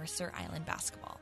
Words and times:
Mercer 0.00 0.32
Island 0.34 0.64
basketball. 0.64 1.20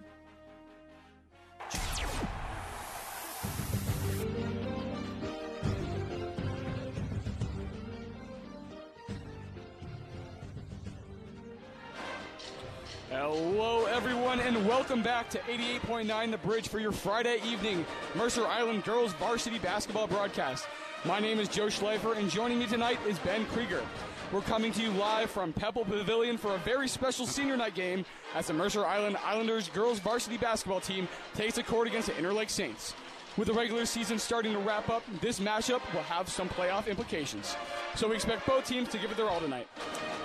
Hello, 13.11 13.87
everyone, 13.87 14.39
and 14.39 14.65
welcome 14.65 15.03
back 15.03 15.29
to 15.31 15.39
88.9 15.41 16.31
The 16.31 16.39
Bridge 16.39 16.69
for 16.69 16.79
your 16.79 16.93
Friday 16.93 17.41
evening 17.45 17.85
Mercer 18.15 18.47
Island 18.47 18.85
girls 18.85 19.13
varsity 19.15 19.59
basketball 19.59 20.07
broadcast. 20.07 20.69
My 21.05 21.19
name 21.19 21.41
is 21.41 21.49
Joe 21.49 21.67
Shleifer, 21.67 22.17
and 22.17 22.31
joining 22.31 22.61
me 22.61 22.67
tonight 22.67 23.01
is 23.09 23.19
Ben 23.19 23.45
Kriger. 23.47 23.83
We're 24.31 24.43
coming 24.43 24.73
to 24.73 24.83
you 24.83 24.91
live 24.91 25.31
from 25.31 25.55
Pebble 25.55 25.87
Pavilion 25.87 26.37
for 26.37 26.55
a 26.55 26.59
very 26.59 26.87
special 26.87 27.27
senior 27.27 27.57
night 27.57 27.75
game 27.75 28.05
as 28.35 28.49
the 28.49 28.53
Mercer 28.53 28.85
Island 28.85 29.17
Islanders 29.25 29.71
girls 29.71 30.01
varsity 30.01 30.37
basketball 30.37 30.81
team 30.81 31.09
takes 31.35 31.57
a 31.57 31.63
court 31.63 31.89
against 31.89 32.09
the 32.09 32.13
Interlake 32.13 32.51
Saints. 32.51 32.93
With 33.39 33.49
the 33.49 33.55
regular 33.55 33.87
season 33.87 34.19
starting 34.19 34.53
to 34.53 34.59
wrap 34.59 34.91
up, 34.91 35.03
this 35.23 35.41
matchup 35.41 35.81
will 35.95 36.03
have 36.03 36.29
some 36.29 36.47
playoff 36.51 36.89
implications. 36.89 37.57
So 37.95 38.07
we 38.07 38.17
expect 38.17 38.47
both 38.47 38.67
teams 38.67 38.91
to 38.91 38.99
give 38.99 39.11
it 39.11 39.17
their 39.17 39.31
all 39.31 39.41
tonight. 39.41 39.67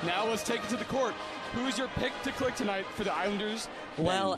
Now 0.06 0.28
let's 0.28 0.44
take 0.44 0.62
it 0.62 0.70
to 0.72 0.76
the 0.76 0.86
court. 0.86 1.14
Who 1.54 1.66
is 1.68 1.78
your 1.78 1.88
pick 1.96 2.12
to 2.24 2.32
click 2.34 2.56
tonight 2.56 2.86
for 2.96 3.06
the 3.06 3.14
Islanders? 3.14 3.70
Well, 3.98 4.38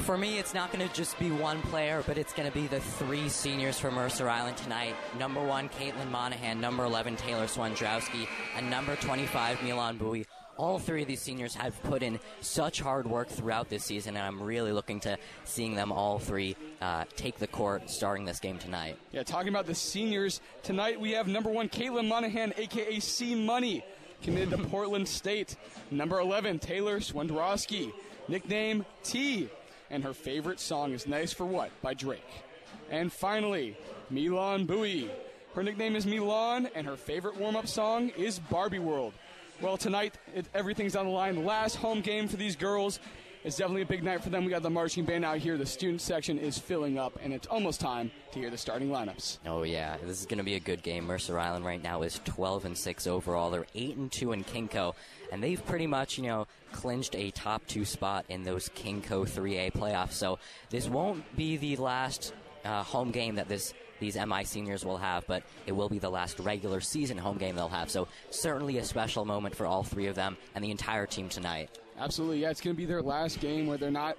for 0.00 0.16
me, 0.16 0.38
it's 0.38 0.54
not 0.54 0.72
going 0.72 0.86
to 0.86 0.94
just 0.94 1.18
be 1.18 1.30
one 1.30 1.60
player, 1.62 2.02
but 2.06 2.18
it's 2.18 2.32
going 2.32 2.48
to 2.48 2.54
be 2.54 2.66
the 2.66 2.80
three 2.80 3.28
seniors 3.28 3.78
for 3.78 3.90
Mercer 3.90 4.28
Island 4.28 4.56
tonight. 4.56 4.94
Number 5.18 5.42
one, 5.42 5.68
Caitlin 5.68 6.10
Monahan. 6.10 6.60
Number 6.60 6.84
11, 6.84 7.16
Taylor 7.16 7.46
Swandrowski. 7.46 8.26
And 8.56 8.70
number 8.70 8.96
25, 8.96 9.62
Milan 9.62 9.98
Bowie. 9.98 10.26
All 10.56 10.78
three 10.80 11.02
of 11.02 11.08
these 11.08 11.20
seniors 11.20 11.54
have 11.54 11.80
put 11.84 12.02
in 12.02 12.18
such 12.40 12.80
hard 12.80 13.06
work 13.06 13.28
throughout 13.28 13.68
this 13.68 13.84
season, 13.84 14.16
and 14.16 14.26
I'm 14.26 14.42
really 14.42 14.72
looking 14.72 14.98
to 15.00 15.16
seeing 15.44 15.76
them 15.76 15.92
all 15.92 16.18
three 16.18 16.56
uh, 16.80 17.04
take 17.14 17.38
the 17.38 17.46
court 17.46 17.88
starting 17.88 18.24
this 18.24 18.40
game 18.40 18.58
tonight. 18.58 18.98
Yeah, 19.12 19.22
talking 19.22 19.50
about 19.50 19.66
the 19.66 19.74
seniors, 19.76 20.40
tonight 20.64 21.00
we 21.00 21.12
have 21.12 21.28
number 21.28 21.48
one, 21.48 21.68
Caitlin 21.68 22.08
Monahan, 22.08 22.54
aka 22.56 22.98
C 22.98 23.36
Money, 23.36 23.84
committed 24.22 24.50
to 24.50 24.58
Portland 24.68 25.06
State. 25.06 25.54
Number 25.92 26.18
11, 26.18 26.58
Taylor 26.58 26.98
Swandrowski, 26.98 27.92
nickname 28.26 28.84
T, 29.04 29.48
and 29.90 30.04
her 30.04 30.12
favorite 30.12 30.60
song 30.60 30.92
is 30.92 31.06
Nice 31.06 31.32
for 31.32 31.44
What 31.46 31.70
by 31.82 31.94
Drake. 31.94 32.44
And 32.90 33.12
finally, 33.12 33.76
Milan 34.10 34.64
Bowie. 34.64 35.10
Her 35.54 35.62
nickname 35.62 35.96
is 35.96 36.06
Milan, 36.06 36.68
and 36.74 36.86
her 36.86 36.96
favorite 36.96 37.36
warm 37.36 37.56
up 37.56 37.66
song 37.66 38.10
is 38.10 38.38
Barbie 38.38 38.78
World. 38.78 39.12
Well, 39.60 39.76
tonight, 39.76 40.14
it, 40.34 40.46
everything's 40.54 40.94
on 40.94 41.06
the 41.06 41.12
line. 41.12 41.44
Last 41.44 41.76
home 41.76 42.00
game 42.00 42.28
for 42.28 42.36
these 42.36 42.54
girls. 42.54 43.00
It's 43.44 43.56
definitely 43.56 43.82
a 43.82 43.86
big 43.86 44.02
night 44.02 44.22
for 44.22 44.30
them. 44.30 44.44
We 44.44 44.50
got 44.50 44.62
the 44.62 44.70
marching 44.70 45.04
band 45.04 45.24
out 45.24 45.38
here. 45.38 45.56
The 45.56 45.66
student 45.66 46.00
section 46.00 46.38
is 46.38 46.58
filling 46.58 46.98
up, 46.98 47.18
and 47.22 47.32
it's 47.32 47.46
almost 47.46 47.80
time 47.80 48.10
to 48.32 48.38
hear 48.40 48.50
the 48.50 48.58
starting 48.58 48.88
lineups. 48.88 49.38
Oh 49.46 49.62
yeah, 49.62 49.96
this 50.04 50.18
is 50.20 50.26
going 50.26 50.38
to 50.38 50.44
be 50.44 50.56
a 50.56 50.60
good 50.60 50.82
game. 50.82 51.06
Mercer 51.06 51.38
Island 51.38 51.64
right 51.64 51.82
now 51.82 52.02
is 52.02 52.20
12 52.24 52.64
and 52.64 52.76
6 52.76 53.06
overall. 53.06 53.50
They're 53.50 53.66
8 53.74 53.96
and 53.96 54.10
2 54.10 54.32
in 54.32 54.44
KingCo, 54.44 54.94
and 55.30 55.42
they've 55.42 55.64
pretty 55.64 55.86
much, 55.86 56.18
you 56.18 56.24
know, 56.24 56.46
clinched 56.72 57.14
a 57.14 57.30
top 57.30 57.64
2 57.68 57.84
spot 57.84 58.24
in 58.28 58.42
those 58.42 58.68
KingCo 58.70 59.28
3A 59.28 59.72
playoffs. 59.72 60.14
So 60.14 60.40
this 60.70 60.88
won't 60.88 61.24
be 61.36 61.56
the 61.56 61.76
last 61.76 62.34
uh, 62.64 62.82
home 62.82 63.12
game 63.12 63.36
that 63.36 63.48
this 63.48 63.72
these 64.00 64.16
MI 64.16 64.44
seniors 64.44 64.84
will 64.84 64.98
have, 64.98 65.26
but 65.26 65.42
it 65.66 65.72
will 65.72 65.88
be 65.88 65.98
the 65.98 66.10
last 66.10 66.38
regular 66.40 66.80
season 66.80 67.18
home 67.18 67.36
game 67.36 67.56
they'll 67.56 67.68
have. 67.68 67.90
So 67.90 68.06
certainly 68.30 68.78
a 68.78 68.84
special 68.84 69.24
moment 69.24 69.56
for 69.56 69.66
all 69.66 69.82
three 69.82 70.06
of 70.06 70.14
them 70.14 70.36
and 70.54 70.64
the 70.64 70.70
entire 70.70 71.06
team 71.06 71.28
tonight. 71.28 71.70
Absolutely, 71.98 72.40
yeah. 72.40 72.50
It's 72.50 72.60
going 72.60 72.74
to 72.74 72.78
be 72.78 72.86
their 72.86 73.02
last 73.02 73.40
game 73.40 73.66
where 73.66 73.76
they're 73.76 73.90
not 73.90 74.16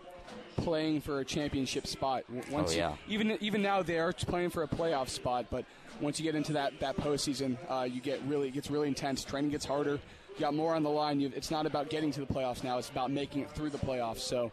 playing 0.58 1.02
for 1.02 1.20
a 1.20 1.26
championship 1.26 1.88
spot. 1.88 2.24
Once 2.52 2.74
oh, 2.74 2.78
yeah. 2.78 2.96
You, 3.08 3.20
even 3.20 3.38
even 3.42 3.62
now 3.62 3.82
they 3.82 3.98
are 3.98 4.12
playing 4.14 4.50
for 4.50 4.64
a 4.64 4.68
playoff 4.68 5.10
spot, 5.10 5.46
but 5.50 5.66
once 6.02 6.20
you 6.20 6.24
get 6.24 6.36
into 6.36 6.54
that 6.54 6.80
that 6.80 6.98
postseason, 6.98 7.58
uh, 7.70 7.84
you 7.84 8.02
get 8.02 8.22
really 8.28 8.50
it 8.50 8.52
gets 8.52 8.70
really 8.70 8.88
intense. 8.88 9.24
Training 9.24 9.52
gets 9.52 9.66
harder. 9.66 10.00
You 10.36 10.40
got 10.40 10.54
more 10.54 10.76
on 10.76 10.84
the 10.84 10.90
line. 10.90 11.20
You, 11.20 11.32
it's 11.36 11.52
not 11.52 11.66
about 11.66 11.90
getting 11.90 12.12
to 12.12 12.20
the 12.20 12.26
playoffs 12.26 12.64
now. 12.64 12.78
It's 12.78 12.90
about 12.90 13.12
making 13.12 13.42
it 13.42 13.52
through 13.52 13.72
the 13.72 13.78
playoffs. 13.78 14.20
So 14.20 14.52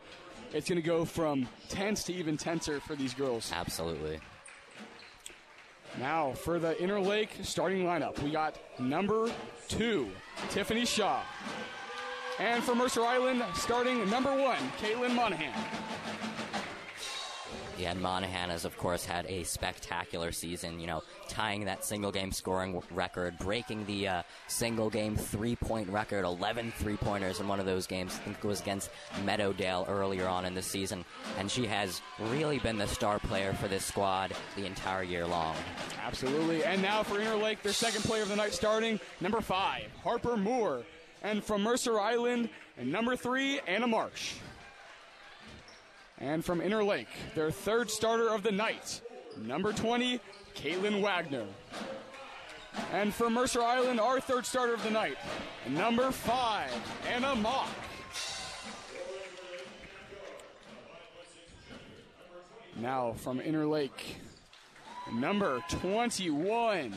it's 0.52 0.68
going 0.68 0.80
to 0.80 0.86
go 0.86 1.04
from 1.04 1.48
tense 1.68 2.04
to 2.04 2.12
even 2.12 2.36
tenser 2.36 2.80
for 2.80 2.96
these 2.96 3.14
girls. 3.14 3.52
Absolutely. 3.54 4.18
Now 5.98 6.32
for 6.32 6.58
the 6.58 6.74
Interlake 6.74 7.44
starting 7.44 7.84
lineup, 7.84 8.20
we 8.22 8.30
got 8.30 8.58
number 8.78 9.30
two, 9.68 10.10
Tiffany 10.50 10.84
Shaw. 10.84 11.22
And 12.38 12.62
for 12.62 12.74
Mercer 12.74 13.02
Island, 13.02 13.42
starting 13.54 14.08
number 14.10 14.34
one, 14.34 14.58
Caitlin 14.78 15.14
Monahan. 15.14 15.54
Yeah, 17.78 17.90
and 17.90 18.00
Monahan 18.00 18.48
has, 18.48 18.64
of 18.64 18.76
course, 18.78 19.04
had 19.04 19.26
a 19.26 19.42
spectacular 19.42 20.32
season, 20.32 20.80
you 20.80 20.86
know, 20.86 21.02
tying 21.28 21.66
that 21.66 21.84
single 21.84 22.10
game 22.10 22.32
scoring 22.32 22.80
record, 22.90 23.36
breaking 23.38 23.84
the 23.84 24.08
uh, 24.08 24.22
single 24.48 24.88
game 24.88 25.14
three 25.14 25.56
point 25.56 25.88
record, 25.90 26.24
11 26.24 26.72
three 26.78 26.96
pointers 26.96 27.38
in 27.38 27.48
one 27.48 27.60
of 27.60 27.66
those 27.66 27.86
games. 27.86 28.14
I 28.14 28.24
think 28.24 28.38
it 28.38 28.44
was 28.44 28.62
against 28.62 28.90
Meadowdale 29.26 29.86
earlier 29.90 30.26
on 30.26 30.46
in 30.46 30.54
the 30.54 30.62
season. 30.62 31.04
And 31.38 31.50
she 31.50 31.66
has 31.66 32.00
really 32.30 32.58
been 32.58 32.78
the 32.78 32.86
star 32.86 33.18
player 33.18 33.52
for 33.52 33.68
this 33.68 33.84
squad 33.84 34.32
the 34.56 34.64
entire 34.64 35.02
year 35.02 35.26
long. 35.26 35.54
Absolutely. 36.02 36.64
And 36.64 36.80
now 36.80 37.02
for 37.02 37.18
Interlake, 37.18 37.60
their 37.60 37.74
second 37.74 38.04
player 38.04 38.22
of 38.22 38.30
the 38.30 38.36
night 38.36 38.54
starting, 38.54 38.98
number 39.20 39.42
five, 39.42 39.84
Harper 40.02 40.38
Moore. 40.38 40.82
And 41.26 41.42
from 41.42 41.64
Mercer 41.64 41.98
Island, 41.98 42.50
and 42.78 42.92
number 42.92 43.16
three, 43.16 43.58
Anna 43.66 43.88
Marsh. 43.88 44.34
And 46.18 46.44
from 46.44 46.60
Interlake, 46.60 47.08
their 47.34 47.50
third 47.50 47.90
starter 47.90 48.28
of 48.28 48.44
the 48.44 48.52
night, 48.52 49.00
number 49.36 49.72
20, 49.72 50.20
Caitlin 50.54 51.02
Wagner. 51.02 51.46
And 52.92 53.12
from 53.12 53.34
Mercer 53.34 53.60
Island, 53.60 53.98
our 53.98 54.20
third 54.20 54.46
starter 54.46 54.74
of 54.74 54.84
the 54.84 54.90
night, 54.90 55.16
number 55.68 56.12
five, 56.12 56.70
Anna 57.12 57.34
Mock. 57.34 57.70
Now 62.76 63.14
from 63.14 63.40
Interlake, 63.40 64.14
number 65.12 65.60
21, 65.70 66.94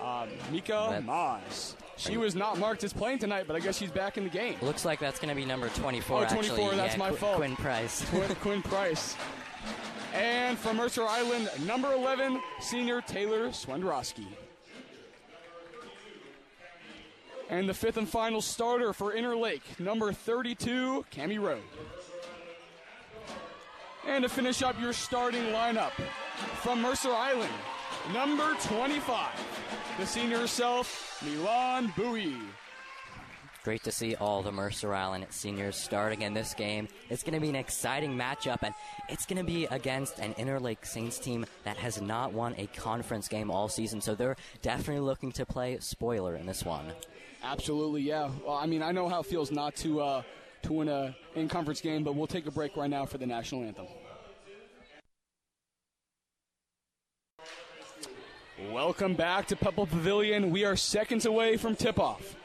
uh, 0.00 0.26
Mika 0.50 1.02
Maas. 1.04 1.76
She 1.96 2.16
was 2.16 2.34
not 2.34 2.58
marked 2.58 2.82
as 2.84 2.92
playing 2.92 3.18
tonight, 3.20 3.44
but 3.46 3.56
I 3.56 3.60
guess 3.60 3.78
she's 3.78 3.90
back 3.90 4.18
in 4.18 4.24
the 4.24 4.30
game. 4.30 4.56
Looks 4.62 4.84
like 4.84 4.98
that's 4.98 5.18
going 5.18 5.28
to 5.28 5.34
be 5.34 5.44
number 5.44 5.68
24. 5.68 6.22
Oh, 6.22 6.24
24, 6.26 6.38
actually. 6.64 6.76
that's 6.76 6.94
yeah, 6.94 6.98
my 6.98 7.10
Qu- 7.10 7.16
fault. 7.16 7.36
Quinn 7.36 7.56
Price. 7.56 8.04
Quinn, 8.10 8.34
Quinn 8.36 8.62
Price. 8.64 9.16
And 10.12 10.58
from 10.58 10.76
Mercer 10.76 11.04
Island, 11.04 11.50
number 11.66 11.92
11, 11.92 12.40
senior 12.60 13.00
Taylor 13.00 13.48
Swandrowski. 13.48 14.26
And 17.50 17.68
the 17.68 17.74
fifth 17.74 17.96
and 17.96 18.08
final 18.08 18.40
starter 18.40 18.92
for 18.92 19.12
Interlake, 19.12 19.78
number 19.78 20.12
32, 20.12 21.04
Cami 21.12 21.40
Rowe. 21.40 21.60
And 24.06 24.22
to 24.22 24.28
finish 24.28 24.62
up 24.62 24.80
your 24.80 24.92
starting 24.92 25.44
lineup, 25.46 25.92
from 26.62 26.80
Mercer 26.82 27.12
Island, 27.12 27.52
number 28.12 28.54
25, 28.64 29.28
the 29.98 30.06
senior 30.06 30.38
herself, 30.38 31.22
Milan 31.24 31.92
Bowie. 31.96 32.36
Great 33.62 33.82
to 33.84 33.92
see 33.92 34.14
all 34.16 34.42
the 34.42 34.52
Mercer 34.52 34.92
Island 34.92 35.26
seniors 35.30 35.76
starting 35.76 36.22
in 36.22 36.34
this 36.34 36.52
game. 36.52 36.86
It's 37.08 37.22
going 37.22 37.34
to 37.34 37.40
be 37.40 37.48
an 37.48 37.54
exciting 37.54 38.14
matchup, 38.14 38.58
and 38.62 38.74
it's 39.08 39.24
going 39.24 39.38
to 39.38 39.44
be 39.44 39.64
against 39.66 40.18
an 40.18 40.34
Interlake 40.34 40.84
Saints 40.84 41.18
team 41.18 41.46
that 41.64 41.78
has 41.78 42.02
not 42.02 42.34
won 42.34 42.54
a 42.58 42.66
conference 42.66 43.26
game 43.26 43.50
all 43.50 43.68
season, 43.68 44.02
so 44.02 44.14
they're 44.14 44.36
definitely 44.60 45.00
looking 45.00 45.32
to 45.32 45.46
play 45.46 45.78
spoiler 45.80 46.36
in 46.36 46.44
this 46.44 46.62
one. 46.64 46.92
Absolutely, 47.42 48.02
yeah. 48.02 48.28
Well, 48.44 48.56
I 48.56 48.66
mean, 48.66 48.82
I 48.82 48.92
know 48.92 49.08
how 49.08 49.20
it 49.20 49.26
feels 49.26 49.50
not 49.50 49.76
to 49.76 50.00
uh, 50.00 50.22
to 50.62 50.72
win 50.72 50.88
a 50.88 51.16
in 51.34 51.48
conference 51.48 51.80
game, 51.80 52.04
but 52.04 52.14
we'll 52.14 52.26
take 52.26 52.46
a 52.46 52.50
break 52.50 52.76
right 52.76 52.90
now 52.90 53.06
for 53.06 53.18
the 53.18 53.26
national 53.26 53.62
anthem. 53.62 53.86
Welcome 58.70 59.14
back 59.14 59.48
to 59.48 59.56
Pebble 59.56 59.86
Pavilion. 59.86 60.50
We 60.50 60.64
are 60.64 60.76
seconds 60.76 61.26
away 61.26 61.56
from 61.56 61.76
tip 61.76 61.98
off. 61.98 62.36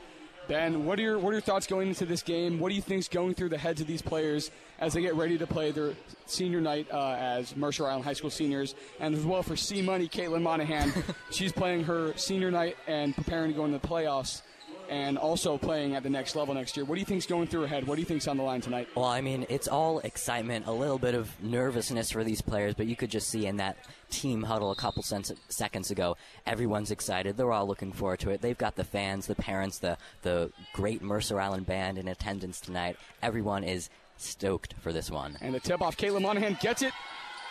Ben, 0.47 0.85
what 0.85 0.99
are 0.99 1.01
your 1.01 1.19
what 1.19 1.29
are 1.29 1.33
your 1.33 1.41
thoughts 1.41 1.67
going 1.67 1.87
into 1.87 2.05
this 2.05 2.23
game? 2.23 2.59
What 2.59 2.69
do 2.69 2.75
you 2.75 2.81
think's 2.81 3.07
going 3.07 3.35
through 3.35 3.49
the 3.49 3.57
heads 3.57 3.79
of 3.79 3.87
these 3.87 4.01
players 4.01 4.51
as 4.79 4.93
they 4.93 5.01
get 5.01 5.15
ready 5.15 5.37
to 5.37 5.47
play 5.47 5.71
their 5.71 5.93
senior 6.25 6.61
night 6.61 6.87
uh, 6.91 7.15
as 7.19 7.55
Mercer 7.55 7.87
Island 7.87 8.03
High 8.03 8.13
School 8.13 8.31
seniors, 8.31 8.75
and 8.99 9.15
as 9.15 9.23
well 9.23 9.43
for 9.43 9.55
C 9.55 9.81
Money, 9.81 10.07
Caitlin 10.07 10.41
Monahan. 10.41 10.91
She's 11.31 11.51
playing 11.51 11.83
her 11.85 12.13
senior 12.15 12.51
night 12.51 12.77
and 12.87 13.15
preparing 13.15 13.51
to 13.51 13.55
go 13.55 13.65
into 13.65 13.77
the 13.77 13.87
playoffs. 13.87 14.41
And 14.89 15.17
also 15.17 15.57
playing 15.57 15.95
at 15.95 16.03
the 16.03 16.09
next 16.09 16.35
level 16.35 16.53
next 16.53 16.75
year. 16.75 16.85
What 16.85 16.95
do 16.95 16.99
you 16.99 17.05
think's 17.05 17.25
going 17.25 17.47
through 17.47 17.61
her 17.61 17.67
head? 17.67 17.87
What 17.87 17.95
do 17.95 18.01
you 18.01 18.05
think's 18.05 18.27
on 18.27 18.37
the 18.37 18.43
line 18.43 18.61
tonight? 18.61 18.87
Well, 18.95 19.05
I 19.05 19.21
mean, 19.21 19.45
it's 19.49 19.67
all 19.67 19.99
excitement, 19.99 20.67
a 20.67 20.71
little 20.71 20.97
bit 20.97 21.15
of 21.15 21.31
nervousness 21.43 22.11
for 22.11 22.23
these 22.23 22.41
players, 22.41 22.73
but 22.73 22.87
you 22.87 22.95
could 22.95 23.09
just 23.09 23.29
see 23.29 23.45
in 23.45 23.57
that 23.57 23.77
team 24.09 24.43
huddle 24.43 24.71
a 24.71 24.75
couple 24.75 25.03
seconds 25.03 25.91
ago, 25.91 26.17
everyone's 26.45 26.91
excited. 26.91 27.37
They're 27.37 27.51
all 27.51 27.67
looking 27.67 27.91
forward 27.91 28.19
to 28.21 28.31
it. 28.31 28.41
They've 28.41 28.57
got 28.57 28.75
the 28.75 28.83
fans, 28.83 29.27
the 29.27 29.35
parents, 29.35 29.79
the 29.79 29.97
the 30.23 30.51
great 30.73 31.01
Mercer 31.01 31.39
Island 31.39 31.65
band 31.65 31.97
in 31.97 32.07
attendance 32.07 32.59
tonight. 32.59 32.97
Everyone 33.21 33.63
is 33.63 33.89
stoked 34.17 34.73
for 34.79 34.91
this 34.91 35.09
one. 35.09 35.37
And 35.41 35.53
the 35.53 35.59
tip 35.59 35.81
off, 35.81 35.95
Caitlin 35.97 36.21
Monahan 36.23 36.57
gets 36.59 36.81
it, 36.81 36.93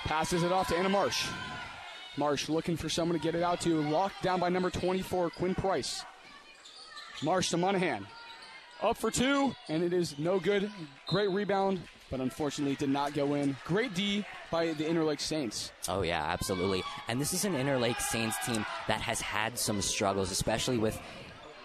passes 0.04 0.42
it 0.42 0.52
off 0.52 0.68
to 0.68 0.76
Anna 0.76 0.88
Marsh. 0.88 1.26
Marsh 2.16 2.48
looking 2.48 2.76
for 2.76 2.88
someone 2.88 3.16
to 3.16 3.22
get 3.22 3.34
it 3.34 3.42
out 3.42 3.60
to, 3.60 3.80
locked 3.82 4.22
down 4.22 4.40
by 4.40 4.48
number 4.48 4.70
24, 4.70 5.30
Quinn 5.30 5.54
Price. 5.54 6.04
Marsh 7.22 7.50
to 7.50 7.56
Monahan. 7.56 8.06
Up 8.80 8.96
for 8.96 9.10
two, 9.10 9.54
and 9.68 9.82
it 9.82 9.92
is 9.92 10.18
no 10.18 10.38
good. 10.38 10.70
Great 11.06 11.30
rebound, 11.30 11.80
but 12.10 12.20
unfortunately 12.20 12.76
did 12.76 12.90
not 12.90 13.12
go 13.12 13.34
in. 13.34 13.56
Great 13.64 13.92
D 13.94 14.24
by 14.52 14.72
the 14.72 14.84
Interlake 14.84 15.20
Saints. 15.20 15.72
Oh, 15.88 16.02
yeah, 16.02 16.24
absolutely. 16.24 16.84
And 17.08 17.20
this 17.20 17.32
is 17.32 17.44
an 17.44 17.54
Interlake 17.54 18.00
Saints 18.00 18.36
team 18.46 18.64
that 18.86 19.00
has 19.00 19.20
had 19.20 19.58
some 19.58 19.82
struggles, 19.82 20.30
especially 20.30 20.78
with 20.78 21.00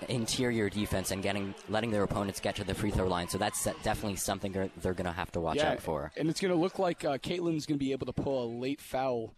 interior 0.09 0.69
defense 0.69 1.11
and 1.11 1.23
getting 1.23 1.53
letting 1.69 1.91
their 1.91 2.03
opponents 2.03 2.39
get 2.39 2.55
to 2.55 2.63
the 2.63 2.73
free 2.73 2.91
throw 2.91 3.07
line. 3.07 3.27
So 3.29 3.37
that's 3.37 3.63
definitely 3.83 4.15
something 4.17 4.51
they're, 4.51 4.69
they're 4.81 4.93
going 4.93 5.05
to 5.05 5.11
have 5.11 5.31
to 5.33 5.39
watch 5.39 5.57
yeah, 5.57 5.73
out 5.73 5.81
for. 5.81 6.11
And 6.17 6.29
it's 6.29 6.41
going 6.41 6.53
to 6.53 6.59
look 6.59 6.79
like 6.79 7.05
uh, 7.05 7.17
Caitlin's 7.19 7.65
going 7.65 7.77
to 7.77 7.85
be 7.85 7.91
able 7.91 8.07
to 8.07 8.13
pull 8.13 8.43
a 8.43 8.47
late 8.59 8.81
foul. 8.81 9.33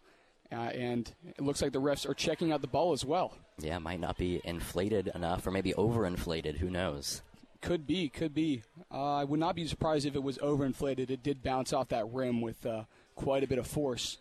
Uh, 0.52 0.56
and 0.56 1.12
it 1.26 1.42
looks 1.42 1.62
like 1.62 1.72
the 1.72 1.82
refs 1.82 2.08
are 2.08 2.14
checking 2.14 2.52
out 2.52 2.62
the 2.62 2.68
ball 2.68 2.94
as 2.94 3.04
well. 3.04 3.34
Yeah, 3.60 3.80
might 3.80 4.00
not 4.00 4.18
be 4.18 4.42
inflated 4.44 5.12
enough, 5.16 5.48
or 5.48 5.52
maybe 5.52 5.74
overinflated. 5.74 6.58
Who 6.58 6.70
knows? 6.70 7.22
Could 7.62 7.88
be, 7.88 8.10
could 8.10 8.34
be. 8.34 8.62
Uh, 8.92 9.16
I 9.16 9.24
would 9.24 9.40
not 9.40 9.56
be 9.56 9.66
surprised 9.66 10.06
if 10.06 10.16
it 10.16 10.22
was 10.22 10.38
overinflated. 10.38 11.10
It 11.10 11.24
did 11.24 11.42
bounce 11.42 11.74
off 11.74 11.90
that 11.90 12.06
rim 12.12 12.42
with 12.42 12.66
uh, 12.66 12.84
quite 13.16 13.44
a 13.44 13.48
bit 13.48 13.58
of 13.58 13.66
force. 13.66 14.18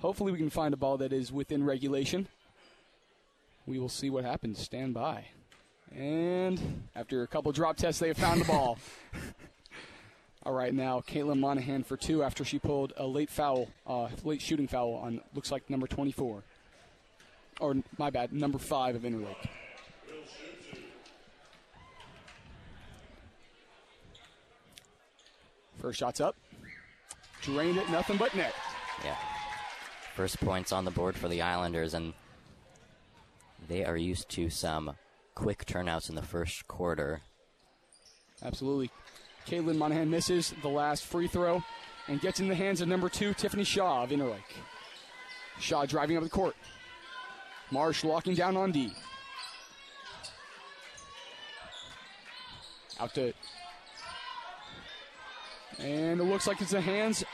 Hopefully, 0.00 0.32
we 0.32 0.38
can 0.38 0.50
find 0.50 0.72
a 0.72 0.78
ball 0.78 0.96
that 0.98 1.12
is 1.12 1.30
within 1.30 1.62
regulation. 1.62 2.26
We 3.66 3.78
will 3.78 3.90
see 3.90 4.08
what 4.08 4.24
happens. 4.24 4.58
Stand 4.58 4.94
by. 4.94 5.26
And 5.94 6.88
after 6.96 7.22
a 7.22 7.26
couple 7.26 7.52
drop 7.52 7.76
tests, 7.76 8.00
they 8.00 8.08
have 8.08 8.16
found 8.16 8.40
the 8.40 8.44
ball. 8.46 8.78
All 10.42 10.54
right, 10.54 10.72
now 10.72 11.00
Caitlin 11.00 11.38
Monahan 11.38 11.82
for 11.82 11.98
two 11.98 12.22
after 12.22 12.46
she 12.46 12.58
pulled 12.58 12.94
a 12.96 13.06
late 13.06 13.28
foul, 13.28 13.68
uh, 13.86 14.08
late 14.24 14.40
shooting 14.40 14.66
foul 14.66 14.94
on 14.94 15.20
looks 15.34 15.52
like 15.52 15.68
number 15.68 15.86
24, 15.86 16.42
or 17.60 17.76
my 17.98 18.08
bad, 18.08 18.32
number 18.32 18.56
five 18.58 18.94
of 18.96 19.02
Interlake. 19.02 19.36
First 25.78 25.98
shot's 25.98 26.22
up, 26.22 26.36
drained 27.42 27.76
it, 27.76 27.90
nothing 27.90 28.16
but 28.16 28.34
net. 28.34 28.54
Yeah, 29.04 29.16
first 30.14 30.40
points 30.40 30.72
on 30.72 30.86
the 30.86 30.90
board 30.90 31.16
for 31.16 31.28
the 31.28 31.42
Islanders, 31.42 31.92
and 31.92 32.14
they 33.68 33.84
are 33.84 33.96
used 33.96 34.30
to 34.30 34.48
some 34.48 34.92
quick 35.34 35.66
turnouts 35.66 36.08
in 36.08 36.14
the 36.14 36.22
first 36.22 36.66
quarter. 36.66 37.20
Absolutely. 38.42 38.90
Caitlin 39.46 39.76
Monahan 39.76 40.10
misses 40.10 40.54
the 40.62 40.68
last 40.68 41.04
free 41.04 41.26
throw 41.26 41.62
and 42.08 42.20
gets 42.20 42.40
in 42.40 42.48
the 42.48 42.54
hands 42.54 42.80
of 42.80 42.88
number 42.88 43.08
two, 43.08 43.34
Tiffany 43.34 43.64
Shaw 43.64 44.04
of 44.04 44.10
Interlake. 44.10 44.40
Shaw 45.58 45.86
driving 45.86 46.16
up 46.16 46.22
the 46.22 46.30
court. 46.30 46.56
Marsh 47.70 48.04
locking 48.04 48.34
down 48.34 48.56
on 48.56 48.72
D. 48.72 48.92
Out 52.98 53.14
to. 53.14 53.32
And 55.78 56.20
it 56.20 56.24
looks 56.24 56.46
like 56.46 56.60
it's 56.60 56.72
the 56.72 56.80
hands 56.80 57.24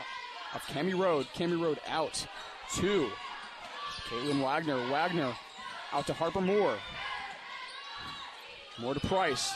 of 0.54 0.62
Cami 0.62 0.98
Road. 0.98 1.26
Cami 1.34 1.60
Road 1.60 1.78
out. 1.88 2.26
to 2.74 3.10
Caitlin 4.08 4.42
Wagner. 4.42 4.76
Wagner 4.90 5.34
out 5.92 6.06
to 6.06 6.12
Harper 6.12 6.40
Moore. 6.40 6.76
More 8.78 8.94
to 8.94 9.00
Price. 9.00 9.54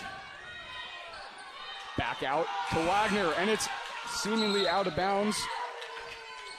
Back 1.96 2.22
out 2.22 2.46
to 2.72 2.76
Wagner, 2.76 3.32
and 3.38 3.50
it's 3.50 3.68
seemingly 4.08 4.68
out 4.68 4.86
of 4.86 4.96
bounds. 4.96 5.40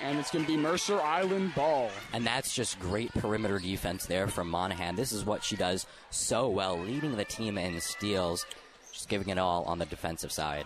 And 0.04 0.18
it's 0.18 0.31
going 0.31 0.45
to 0.45 0.51
be 0.51 0.57
Mercer 0.57 1.00
Island 1.00 1.54
ball. 1.54 1.92
And 2.12 2.25
that's 2.25 2.56
just 2.56 2.80
great 2.80 3.13
perimeter 3.13 3.60
defense 3.60 4.07
there 4.07 4.28
from 4.28 4.50
Monahan. 4.50 4.95
This 4.95 5.12
is 5.12 5.25
what 5.25 5.44
she 5.44 5.56
does 5.56 5.86
so 6.10 6.50
well, 6.50 6.78
leading 6.80 7.16
the 7.16 7.25
team 7.25 7.57
in 7.57 7.80
steals, 7.80 8.45
just 8.92 9.10
giving 9.10 9.30
it 9.30 9.38
all 9.38 9.63
on 9.66 9.78
the 9.78 9.86
defensive 9.86 10.31
side. 10.31 10.66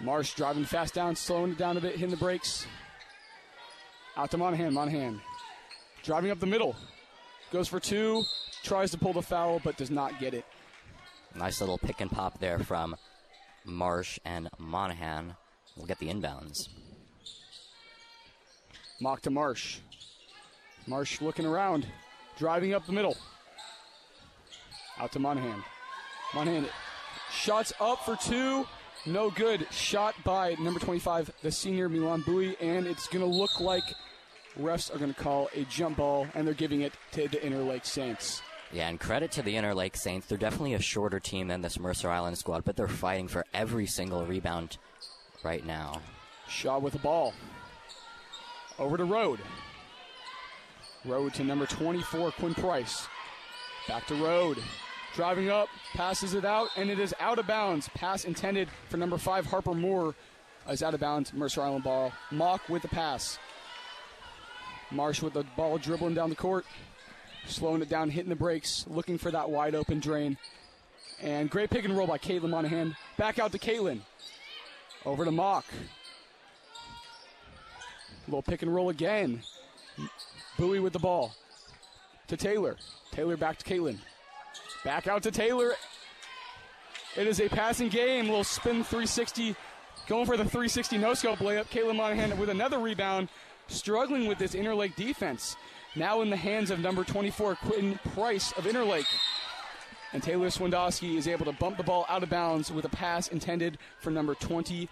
Marsh 0.00 0.34
driving 0.34 0.64
fast 0.64 0.92
down, 0.92 1.16
slowing 1.16 1.52
it 1.52 1.58
down 1.58 1.78
a 1.78 1.80
bit, 1.80 1.94
hitting 1.94 2.10
the 2.10 2.16
brakes. 2.16 2.66
Out 4.16 4.30
to 4.32 4.36
Monahan. 4.36 4.74
Monahan 4.74 5.20
driving 6.02 6.30
up 6.30 6.40
the 6.40 6.46
middle. 6.46 6.76
Goes 7.52 7.68
for 7.68 7.80
two, 7.80 8.24
tries 8.62 8.90
to 8.90 8.98
pull 8.98 9.12
the 9.12 9.22
foul, 9.22 9.60
but 9.64 9.76
does 9.76 9.90
not 9.90 10.18
get 10.18 10.34
it. 10.34 10.44
Nice 11.34 11.60
little 11.60 11.78
pick 11.78 12.00
and 12.00 12.10
pop 12.10 12.38
there 12.38 12.58
from 12.58 12.96
Marsh 13.64 14.18
and 14.24 14.48
Monahan. 14.58 15.36
We'll 15.76 15.86
get 15.86 15.98
the 15.98 16.08
inbounds. 16.08 16.68
Mock 19.00 19.22
to 19.22 19.30
Marsh. 19.30 19.78
Marsh 20.86 21.20
looking 21.20 21.46
around, 21.46 21.86
driving 22.38 22.74
up 22.74 22.86
the 22.86 22.92
middle. 22.92 23.16
Out 24.98 25.12
to 25.12 25.18
Monahan. 25.18 25.64
Monahan 26.34 26.66
shots 27.32 27.72
up 27.80 28.04
for 28.04 28.16
two. 28.16 28.66
No 29.06 29.30
good. 29.30 29.66
Shot 29.72 30.14
by 30.22 30.54
number 30.60 30.78
25, 30.78 31.32
the 31.42 31.50
senior 31.50 31.88
Milan 31.88 32.22
Bowie, 32.24 32.56
and 32.60 32.86
it's 32.86 33.08
going 33.08 33.24
to 33.24 33.36
look 33.36 33.60
like 33.60 33.82
refs 34.60 34.94
are 34.94 34.98
going 34.98 35.12
to 35.12 35.20
call 35.20 35.48
a 35.54 35.64
jump 35.64 35.96
ball, 35.96 36.28
and 36.34 36.46
they're 36.46 36.54
giving 36.54 36.82
it 36.82 36.92
to 37.12 37.26
the 37.28 37.38
Interlake 37.38 37.86
Saints. 37.86 38.42
Yeah, 38.72 38.88
and 38.88 38.98
credit 38.98 39.30
to 39.32 39.42
the 39.42 39.54
Interlake 39.54 39.96
Saints. 39.96 40.26
They're 40.26 40.38
definitely 40.38 40.72
a 40.72 40.80
shorter 40.80 41.20
team 41.20 41.48
than 41.48 41.60
this 41.60 41.78
Mercer 41.78 42.08
Island 42.08 42.38
squad, 42.38 42.64
but 42.64 42.74
they're 42.74 42.88
fighting 42.88 43.28
for 43.28 43.44
every 43.52 43.86
single 43.86 44.24
rebound 44.24 44.78
right 45.44 45.64
now. 45.66 46.00
Shaw 46.48 46.78
with 46.78 46.94
the 46.94 46.98
ball. 46.98 47.34
Over 48.78 48.96
to 48.96 49.04
Road. 49.04 49.40
Road 51.04 51.34
to 51.34 51.44
number 51.44 51.66
24, 51.66 52.32
Quinn 52.32 52.54
Price. 52.54 53.06
Back 53.88 54.06
to 54.06 54.14
Road. 54.14 54.56
Driving 55.14 55.50
up, 55.50 55.68
passes 55.92 56.32
it 56.32 56.46
out, 56.46 56.68
and 56.74 56.88
it 56.88 56.98
is 56.98 57.14
out 57.20 57.38
of 57.38 57.46
bounds. 57.46 57.90
Pass 57.90 58.24
intended 58.24 58.68
for 58.88 58.96
number 58.96 59.18
five, 59.18 59.44
Harper 59.44 59.74
Moore, 59.74 60.14
is 60.70 60.82
out 60.82 60.94
of 60.94 61.00
bounds. 61.00 61.34
Mercer 61.34 61.60
Island 61.60 61.84
ball. 61.84 62.10
Mock 62.30 62.66
with 62.70 62.80
the 62.80 62.88
pass. 62.88 63.38
Marsh 64.90 65.20
with 65.20 65.34
the 65.34 65.44
ball 65.56 65.76
dribbling 65.76 66.14
down 66.14 66.30
the 66.30 66.36
court 66.36 66.64
slowing 67.46 67.82
it 67.82 67.88
down, 67.88 68.10
hitting 68.10 68.28
the 68.28 68.36
brakes, 68.36 68.84
looking 68.88 69.18
for 69.18 69.30
that 69.30 69.50
wide 69.50 69.74
open 69.74 70.00
drain. 70.00 70.36
And 71.20 71.48
great 71.48 71.70
pick 71.70 71.84
and 71.84 71.96
roll 71.96 72.06
by 72.06 72.18
Caitlin 72.18 72.50
Monahan. 72.50 72.96
Back 73.16 73.38
out 73.38 73.52
to 73.52 73.58
Caitlin. 73.58 74.00
Over 75.04 75.24
to 75.24 75.30
Mock. 75.30 75.64
Little 78.26 78.42
pick 78.42 78.62
and 78.62 78.74
roll 78.74 78.88
again. 78.88 79.42
Bowie 80.58 80.80
with 80.80 80.92
the 80.92 80.98
ball. 80.98 81.34
To 82.28 82.36
Taylor. 82.36 82.76
Taylor 83.10 83.36
back 83.36 83.58
to 83.58 83.64
Caitlin. 83.64 83.98
Back 84.84 85.06
out 85.06 85.22
to 85.24 85.30
Taylor. 85.30 85.74
It 87.16 87.26
is 87.26 87.40
a 87.40 87.48
passing 87.48 87.88
game. 87.88 88.26
Little 88.26 88.44
spin 88.44 88.84
360. 88.84 89.54
Going 90.08 90.26
for 90.26 90.36
the 90.36 90.44
360 90.44 90.98
no 90.98 91.14
scope 91.14 91.38
layup. 91.38 91.66
Caitlin 91.66 91.96
Monahan 91.96 92.38
with 92.38 92.48
another 92.48 92.78
rebound. 92.78 93.28
Struggling 93.68 94.26
with 94.26 94.38
this 94.38 94.54
Interlake 94.54 94.96
defense. 94.96 95.56
Now 95.94 96.22
in 96.22 96.30
the 96.30 96.36
hands 96.36 96.70
of 96.70 96.80
number 96.80 97.04
24, 97.04 97.56
Quinton 97.56 97.98
Price 98.14 98.52
of 98.52 98.64
Interlake. 98.64 99.06
And 100.12 100.22
Taylor 100.22 100.48
Swindowski 100.48 101.16
is 101.16 101.26
able 101.26 101.46
to 101.46 101.52
bump 101.52 101.76
the 101.76 101.82
ball 101.82 102.06
out 102.08 102.22
of 102.22 102.30
bounds 102.30 102.70
with 102.70 102.84
a 102.84 102.88
pass 102.88 103.28
intended 103.28 103.78
for 104.00 104.10
number 104.10 104.34
20, 104.34 104.88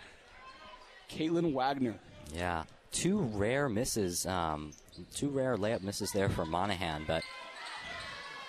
Caitlin 1.11 1.53
Wagner. 1.53 1.95
Yeah, 2.35 2.65
two 2.91 3.19
rare 3.19 3.69
misses, 3.69 4.25
um, 4.27 4.73
two 5.15 5.29
rare 5.29 5.57
layup 5.57 5.83
misses 5.83 6.11
there 6.13 6.29
for 6.29 6.47
Monahan, 6.47 7.05
but 7.07 7.23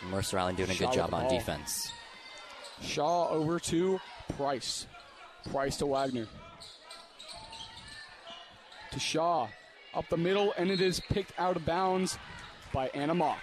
Mercer 0.09 0.39
Island 0.39 0.57
doing 0.57 0.69
a 0.69 0.73
Shaw 0.73 0.85
good 0.87 0.95
job 0.95 1.13
on 1.13 1.27
defense. 1.29 1.91
Shaw 2.81 3.29
over 3.29 3.59
to 3.59 3.99
Price. 4.37 4.87
Price 5.51 5.77
to 5.77 5.85
Wagner. 5.85 6.27
To 8.91 8.99
Shaw. 8.99 9.47
Up 9.93 10.07
the 10.09 10.17
middle, 10.17 10.53
and 10.57 10.71
it 10.71 10.79
is 10.79 11.01
picked 11.01 11.37
out 11.37 11.57
of 11.57 11.65
bounds 11.65 12.17
by 12.71 12.89
Anna 12.93 13.13
Mock. 13.13 13.39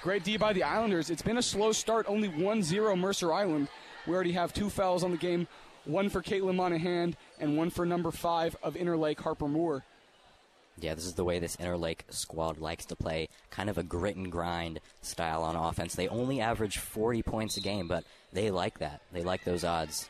Great 0.00 0.24
D 0.24 0.36
by 0.36 0.52
the 0.52 0.62
Islanders. 0.62 1.10
It's 1.10 1.22
been 1.22 1.38
a 1.38 1.42
slow 1.42 1.72
start, 1.72 2.06
only 2.08 2.28
1 2.28 2.62
0 2.62 2.96
Mercer 2.96 3.32
Island. 3.32 3.68
We 4.06 4.14
already 4.14 4.32
have 4.32 4.52
two 4.52 4.68
fouls 4.68 5.02
on 5.02 5.10
the 5.10 5.16
game 5.16 5.48
one 5.84 6.08
for 6.08 6.22
Caitlin 6.22 6.54
Monahan 6.54 7.16
and 7.38 7.56
one 7.56 7.70
for 7.70 7.84
number 7.84 8.10
five 8.10 8.56
of 8.62 8.74
Interlake, 8.74 9.20
Harper 9.20 9.48
Moore. 9.48 9.84
Yeah, 10.80 10.94
this 10.94 11.04
is 11.04 11.14
the 11.14 11.24
way 11.24 11.38
this 11.38 11.56
Interlake 11.56 12.00
squad 12.08 12.58
likes 12.58 12.84
to 12.86 12.96
play, 12.96 13.28
kind 13.50 13.70
of 13.70 13.78
a 13.78 13.82
grit 13.82 14.16
and 14.16 14.30
grind 14.30 14.80
style 15.02 15.42
on 15.42 15.54
offense. 15.54 15.94
They 15.94 16.08
only 16.08 16.40
average 16.40 16.78
40 16.78 17.22
points 17.22 17.56
a 17.56 17.60
game, 17.60 17.86
but 17.86 18.04
they 18.32 18.50
like 18.50 18.78
that. 18.80 19.00
They 19.12 19.22
like 19.22 19.44
those 19.44 19.62
odds. 19.62 20.08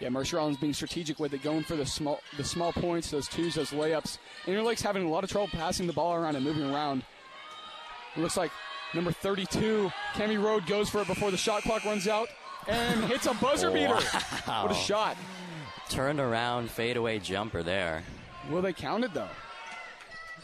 Yeah, 0.00 0.08
Mercer 0.08 0.40
Island's 0.40 0.58
being 0.58 0.74
strategic 0.74 1.20
with 1.20 1.32
it, 1.32 1.44
going 1.44 1.62
for 1.62 1.76
the 1.76 1.86
small 1.86 2.20
the 2.36 2.42
small 2.42 2.72
points, 2.72 3.12
those 3.12 3.28
twos, 3.28 3.54
those 3.54 3.70
layups. 3.70 4.18
Interlake's 4.46 4.82
having 4.82 5.04
a 5.04 5.08
lot 5.08 5.22
of 5.22 5.30
trouble 5.30 5.46
passing 5.46 5.86
the 5.86 5.92
ball 5.92 6.14
around 6.14 6.34
and 6.34 6.44
moving 6.44 6.68
around. 6.68 7.04
It 8.16 8.20
looks 8.20 8.36
like 8.36 8.50
number 8.94 9.12
32, 9.12 9.90
Cami 10.14 10.42
Road 10.42 10.66
goes 10.66 10.88
for 10.90 11.00
it 11.00 11.06
before 11.06 11.30
the 11.30 11.36
shot 11.36 11.62
clock 11.62 11.84
runs 11.84 12.06
out 12.06 12.28
and 12.68 13.04
hits 13.04 13.26
a 13.26 13.34
buzzer 13.34 13.70
beater. 13.70 13.98
Wow. 14.46 14.64
What 14.64 14.72
a 14.72 14.74
shot. 14.74 15.16
Turned 15.88 16.20
around, 16.20 16.70
fadeaway 16.70 17.18
jumper 17.18 17.62
there. 17.62 18.02
Will 18.50 18.62
they 18.62 18.72
count 18.72 19.04
it 19.04 19.14
though? 19.14 19.28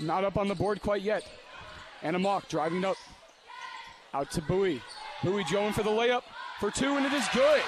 Not 0.01 0.25
up 0.25 0.37
on 0.37 0.49
the 0.49 0.55
board 0.55 0.81
quite 0.81 1.03
yet. 1.03 1.27
Anna 2.03 2.19
Mock 2.19 2.49
driving 2.49 2.85
up. 2.85 2.97
Out 4.15 4.31
to 4.33 4.43
Bowie. 4.43 4.81
Bowie 5.23 5.45
Joan 5.45 5.73
for 5.73 5.83
the 5.83 5.91
layup 5.91 6.23
for 6.61 6.71
two, 6.71 6.97
and 6.97 7.05
it 7.05 7.13
is 7.13 7.27
good. 7.35 7.61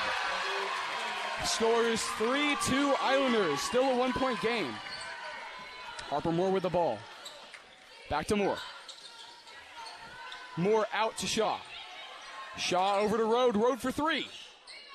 Scores 1.44 2.02
3 2.02 2.56
2 2.64 2.94
Islanders. 3.00 3.60
Still 3.60 3.84
a 3.84 3.96
one 3.96 4.12
point 4.12 4.40
game. 4.40 4.72
Harper 6.08 6.32
Moore 6.32 6.50
with 6.50 6.62
the 6.62 6.70
ball. 6.70 6.98
Back 8.08 8.26
to 8.26 8.36
Moore. 8.36 8.58
Moore 10.60 10.86
out 10.92 11.16
to 11.18 11.26
Shaw. 11.26 11.58
Shaw 12.56 12.98
over 12.98 13.16
to 13.16 13.24
Road. 13.24 13.56
Road 13.56 13.80
for 13.80 13.90
three. 13.90 14.26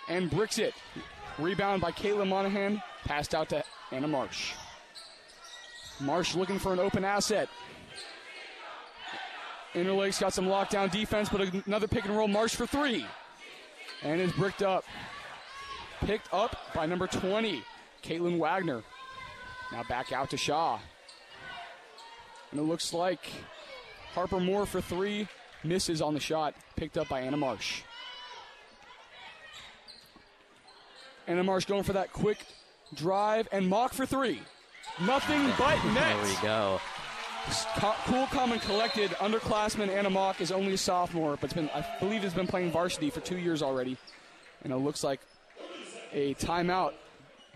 And 0.07 0.29
bricks 0.29 0.59
it. 0.59 0.73
Rebound 1.37 1.81
by 1.81 1.91
Caitlin 1.91 2.29
Monahan. 2.29 2.81
Passed 3.03 3.33
out 3.35 3.49
to 3.49 3.63
Anna 3.91 4.07
Marsh. 4.07 4.53
Marsh 5.99 6.35
looking 6.35 6.59
for 6.59 6.73
an 6.73 6.79
open 6.79 7.03
asset. 7.03 7.49
Interlake's 9.73 10.19
got 10.19 10.33
some 10.33 10.45
lockdown 10.45 10.89
defense, 10.89 11.27
but 11.29 11.41
another 11.65 11.87
pick 11.87 12.05
and 12.05 12.15
roll. 12.15 12.27
Marsh 12.27 12.55
for 12.55 12.65
three. 12.65 13.05
And 14.03 14.21
is 14.21 14.31
bricked 14.33 14.63
up. 14.63 14.85
Picked 16.01 16.33
up 16.33 16.55
by 16.73 16.85
number 16.85 17.07
20, 17.07 17.63
Caitlin 18.03 18.37
Wagner. 18.37 18.83
Now 19.71 19.83
back 19.83 20.11
out 20.11 20.29
to 20.29 20.37
Shaw. 20.37 20.79
And 22.51 22.59
it 22.59 22.63
looks 22.63 22.93
like 22.93 23.19
Harper 24.13 24.39
Moore 24.39 24.65
for 24.65 24.81
three. 24.81 25.27
Misses 25.65 26.01
on 26.01 26.13
the 26.13 26.19
shot. 26.19 26.55
Picked 26.75 26.97
up 26.97 27.09
by 27.09 27.21
Anna 27.21 27.37
Marsh. 27.37 27.81
Anna 31.27 31.43
Marsh 31.43 31.65
going 31.65 31.83
for 31.83 31.93
that 31.93 32.13
quick 32.13 32.37
drive 32.93 33.47
and 33.51 33.67
mock 33.67 33.93
for 33.93 34.05
three. 34.05 34.41
Nothing 35.01 35.51
but 35.57 35.83
net. 35.93 36.15
There 36.15 36.23
we 36.23 36.35
go. 36.41 36.79
Cool, 38.05 38.25
calm, 38.27 38.51
and 38.53 38.61
collected. 38.61 39.11
Underclassman 39.11 39.89
Anna 39.89 40.09
Mock 40.09 40.41
is 40.41 40.51
only 40.51 40.73
a 40.73 40.77
sophomore, 40.77 41.35
but 41.35 41.45
it's 41.45 41.53
been, 41.53 41.69
I 41.75 41.85
believe, 41.99 42.23
has 42.23 42.33
been 42.33 42.47
playing 42.47 42.71
varsity 42.71 43.09
for 43.09 43.19
two 43.19 43.37
years 43.37 43.61
already. 43.61 43.97
And 44.63 44.73
it 44.73 44.77
looks 44.77 45.03
like 45.03 45.19
a 46.11 46.33
timeout 46.35 46.93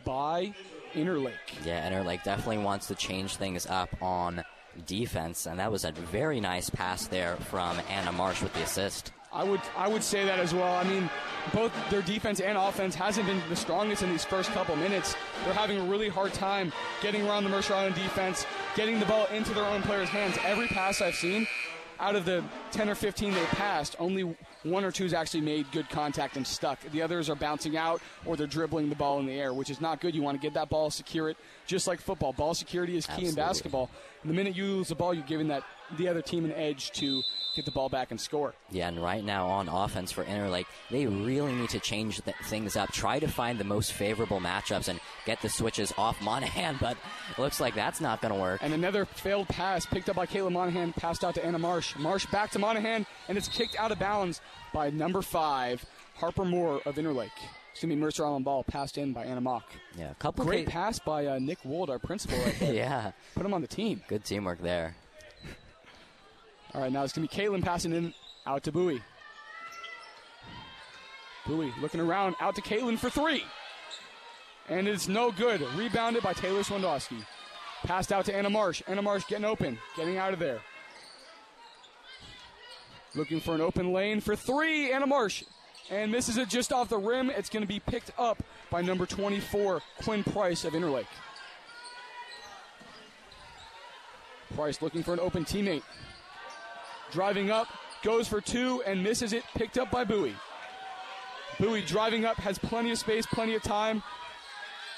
by 0.05 0.53
Interlake. 0.93 1.33
Yeah, 1.65 1.89
Interlake 1.89 2.23
definitely 2.23 2.59
wants 2.59 2.87
to 2.87 2.95
change 2.95 3.37
things 3.37 3.65
up 3.65 3.89
on 4.01 4.43
defense, 4.79 5.45
and 5.45 5.59
that 5.59 5.71
was 5.71 5.85
a 5.85 5.91
very 5.91 6.39
nice 6.39 6.69
pass 6.69 7.07
there 7.07 7.35
from 7.37 7.79
Anna 7.89 8.11
Marsh 8.11 8.41
with 8.41 8.53
the 8.53 8.61
assist. 8.63 9.11
I 9.31 9.43
would 9.43 9.61
I 9.77 9.87
would 9.87 10.03
say 10.03 10.25
that 10.25 10.39
as 10.39 10.53
well. 10.53 10.75
I 10.75 10.83
mean, 10.83 11.09
both 11.53 11.71
their 11.91 12.01
defense 12.01 12.39
and 12.39 12.57
offense 12.57 12.95
hasn't 12.95 13.27
been 13.27 13.41
the 13.47 13.55
strongest 13.55 14.01
in 14.01 14.09
these 14.09 14.25
first 14.25 14.49
couple 14.51 14.75
minutes. 14.75 15.15
They're 15.45 15.53
having 15.53 15.77
a 15.77 15.83
really 15.83 16.09
hard 16.09 16.33
time 16.33 16.73
getting 17.01 17.27
around 17.27 17.43
the 17.43 17.49
Mercer 17.49 17.75
Island 17.75 17.95
defense, 17.95 18.45
getting 18.75 18.99
the 18.99 19.05
ball 19.05 19.27
into 19.27 19.53
their 19.53 19.65
own 19.65 19.83
players' 19.83 20.09
hands. 20.09 20.35
Every 20.43 20.67
pass 20.67 20.99
I've 21.01 21.13
seen, 21.13 21.47
out 21.99 22.15
of 22.15 22.25
the 22.25 22.43
10 22.71 22.89
or 22.89 22.95
15 22.95 23.33
they 23.33 23.45
passed, 23.45 23.95
only 23.99 24.35
one 24.63 24.83
or 24.83 24.91
two's 24.91 25.13
actually 25.13 25.41
made 25.41 25.71
good 25.71 25.89
contact 25.89 26.35
and 26.37 26.45
stuck. 26.45 26.79
The 26.91 27.01
others 27.01 27.29
are 27.29 27.35
bouncing 27.35 27.77
out 27.77 28.01
or 28.25 28.35
they're 28.35 28.47
dribbling 28.47 28.89
the 28.89 28.95
ball 28.95 29.19
in 29.19 29.25
the 29.25 29.33
air, 29.33 29.53
which 29.53 29.69
is 29.69 29.79
not 29.79 30.01
good. 30.01 30.13
You 30.13 30.21
want 30.21 30.39
to 30.39 30.41
get 30.41 30.53
that 30.55 30.69
ball, 30.69 30.89
secure 30.89 31.29
it, 31.29 31.37
just 31.65 31.87
like 31.87 32.01
football. 32.01 32.33
Ball 32.33 32.53
security 32.53 32.97
is 32.97 33.05
key 33.05 33.11
Absolutely. 33.11 33.29
in 33.29 33.35
basketball. 33.35 33.89
the 34.25 34.33
minute 34.33 34.55
you 34.55 34.65
lose 34.65 34.89
the 34.89 34.95
ball, 34.95 35.13
you're 35.13 35.23
giving 35.23 35.47
that 35.47 35.63
the 35.97 36.07
other 36.07 36.21
team 36.21 36.45
an 36.45 36.51
edge 36.53 36.91
to 36.91 37.23
get 37.59 37.65
the 37.65 37.71
ball 37.71 37.89
back 37.89 38.11
and 38.11 38.19
score. 38.19 38.53
Yeah, 38.71 38.87
and 38.87 39.01
right 39.03 39.23
now 39.23 39.47
on 39.47 39.67
offense 39.67 40.11
for 40.11 40.23
Interlake, 40.23 40.65
they 40.89 41.05
really 41.05 41.53
need 41.53 41.69
to 41.69 41.79
change 41.79 42.21
th- 42.21 42.35
things 42.43 42.75
up. 42.75 42.91
Try 42.91 43.19
to 43.19 43.27
find 43.27 43.59
the 43.59 43.63
most 43.63 43.93
favorable 43.93 44.39
matchups 44.39 44.87
and 44.87 44.99
get 45.25 45.41
the 45.41 45.49
switches 45.49 45.93
off 45.97 46.21
Monahan, 46.23 46.77
but 46.79 46.97
looks 47.37 47.59
like 47.59 47.75
that's 47.75 48.01
not 48.01 48.21
going 48.21 48.33
to 48.33 48.39
work. 48.39 48.59
And 48.63 48.73
another 48.73 49.05
failed 49.05 49.47
pass 49.47 49.85
picked 49.85 50.09
up 50.09 50.15
by 50.15 50.25
Kayla 50.25 50.51
Monahan, 50.51 50.93
passed 50.93 51.23
out 51.23 51.35
to 51.35 51.45
Anna 51.45 51.59
Marsh. 51.59 51.95
Marsh 51.97 52.25
back 52.27 52.51
to 52.51 52.59
Monahan, 52.59 53.05
and 53.27 53.37
it's 53.37 53.47
kicked 53.47 53.75
out 53.77 53.91
of 53.91 53.99
bounds 53.99 54.41
by 54.73 54.89
number 54.89 55.21
five, 55.21 55.83
Harper 56.15 56.45
Moore 56.45 56.81
of 56.85 56.95
Interlake. 56.95 57.29
It's 57.71 57.81
going 57.81 57.91
to 57.91 57.95
be 57.95 58.01
Mercer 58.01 58.25
Island 58.25 58.43
ball 58.45 58.63
passed 58.63 58.97
in 58.97 59.13
by 59.13 59.23
Anna 59.25 59.39
Mock. 59.41 59.63
Yeah, 59.97 60.11
a 60.11 60.15
couple 60.15 60.41
of 60.41 60.47
Great 60.47 60.65
ca- 60.65 60.71
pass 60.71 60.99
by 60.99 61.27
uh, 61.27 61.39
Nick 61.39 61.59
Wold, 61.63 61.89
our 61.89 61.99
principal. 61.99 62.37
Right 62.39 62.55
there. 62.59 62.73
yeah, 62.73 63.11
Put 63.35 63.45
him 63.45 63.53
on 63.53 63.61
the 63.61 63.67
team. 63.67 64.01
good 64.07 64.25
teamwork 64.25 64.61
there. 64.61 64.95
All 66.73 66.81
right, 66.81 66.91
now 66.91 67.03
it's 67.03 67.13
going 67.13 67.27
to 67.27 67.35
be 67.35 67.41
Caitlin 67.41 67.63
passing 67.63 67.93
in 67.93 68.13
out 68.45 68.63
to 68.63 68.71
Bowie. 68.71 69.01
Bowie 71.47 71.73
looking 71.81 71.99
around, 71.99 72.35
out 72.39 72.55
to 72.55 72.61
Caitlin 72.61 72.97
for 72.97 73.09
three. 73.09 73.43
And 74.69 74.87
it's 74.87 75.07
no 75.07 75.31
good. 75.31 75.61
Rebounded 75.75 76.21
by 76.21 76.33
Taylor 76.33 76.61
Swandowski. 76.61 77.25
Passed 77.83 78.11
out 78.11 78.25
to 78.25 78.35
Anna 78.35 78.49
Marsh. 78.49 78.83
Anna 78.87 79.01
Marsh 79.01 79.23
getting 79.27 79.45
open, 79.45 79.79
getting 79.97 80.17
out 80.17 80.33
of 80.33 80.39
there. 80.39 80.59
Looking 83.15 83.39
for 83.39 83.55
an 83.55 83.61
open 83.61 83.91
lane 83.91 84.21
for 84.21 84.35
three. 84.35 84.91
Anna 84.91 85.07
Marsh. 85.07 85.43
And 85.89 86.11
misses 86.11 86.37
it 86.37 86.49
just 86.49 86.71
off 86.71 86.89
the 86.89 86.99
rim. 86.99 87.31
It's 87.31 87.49
going 87.49 87.63
to 87.63 87.67
be 87.67 87.79
picked 87.79 88.11
up 88.19 88.43
by 88.69 88.83
number 88.83 89.07
24, 89.07 89.81
Quinn 90.03 90.23
Price 90.23 90.63
of 90.65 90.73
Interlake. 90.73 91.07
Price 94.53 94.83
looking 94.83 95.01
for 95.01 95.13
an 95.13 95.19
open 95.19 95.45
teammate. 95.45 95.81
Driving 97.11 97.49
up, 97.51 97.67
goes 98.03 98.27
for 98.27 98.41
two 98.41 98.81
and 98.85 99.03
misses 99.03 99.33
it. 99.33 99.43
Picked 99.55 99.77
up 99.77 99.91
by 99.91 100.03
Bowie. 100.03 100.35
Bowie 101.59 101.81
driving 101.81 102.25
up, 102.25 102.37
has 102.37 102.57
plenty 102.57 102.91
of 102.91 102.97
space, 102.97 103.25
plenty 103.25 103.55
of 103.55 103.61
time. 103.63 104.01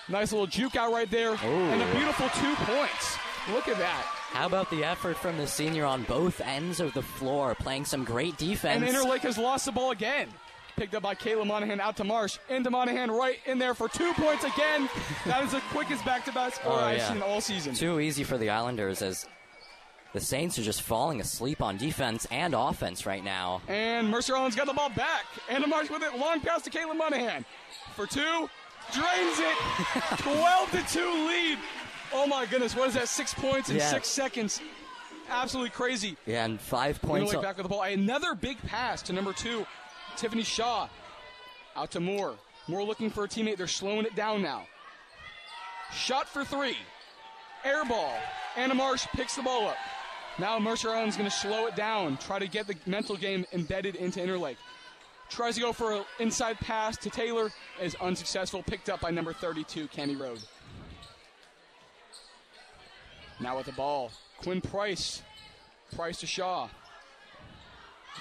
Nice 0.10 0.32
little 0.32 0.48
juke 0.48 0.76
out 0.76 0.92
right 0.92 1.10
there. 1.10 1.36
And 1.36 1.82
a 1.82 1.96
beautiful 1.96 2.28
two 2.30 2.54
points. 2.66 3.18
Look 3.52 3.68
at 3.68 3.78
that. 3.78 4.04
How 4.32 4.46
about 4.46 4.70
the 4.70 4.84
effort 4.84 5.18
from 5.18 5.38
the 5.38 5.48
senior 5.48 5.86
on 5.86 6.04
both 6.04 6.40
ends 6.42 6.80
of 6.80 6.94
the 6.94 7.02
floor, 7.02 7.56
playing 7.56 7.86
some 7.86 8.04
great 8.04 8.38
defense? 8.38 8.84
And 8.84 8.96
Interlake 8.96 9.22
has 9.22 9.38
lost 9.38 9.66
the 9.66 9.72
ball 9.72 9.92
again. 9.92 10.28
Picked 10.78 10.96
up 10.96 11.04
by 11.04 11.16
Kayla 11.16 11.46
Monahan 11.46 11.80
out 11.82 11.98
to 11.98 12.04
Marsh. 12.04 12.38
Into 12.50 12.70
Monahan 12.72 13.12
right 13.12 13.40
in 13.46 13.58
there 13.60 13.74
for 13.74 13.88
two 13.90 14.14
points 14.14 14.44
again. 14.44 14.90
that 15.26 15.44
is 15.44 15.52
the 15.52 15.60
quickest 15.72 16.06
back 16.06 16.24
to 16.26 16.32
back 16.32 16.56
score 16.56 16.72
Oh, 16.76 16.80
I've 16.80 16.98
yeah. 16.98 17.12
seen 17.14 17.22
all 17.22 17.42
season. 17.42 17.74
Too 17.76 18.00
easy 18.00 18.24
for 18.24 18.38
the 18.38 18.50
Islanders 18.50 19.02
as 19.02 19.26
the 20.14 20.20
Saints 20.20 20.60
are 20.60 20.64
just 20.64 20.82
falling 20.82 21.22
asleep 21.22 21.62
on 21.62 21.78
defense 21.78 22.28
and 22.32 22.54
offense 22.54 23.06
right 23.06 23.24
now. 23.24 23.62
And 23.68 24.10
Mercer 24.10 24.36
Island's 24.36 24.56
got 24.56 24.68
the 24.68 24.74
ball 24.74 24.90
back. 24.90 25.26
Anna 25.50 25.68
Marsh 25.68 25.90
with 25.90 26.04
it. 26.04 26.18
Long 26.18 26.40
pass 26.42 26.62
to 26.64 26.70
Caitlin 26.70 26.98
Monahan. 26.98 27.46
For 27.96 28.06
two. 28.06 28.50
Drains 28.94 29.40
it. 29.40 29.56
12 30.18 30.72
to 30.72 30.94
2 30.94 31.28
lead. 31.28 31.58
Oh 32.14 32.28
my 32.28 32.46
goodness. 32.46 32.76
What 32.76 32.90
is 32.90 32.94
that? 32.96 33.08
Six 33.08 33.34
points 33.34 33.70
in 33.70 33.78
Yeah. 33.78 33.90
six 33.90 34.08
seconds. 34.10 34.60
Absolutely 35.30 35.70
crazy. 35.70 36.18
Yeah, 36.26 36.44
and 36.44 36.60
five 36.60 37.02
points. 37.02 37.34
Back 37.34 37.56
with 37.56 37.64
the 37.64 37.70
ball. 37.70 37.84
Another 37.84 38.36
big 38.36 38.58
pass 38.68 39.02
to 39.04 39.14
number 39.14 39.32
two, 39.32 39.66
Tiffany 40.18 40.44
Shaw. 40.44 40.90
Out 41.78 41.92
to 41.92 42.02
Moore. 42.02 42.36
Moore 42.68 42.84
looking 42.84 43.10
for 43.10 43.24
a 43.24 43.28
teammate. 43.30 43.56
They're 43.56 43.68
slowing 43.68 44.06
it 44.06 44.14
down 44.14 44.42
now. 44.42 44.64
Shot 45.94 46.28
for 46.28 46.44
three. 46.44 46.76
Air 47.64 47.86
ball. 47.86 48.14
Anna 48.58 48.74
Marsh 48.74 49.06
picks 49.16 49.36
the 49.36 49.42
ball 49.44 49.68
up. 49.70 49.78
Now 50.40 50.58
Mercer 50.60 50.90
Island's 50.90 51.18
going 51.18 51.30
to 51.30 51.36
slow 51.36 51.68
it 51.68 51.76
down, 51.76 52.18
try 52.18 52.40
to 52.40 52.48
get 52.48 52.68
the 52.68 52.76
mental 52.86 53.16
game 53.16 53.46
embedded 53.54 53.96
into 53.96 54.20
Interlake. 54.20 54.58
Tries 55.30 55.56
to 55.56 55.62
go 55.62 55.72
for 55.72 55.94
an 55.94 56.04
inside 56.20 56.60
pass 56.60 56.98
to 56.98 57.10
Taylor, 57.10 57.52
is 57.82 57.96
unsuccessful. 57.96 58.64
Picked 58.64 58.90
up 58.90 59.00
by 59.00 59.12
number 59.12 59.32
32, 59.34 59.88
Cami 59.88 60.20
Road. 60.20 60.40
Now 63.40 63.58
with 63.58 63.66
the 63.66 63.72
ball, 63.72 64.12
Quinn 64.40 64.62
Price. 64.62 65.22
Price 65.96 66.20
to 66.20 66.28
Shaw. 66.28 66.70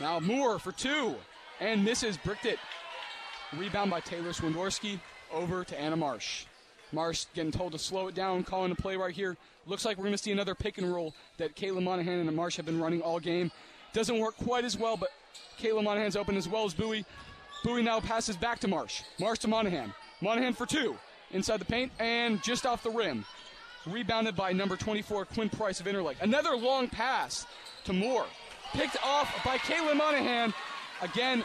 Now 0.00 0.18
Moore 0.20 0.58
for 0.58 0.72
two, 0.72 1.14
and 1.60 1.84
misses, 1.84 2.16
bricked 2.16 2.46
it. 2.46 2.58
Rebound 3.56 3.90
by 3.90 4.00
Taylor 4.00 4.30
Swindorski 4.30 5.00
over 5.32 5.64
to 5.64 5.80
Anna 5.80 5.96
Marsh. 5.96 6.44
Marsh 6.92 7.26
getting 7.34 7.52
told 7.52 7.72
to 7.72 7.78
slow 7.78 8.08
it 8.08 8.14
down, 8.14 8.42
calling 8.44 8.70
the 8.70 8.80
play 8.80 8.96
right 8.96 9.14
here. 9.14 9.36
Looks 9.66 9.84
like 9.84 9.96
we're 9.96 10.04
going 10.04 10.14
to 10.16 10.22
see 10.22 10.32
another 10.32 10.54
pick 10.54 10.78
and 10.78 10.92
roll 10.92 11.14
that 11.38 11.54
Kayla 11.56 11.82
Monahan 11.82 12.18
and 12.20 12.36
Marsh 12.36 12.56
have 12.56 12.66
been 12.66 12.80
running 12.80 13.02
all 13.02 13.20
game. 13.20 13.50
Doesn't 13.92 14.18
work 14.18 14.36
quite 14.36 14.64
as 14.64 14.76
well, 14.78 14.96
but 14.96 15.10
Kayla 15.60 15.82
Monahan's 15.84 16.16
open 16.16 16.36
as 16.36 16.48
well 16.48 16.64
as 16.64 16.74
Bowie. 16.74 17.04
Bowie 17.64 17.82
now 17.82 18.00
passes 18.00 18.36
back 18.36 18.58
to 18.60 18.68
Marsh. 18.68 19.02
Marsh 19.18 19.38
to 19.40 19.48
Monahan. 19.48 19.92
Monahan 20.20 20.52
for 20.54 20.66
two. 20.66 20.96
Inside 21.32 21.58
the 21.58 21.64
paint 21.64 21.92
and 21.98 22.42
just 22.42 22.66
off 22.66 22.82
the 22.82 22.90
rim. 22.90 23.24
rebounded 23.86 24.36
by 24.36 24.52
number 24.52 24.76
24, 24.76 25.26
Quinn 25.26 25.48
Price 25.48 25.80
of 25.80 25.86
Interlake. 25.86 26.20
Another 26.20 26.56
long 26.56 26.88
pass 26.88 27.46
to 27.84 27.92
Moore, 27.92 28.26
picked 28.72 28.96
off 29.04 29.32
by 29.44 29.58
Caitlin 29.58 29.96
Monahan. 29.96 30.52
Again, 31.02 31.42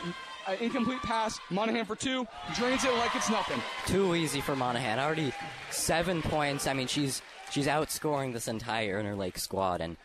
an 0.47 0.57
incomplete 0.59 1.01
pass. 1.01 1.39
Monahan 1.49 1.85
for 1.85 1.95
two, 1.95 2.27
drains 2.55 2.83
it 2.83 2.93
like 2.93 3.15
it's 3.15 3.29
nothing. 3.29 3.61
Too 3.85 4.15
easy 4.15 4.41
for 4.41 4.55
Monahan. 4.55 4.99
Already 4.99 5.33
seven 5.71 6.21
points. 6.21 6.67
I 6.67 6.73
mean, 6.73 6.87
she's 6.87 7.21
she's 7.51 7.67
outscoring 7.67 8.33
this 8.33 8.47
entire 8.47 9.01
Interlake 9.01 9.37
squad, 9.39 9.81
and 9.81 9.97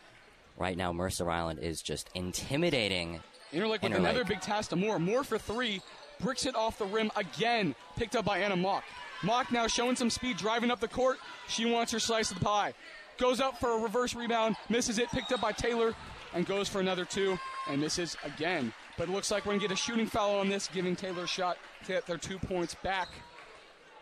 right 0.57 0.77
now 0.77 0.91
Mercer 0.93 1.29
Island 1.29 1.59
is 1.59 1.81
just 1.81 2.09
intimidating. 2.15 3.19
Interlake 3.53 3.81
with 3.83 3.91
Interlake. 3.91 3.97
another 3.97 4.23
big 4.23 4.41
task 4.41 4.69
to 4.69 4.75
Moore. 4.75 4.99
Moore 4.99 5.23
for 5.23 5.37
three, 5.37 5.81
bricks 6.19 6.45
it 6.45 6.55
off 6.55 6.77
the 6.77 6.85
rim 6.85 7.11
again, 7.15 7.75
picked 7.97 8.15
up 8.15 8.25
by 8.25 8.39
Anna 8.39 8.55
Mock. 8.55 8.83
Mock 9.23 9.51
now 9.51 9.67
showing 9.67 9.95
some 9.95 10.09
speed, 10.09 10.37
driving 10.37 10.71
up 10.71 10.79
the 10.79 10.87
court. 10.87 11.19
She 11.47 11.65
wants 11.65 11.91
her 11.91 11.99
slice 11.99 12.31
of 12.31 12.39
the 12.39 12.45
pie. 12.45 12.73
Goes 13.17 13.39
up 13.39 13.59
for 13.59 13.77
a 13.77 13.81
reverse 13.81 14.15
rebound, 14.15 14.55
misses 14.69 14.97
it, 14.97 15.09
picked 15.09 15.31
up 15.31 15.41
by 15.41 15.51
Taylor, 15.51 15.93
and 16.33 16.45
goes 16.45 16.67
for 16.67 16.79
another 16.79 17.05
two, 17.05 17.37
and 17.69 17.79
misses 17.79 18.17
again. 18.23 18.73
But 19.01 19.09
it 19.09 19.13
looks 19.13 19.31
like 19.31 19.45
we're 19.47 19.53
going 19.53 19.61
to 19.61 19.67
get 19.67 19.73
a 19.73 19.75
shooting 19.75 20.05
foul 20.05 20.35
on 20.37 20.47
this, 20.47 20.67
giving 20.67 20.95
Taylor 20.95 21.23
a 21.23 21.27
shot 21.27 21.57
to 21.85 21.93
get 21.93 22.05
their 22.05 22.19
two 22.19 22.37
points 22.37 22.75
back. 22.83 23.07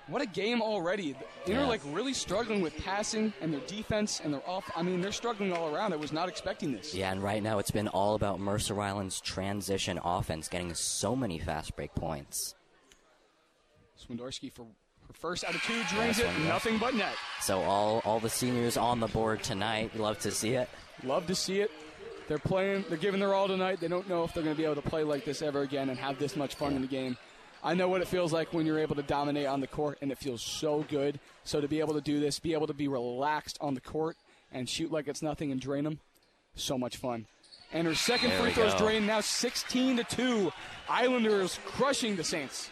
What 0.07 0.21
a 0.21 0.25
game 0.25 0.61
already. 0.61 1.15
They're 1.45 1.61
Yeah. 1.61 1.67
like 1.67 1.79
really 1.85 2.13
struggling 2.13 2.59
with 2.59 2.75
passing 2.83 3.31
and 3.39 3.53
their 3.53 3.61
defense 3.61 4.19
and 4.21 4.33
their 4.33 4.41
off. 4.45 4.69
I 4.75 4.83
mean, 4.83 4.99
they're 4.99 5.13
struggling 5.13 5.53
all 5.53 5.73
around. 5.73 5.93
I 5.93 5.95
was 5.95 6.11
not 6.11 6.27
expecting 6.27 6.73
this. 6.73 6.93
Yeah, 6.93 7.13
and 7.13 7.23
right 7.23 7.41
now 7.41 7.59
it's 7.59 7.71
been 7.71 7.87
all 7.87 8.13
about 8.15 8.41
Mercer 8.41 8.81
Island's 8.81 9.21
transition 9.21 10.01
offense, 10.03 10.49
getting 10.49 10.73
so 10.73 11.15
many 11.15 11.39
fast 11.39 11.77
break 11.77 11.95
points. 11.95 12.55
Swindarski 14.05 14.51
for 14.51 14.63
her 15.07 15.13
first 15.13 15.45
out 15.45 15.55
of 15.55 15.61
two, 15.63 15.81
drains 15.95 16.19
it, 16.19 16.27
nothing 16.41 16.77
but 16.77 16.93
net. 16.93 17.15
So 17.39 17.61
all 17.61 18.01
all 18.03 18.19
the 18.19 18.29
seniors 18.29 18.75
on 18.75 18.99
the 18.99 19.07
board 19.07 19.43
tonight. 19.43 19.95
Love 19.97 20.19
to 20.19 20.31
see 20.31 20.55
it. 20.55 20.67
Love 21.05 21.25
to 21.27 21.35
see 21.35 21.61
it. 21.61 21.71
They're 22.29 22.37
playing, 22.37 22.85
they're 22.87 22.97
giving 22.97 23.19
their 23.19 23.33
all 23.33 23.47
tonight. 23.47 23.79
They 23.79 23.87
don't 23.87 24.07
know 24.07 24.23
if 24.23 24.35
they're 24.35 24.43
going 24.43 24.55
to 24.55 24.57
be 24.57 24.63
able 24.63 24.79
to 24.79 24.87
play 24.87 25.03
like 25.03 25.25
this 25.25 25.41
ever 25.41 25.63
again 25.63 25.89
and 25.89 25.97
have 25.97 26.19
this 26.19 26.35
much 26.35 26.53
fun 26.53 26.75
in 26.75 26.83
the 26.83 26.87
game. 26.87 27.17
I 27.63 27.73
know 27.73 27.89
what 27.89 28.01
it 28.01 28.07
feels 28.07 28.31
like 28.31 28.53
when 28.53 28.67
you're 28.67 28.77
able 28.77 28.95
to 28.97 29.01
dominate 29.01 29.47
on 29.47 29.61
the 29.61 29.67
court, 29.67 29.97
and 29.99 30.11
it 30.11 30.19
feels 30.19 30.43
so 30.43 30.85
good. 30.87 31.19
So 31.43 31.59
to 31.59 31.67
be 31.67 31.79
able 31.79 31.95
to 31.95 32.01
do 32.01 32.19
this, 32.19 32.37
be 32.37 32.53
able 32.53 32.67
to 32.67 32.73
be 32.75 32.87
relaxed 32.87 33.57
on 33.59 33.73
the 33.73 33.81
court 33.81 34.15
and 34.51 34.69
shoot 34.69 34.91
like 34.91 35.07
it's 35.07 35.23
nothing 35.23 35.51
and 35.51 35.59
drain 35.59 35.83
them, 35.83 35.99
so 36.53 36.77
much 36.77 36.97
fun. 36.97 37.25
And 37.73 37.87
her 37.87 37.95
second 37.95 38.29
There 38.29 38.39
free 38.39 38.49
we 38.49 38.53
throws 38.53 38.75
drained, 38.75 39.07
now 39.07 39.21
16 39.21 39.97
to 39.97 40.03
2. 40.03 40.51
Islanders 40.87 41.59
crushing 41.65 42.15
the 42.15 42.23
Saints. 42.23 42.69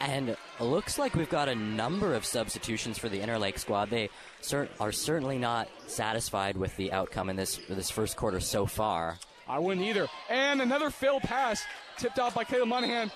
And 0.00 0.28
it 0.28 0.38
looks 0.62 0.98
like 0.98 1.14
we've 1.14 1.30
got 1.30 1.48
a 1.48 1.54
number 1.54 2.14
of 2.14 2.24
substitutions 2.24 2.98
for 2.98 3.08
the 3.08 3.20
Interlake 3.20 3.58
squad. 3.58 3.90
They 3.90 4.10
cer- 4.40 4.68
are 4.78 4.92
certainly 4.92 5.38
not 5.38 5.68
satisfied 5.86 6.56
with 6.56 6.76
the 6.76 6.92
outcome 6.92 7.30
in 7.30 7.36
this 7.36 7.58
this 7.68 7.90
first 7.90 8.16
quarter 8.16 8.40
so 8.40 8.66
far. 8.66 9.18
I 9.48 9.58
wouldn't 9.58 9.84
either. 9.86 10.08
And 10.28 10.60
another 10.62 10.90
failed 10.90 11.22
pass 11.22 11.64
tipped 11.96 12.18
off 12.18 12.34
by 12.34 12.44
Caleb 12.44 12.68
Monahan. 12.68 13.10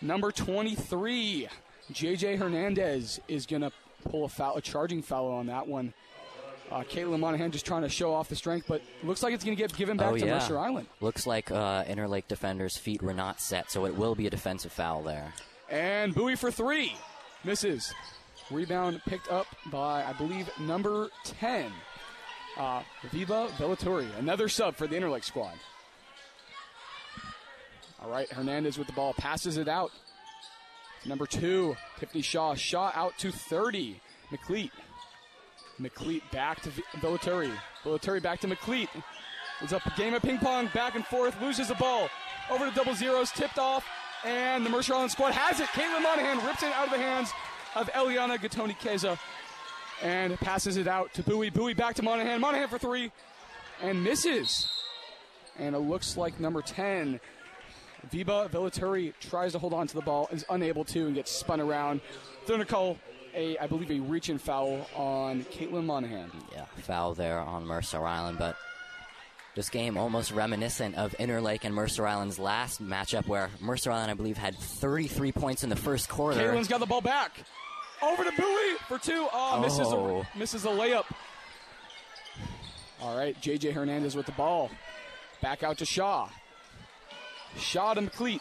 Number 0.00 0.30
23, 0.32 1.48
JJ 1.92 2.38
Hernandez 2.38 3.20
is 3.28 3.46
going 3.46 3.62
to 3.62 3.72
pull 4.08 4.24
a 4.24 4.28
foul, 4.28 4.56
a 4.56 4.60
charging 4.60 5.02
foul 5.02 5.28
on 5.28 5.46
that 5.46 5.66
one. 5.66 5.92
Uh, 6.70 6.82
Caitlin 6.82 7.18
Monahan 7.18 7.50
just 7.50 7.64
trying 7.64 7.82
to 7.82 7.88
show 7.88 8.12
off 8.12 8.28
the 8.28 8.36
strength, 8.36 8.66
but 8.68 8.82
looks 9.02 9.22
like 9.22 9.32
it's 9.32 9.42
going 9.42 9.56
to 9.56 9.60
get 9.62 9.74
given 9.74 9.96
back 9.96 10.12
oh 10.12 10.18
to 10.18 10.26
yeah, 10.26 10.34
Mercer 10.34 10.58
Island. 10.58 10.86
looks 11.00 11.26
like 11.26 11.50
uh, 11.50 11.84
Interlake 11.84 12.28
defenders' 12.28 12.76
feet 12.76 13.02
were 13.02 13.14
not 13.14 13.40
set, 13.40 13.70
so 13.70 13.86
it 13.86 13.96
will 13.96 14.14
be 14.14 14.26
a 14.26 14.30
defensive 14.30 14.70
foul 14.70 15.02
there. 15.02 15.32
And 15.70 16.14
Bowie 16.14 16.36
for 16.36 16.50
three. 16.50 16.94
Misses. 17.44 17.92
Rebound 18.50 19.00
picked 19.06 19.30
up 19.30 19.46
by, 19.70 20.04
I 20.04 20.12
believe, 20.14 20.50
number 20.58 21.10
10. 21.24 21.70
Uh, 22.56 22.82
Viva 23.10 23.48
Vellatori, 23.58 24.06
another 24.18 24.48
sub 24.48 24.74
for 24.74 24.86
the 24.86 24.96
Interlake 24.96 25.24
squad. 25.24 25.54
All 28.02 28.10
right, 28.10 28.30
Hernandez 28.30 28.78
with 28.78 28.86
the 28.86 28.92
ball, 28.92 29.12
passes 29.12 29.58
it 29.58 29.68
out. 29.68 29.92
Number 31.04 31.26
two, 31.26 31.76
Tiffany 31.98 32.22
Shaw. 32.22 32.54
Shaw 32.54 32.90
out 32.94 33.16
to 33.18 33.30
30. 33.30 34.00
McLeet. 34.30 34.70
McLeet 35.80 36.22
back 36.32 36.60
to 36.62 36.70
Vellatori. 36.96 37.52
Vellatori 37.84 38.22
back 38.22 38.40
to 38.40 38.48
McLeet. 38.48 38.88
It's 39.60 39.72
a 39.72 39.80
game 39.96 40.14
of 40.14 40.22
ping 40.22 40.38
pong, 40.38 40.68
back 40.72 40.94
and 40.94 41.04
forth, 41.04 41.40
loses 41.40 41.68
the 41.68 41.74
ball. 41.74 42.08
Over 42.50 42.68
to 42.68 42.74
double 42.74 42.94
zeros, 42.94 43.30
tipped 43.30 43.58
off, 43.58 43.84
and 44.24 44.64
the 44.64 44.70
Mercer 44.70 44.94
Island 44.94 45.10
squad 45.10 45.32
has 45.32 45.60
it. 45.60 45.66
Caitlin 45.68 46.02
Monahan 46.02 46.44
rips 46.46 46.62
it 46.62 46.72
out 46.72 46.86
of 46.86 46.92
the 46.92 46.98
hands 46.98 47.32
of 47.74 47.88
Eliana 47.90 48.38
Gatoni 48.38 48.76
Keza 48.78 49.18
and 50.02 50.38
passes 50.38 50.76
it 50.76 50.86
out 50.86 51.12
to 51.14 51.22
Bowie. 51.22 51.50
Bowie 51.50 51.74
back 51.74 51.94
to 51.96 52.02
Monahan. 52.02 52.40
Monahan 52.40 52.68
for 52.68 52.78
three 52.78 53.10
and 53.82 54.02
misses. 54.02 54.70
And 55.58 55.74
it 55.74 55.80
looks 55.80 56.16
like 56.16 56.38
number 56.38 56.62
10, 56.62 57.20
Viva 58.10 58.48
Vellatori, 58.52 59.12
tries 59.20 59.52
to 59.52 59.58
hold 59.58 59.74
on 59.74 59.86
to 59.88 59.94
the 59.94 60.02
ball, 60.02 60.28
is 60.30 60.44
unable 60.50 60.84
to, 60.84 61.06
and 61.06 61.14
gets 61.14 61.32
spun 61.32 61.60
around. 61.60 62.00
They're 62.46 62.56
going 62.56 62.66
to 62.66 62.72
call 62.72 62.96
a, 63.34 63.58
I 63.58 63.66
believe, 63.66 63.90
a 63.90 64.00
reach 64.00 64.28
and 64.28 64.40
foul 64.40 64.86
on 64.94 65.42
Caitlin 65.44 65.84
Monahan. 65.84 66.30
Yeah, 66.52 66.66
foul 66.76 67.14
there 67.14 67.40
on 67.40 67.66
Mercer 67.66 68.04
Island, 68.04 68.38
but 68.38 68.56
this 69.58 69.70
game 69.70 69.98
almost 69.98 70.30
reminiscent 70.30 70.94
of 70.94 71.16
Interlake 71.18 71.64
and 71.64 71.74
Mercer 71.74 72.06
Island's 72.06 72.38
last 72.38 72.80
matchup, 72.80 73.26
where 73.26 73.50
Mercer 73.60 73.90
Island, 73.90 74.12
I 74.12 74.14
believe, 74.14 74.38
had 74.38 74.56
33 74.56 75.32
points 75.32 75.64
in 75.64 75.68
the 75.68 75.74
first 75.74 76.08
quarter. 76.08 76.38
Caitlin's 76.38 76.68
got 76.68 76.78
the 76.78 76.86
ball 76.86 77.00
back. 77.00 77.32
Over 78.00 78.22
to 78.22 78.30
Bowie 78.40 78.76
for 78.86 78.98
two. 78.98 79.26
Ah, 79.32 79.56
oh, 79.56 79.60
misses, 79.60 79.88
Oh. 79.88 80.24
a, 80.32 80.38
misses 80.38 80.64
a 80.64 80.68
layup. 80.68 81.06
All 83.02 83.18
right, 83.18 83.36
JJ 83.40 83.72
Hernandez 83.72 84.14
with 84.14 84.26
the 84.26 84.32
ball. 84.32 84.70
Back 85.42 85.64
out 85.64 85.78
to 85.78 85.84
Shaw. 85.84 86.28
Shaw 87.58 87.94
to 87.94 88.02
McLeet. 88.02 88.40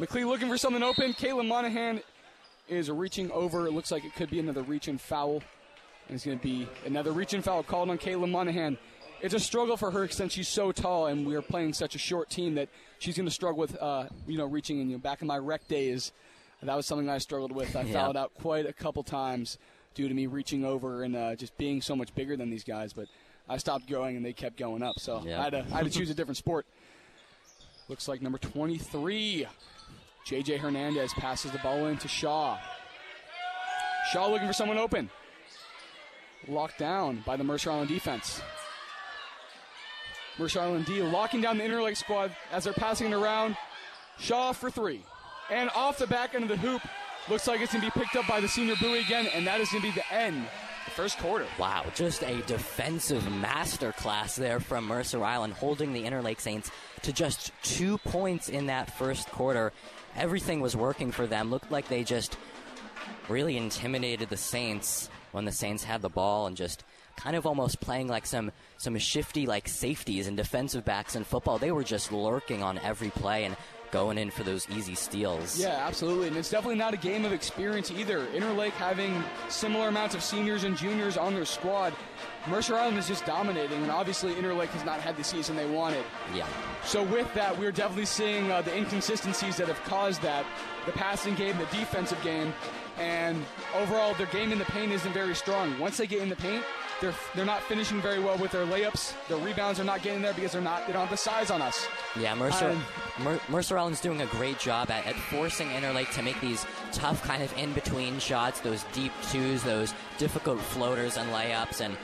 McLeet 0.00 0.26
looking 0.26 0.48
for 0.48 0.56
something 0.56 0.82
open. 0.82 1.12
Caitlin 1.12 1.46
Monahan 1.46 2.00
is 2.68 2.90
reaching 2.90 3.30
over. 3.32 3.66
It 3.66 3.72
looks 3.72 3.90
like 3.90 4.06
it 4.06 4.14
could 4.14 4.30
be 4.30 4.38
another 4.38 4.62
reach 4.62 4.88
and 4.88 4.98
foul. 4.98 5.42
And 6.08 6.14
it's 6.14 6.24
going 6.24 6.38
to 6.38 6.42
be 6.42 6.66
another 6.86 7.12
reach 7.12 7.34
and 7.34 7.44
foul 7.44 7.62
called 7.62 7.90
on 7.90 7.98
Caitlin 7.98 8.30
Monahan. 8.30 8.78
It's 9.22 9.34
a 9.34 9.40
struggle 9.40 9.76
for 9.76 9.90
her 9.92 10.08
since 10.08 10.32
she's 10.32 10.48
so 10.48 10.72
tall, 10.72 11.06
and 11.06 11.24
we 11.24 11.36
are 11.36 11.42
playing 11.42 11.74
such 11.74 11.94
a 11.94 11.98
short 11.98 12.28
team 12.28 12.56
that 12.56 12.68
she's 12.98 13.16
going 13.16 13.28
to 13.28 13.32
struggle 13.32 13.58
with, 13.60 13.80
uh, 13.80 14.06
you 14.26 14.36
know, 14.36 14.44
reaching. 14.46 14.80
And 14.80 14.90
you 14.90 14.96
know, 14.96 15.00
back 15.00 15.22
in 15.22 15.28
my 15.28 15.38
rec 15.38 15.68
days, 15.68 16.10
that 16.62 16.74
was 16.76 16.86
something 16.86 17.08
I 17.08 17.18
struggled 17.18 17.52
with. 17.52 17.76
I 17.76 17.82
Yeah. 17.82 17.92
fouled 17.92 18.16
out 18.16 18.34
quite 18.34 18.66
a 18.66 18.72
couple 18.72 19.02
times 19.04 19.58
due 19.94 20.08
to 20.08 20.14
me 20.14 20.26
reaching 20.26 20.64
over 20.64 21.04
and 21.04 21.14
uh, 21.14 21.36
just 21.36 21.56
being 21.56 21.80
so 21.82 21.94
much 21.94 22.12
bigger 22.16 22.36
than 22.36 22.50
these 22.50 22.64
guys. 22.64 22.92
But 22.92 23.06
I 23.48 23.58
stopped 23.58 23.86
growing, 23.88 24.16
and 24.16 24.24
they 24.26 24.32
kept 24.32 24.56
going 24.56 24.82
up. 24.82 24.98
So 24.98 25.22
Yeah. 25.24 25.40
I, 25.40 25.44
had 25.44 25.50
to, 25.52 25.58
I 25.70 25.76
had 25.76 25.84
to 25.84 25.90
choose 25.90 26.10
a 26.10 26.14
different 26.14 26.36
sport. 26.38 26.66
Looks 27.88 28.08
like 28.08 28.22
number 28.22 28.38
23, 28.38 29.46
JJ 30.26 30.58
Hernandez 30.58 31.12
passes 31.14 31.52
the 31.52 31.58
ball 31.58 31.86
in 31.86 31.98
to 31.98 32.08
Shaw. 32.08 32.58
Shaw 34.12 34.26
looking 34.28 34.46
for 34.48 34.52
someone 34.52 34.78
open. 34.78 35.10
Locked 36.48 36.78
down 36.78 37.22
by 37.24 37.36
the 37.36 37.44
Mercer 37.44 37.70
Island 37.70 37.88
defense. 37.88 38.40
Mercer 40.42 40.60
Island 40.60 40.86
D 40.86 41.00
locking 41.02 41.40
down 41.40 41.56
the 41.56 41.64
Interlake 41.64 41.96
squad 41.96 42.34
as 42.50 42.64
they're 42.64 42.72
passing 42.72 43.12
it 43.12 43.14
around. 43.14 43.56
Shaw 44.18 44.52
for 44.52 44.70
three. 44.70 45.04
And 45.50 45.70
off 45.70 45.98
the 45.98 46.06
back 46.06 46.34
end 46.34 46.42
of 46.42 46.48
the 46.48 46.56
hoop. 46.56 46.82
Looks 47.28 47.46
like 47.46 47.60
it's 47.60 47.72
going 47.72 47.84
to 47.84 47.92
be 47.92 48.00
picked 48.00 48.16
up 48.16 48.26
by 48.26 48.40
the 48.40 48.48
senior 48.48 48.74
Bowie 48.80 48.98
again, 48.98 49.28
and 49.32 49.46
that 49.46 49.60
is 49.60 49.70
going 49.70 49.82
to 49.82 49.88
be 49.88 49.94
the 49.94 50.12
end. 50.12 50.38
Of 50.38 50.84
the 50.86 50.90
first 50.90 51.18
quarter. 51.18 51.46
Wow, 51.60 51.84
just 51.94 52.24
a 52.24 52.42
defensive 52.42 53.22
masterclass 53.22 54.34
there 54.34 54.58
from 54.58 54.84
Mercer 54.86 55.22
Island, 55.22 55.52
holding 55.52 55.92
the 55.92 56.02
Interlake 56.02 56.40
Saints 56.40 56.72
to 57.02 57.12
just 57.12 57.52
two 57.62 57.98
points 57.98 58.48
in 58.48 58.66
that 58.66 58.92
first 58.98 59.28
quarter. 59.28 59.72
Everything 60.16 60.60
was 60.60 60.76
working 60.76 61.12
for 61.12 61.28
them. 61.28 61.50
Looked 61.50 61.70
like 61.70 61.86
they 61.86 62.02
just 62.02 62.36
really 63.28 63.56
intimidated 63.56 64.28
the 64.28 64.36
Saints 64.36 65.08
when 65.30 65.44
the 65.44 65.52
Saints 65.52 65.84
had 65.84 66.02
the 66.02 66.08
ball 66.08 66.48
and 66.48 66.56
just 66.56 66.82
kind 67.16 67.36
of 67.36 67.46
almost 67.46 67.80
playing 67.80 68.08
like 68.08 68.26
some 68.26 68.50
some 68.82 68.98
shifty 68.98 69.46
like 69.46 69.68
safeties 69.68 70.26
and 70.26 70.36
defensive 70.36 70.84
backs 70.84 71.14
in 71.16 71.22
football. 71.24 71.56
They 71.58 71.70
were 71.72 71.84
just 71.84 72.10
lurking 72.12 72.62
on 72.62 72.78
every 72.78 73.10
play 73.10 73.44
and 73.44 73.56
going 73.92 74.16
in 74.16 74.30
for 74.30 74.42
those 74.42 74.66
easy 74.70 74.94
steals. 74.94 75.60
Yeah, 75.60 75.86
absolutely. 75.86 76.28
And 76.28 76.36
it's 76.38 76.50
definitely 76.50 76.76
not 76.78 76.94
a 76.94 76.96
game 76.96 77.26
of 77.26 77.32
experience 77.32 77.90
either. 77.90 78.24
Interlake 78.28 78.70
having 78.72 79.22
similar 79.50 79.88
amounts 79.88 80.14
of 80.14 80.22
seniors 80.22 80.64
and 80.64 80.76
juniors 80.76 81.18
on 81.18 81.34
their 81.34 81.44
squad. 81.44 81.92
Mercer 82.48 82.74
Island 82.74 82.96
is 82.96 83.06
just 83.06 83.24
dominating, 83.26 83.82
and 83.82 83.90
obviously 83.90 84.32
Interlake 84.34 84.68
has 84.68 84.84
not 84.84 85.00
had 85.00 85.16
the 85.18 85.22
season 85.22 85.56
they 85.56 85.68
wanted. 85.68 86.04
Yeah. 86.34 86.46
So 86.84 87.02
with 87.04 87.32
that, 87.34 87.56
we're 87.58 87.70
definitely 87.70 88.06
seeing 88.06 88.50
uh, 88.50 88.62
the 88.62 88.74
inconsistencies 88.74 89.58
that 89.58 89.68
have 89.68 89.80
caused 89.84 90.22
that. 90.22 90.44
The 90.86 90.92
passing 90.92 91.34
game, 91.34 91.56
the 91.58 91.66
defensive 91.66 92.20
game. 92.22 92.52
and 92.98 93.44
overall 93.76 94.14
their 94.14 94.26
game 94.26 94.52
in 94.52 94.58
the 94.58 94.64
paint 94.66 94.90
isn't 94.90 95.12
very 95.12 95.34
strong. 95.34 95.78
Once 95.78 95.98
they 95.98 96.06
get 96.06 96.20
in 96.22 96.28
the 96.30 96.36
paint, 96.36 96.64
they're 97.02 97.14
they're 97.34 97.44
not 97.44 97.62
finishing 97.64 98.00
very 98.00 98.18
well 98.18 98.38
with 98.38 98.52
their 98.52 98.64
layups. 98.64 99.12
Their 99.28 99.36
rebounds 99.36 99.78
are 99.78 99.84
not 99.84 100.02
getting 100.02 100.22
there 100.22 100.32
because 100.32 100.52
they're 100.52 100.62
not 100.62 100.86
they 100.86 100.94
don't 100.94 101.02
have 101.02 101.10
the 101.10 101.16
size 101.18 101.50
on 101.50 101.60
us. 101.60 101.86
Yeah, 102.18 102.34
Mercer 102.34 102.70
Um, 102.70 102.84
Mer- 103.24 103.40
Mercer 103.50 103.76
Island's 103.76 104.00
doing 104.00 104.22
a 104.22 104.26
great 104.26 104.58
job 104.58 104.90
at, 104.90 105.06
at 105.06 105.14
forcing 105.14 105.68
Interlake 105.68 106.10
to 106.14 106.22
make 106.22 106.40
these 106.40 106.64
tough 106.92 107.22
kind 107.22 107.42
of 107.42 107.52
in 107.58 107.74
between 107.74 108.18
shots, 108.18 108.60
those 108.60 108.84
deep 108.94 109.12
twos, 109.30 109.62
those 109.62 109.92
difficult 110.16 110.58
floaters 110.60 111.18
and 111.18 111.30
layups, 111.30 111.82
and 111.82 111.94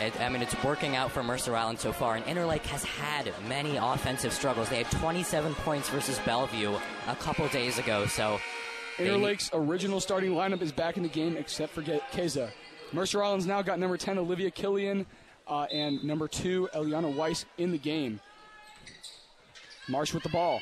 it, 0.00 0.18
I 0.20 0.28
mean 0.28 0.42
it's 0.42 0.60
working 0.64 0.96
out 0.96 1.12
for 1.12 1.22
Mercer 1.22 1.54
Island 1.54 1.78
so 1.78 1.92
far. 1.92 2.16
And 2.16 2.24
Interlake 2.24 2.64
has 2.66 2.82
had 2.82 3.32
many 3.48 3.76
offensive 3.76 4.32
struggles. 4.32 4.68
They 4.68 4.82
had 4.82 4.90
27 4.90 5.54
points 5.56 5.88
versus 5.90 6.18
Bellevue 6.26 6.74
a 7.06 7.16
couple 7.16 7.46
days 7.48 7.78
ago, 7.78 8.06
so. 8.06 8.40
Interlake's 8.98 9.48
original 9.54 9.98
starting 9.98 10.32
lineup 10.32 10.60
is 10.60 10.72
back 10.72 10.98
in 10.98 11.02
the 11.02 11.08
game 11.08 11.36
except 11.38 11.72
for 11.72 11.80
Keza. 11.82 12.50
Mercer 12.92 13.22
Island's 13.22 13.46
now 13.46 13.62
got 13.62 13.78
number 13.78 13.96
10 13.96 14.18
Olivia 14.18 14.50
Killian 14.50 15.06
uh, 15.46 15.64
and 15.72 16.02
number 16.02 16.28
2 16.28 16.70
Eliana 16.74 17.14
Weiss 17.14 17.44
in 17.58 17.70
the 17.70 17.78
game. 17.78 18.20
Marsh 19.88 20.12
with 20.12 20.22
the 20.22 20.28
ball. 20.28 20.60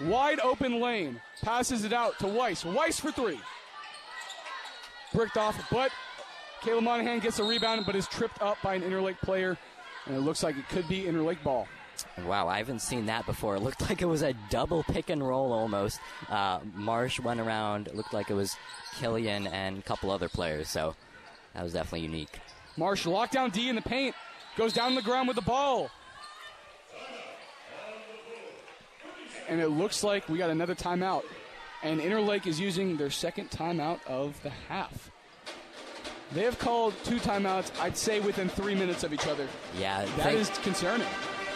Wide 0.00 0.40
open 0.40 0.80
lane. 0.80 1.20
Passes 1.42 1.84
it 1.84 1.92
out 1.92 2.18
to 2.18 2.26
Weiss. 2.26 2.64
Weiss 2.64 2.98
for 2.98 3.12
three. 3.12 3.40
Bricked 5.12 5.36
off, 5.36 5.56
but 5.70 5.92
Kayla 6.62 6.82
Monahan 6.82 7.20
gets 7.20 7.38
a 7.38 7.44
rebound, 7.44 7.84
but 7.86 7.94
is 7.94 8.08
tripped 8.08 8.42
up 8.42 8.58
by 8.62 8.74
an 8.74 8.82
Interlake 8.82 9.18
player. 9.18 9.56
And 10.06 10.16
it 10.16 10.20
looks 10.20 10.42
like 10.42 10.56
it 10.56 10.68
could 10.68 10.88
be 10.88 11.02
Interlake 11.02 11.42
ball. 11.44 11.68
Wow, 12.22 12.46
I 12.46 12.58
haven't 12.58 12.80
seen 12.80 13.06
that 13.06 13.26
before. 13.26 13.56
It 13.56 13.60
looked 13.62 13.82
like 13.82 14.00
it 14.00 14.06
was 14.06 14.22
a 14.22 14.34
double 14.48 14.84
pick 14.84 15.10
and 15.10 15.26
roll 15.26 15.52
almost. 15.52 15.98
Uh, 16.28 16.60
Marsh 16.74 17.18
went 17.18 17.40
around. 17.40 17.88
It 17.88 17.96
looked 17.96 18.14
like 18.14 18.30
it 18.30 18.34
was 18.34 18.56
Killian 18.98 19.48
and 19.48 19.78
a 19.78 19.82
couple 19.82 20.10
other 20.10 20.28
players, 20.28 20.68
so 20.68 20.94
that 21.54 21.64
was 21.64 21.72
definitely 21.72 22.02
unique. 22.02 22.38
Marsh 22.76 23.04
lockdown 23.06 23.52
D 23.52 23.68
in 23.68 23.74
the 23.74 23.82
paint. 23.82 24.14
Goes 24.56 24.72
down 24.72 24.94
the 24.94 25.02
ground 25.02 25.26
with 25.26 25.34
the 25.36 25.42
ball. 25.42 25.90
And 29.48 29.60
it 29.60 29.68
looks 29.68 30.04
like 30.04 30.28
we 30.28 30.38
got 30.38 30.50
another 30.50 30.74
timeout. 30.74 31.24
And 31.82 32.00
Interlake 32.00 32.46
is 32.46 32.58
using 32.58 32.96
their 32.96 33.10
second 33.10 33.50
timeout 33.50 33.98
of 34.06 34.40
the 34.42 34.50
half. 34.50 35.10
They 36.32 36.42
have 36.44 36.58
called 36.58 36.94
two 37.04 37.16
timeouts, 37.16 37.70
I'd 37.80 37.96
say, 37.96 38.20
within 38.20 38.48
three 38.48 38.74
minutes 38.74 39.04
of 39.04 39.12
each 39.12 39.26
other. 39.26 39.46
Yeah, 39.78 40.06
That 40.16 40.34
is 40.34 40.48
concerning. 40.62 41.06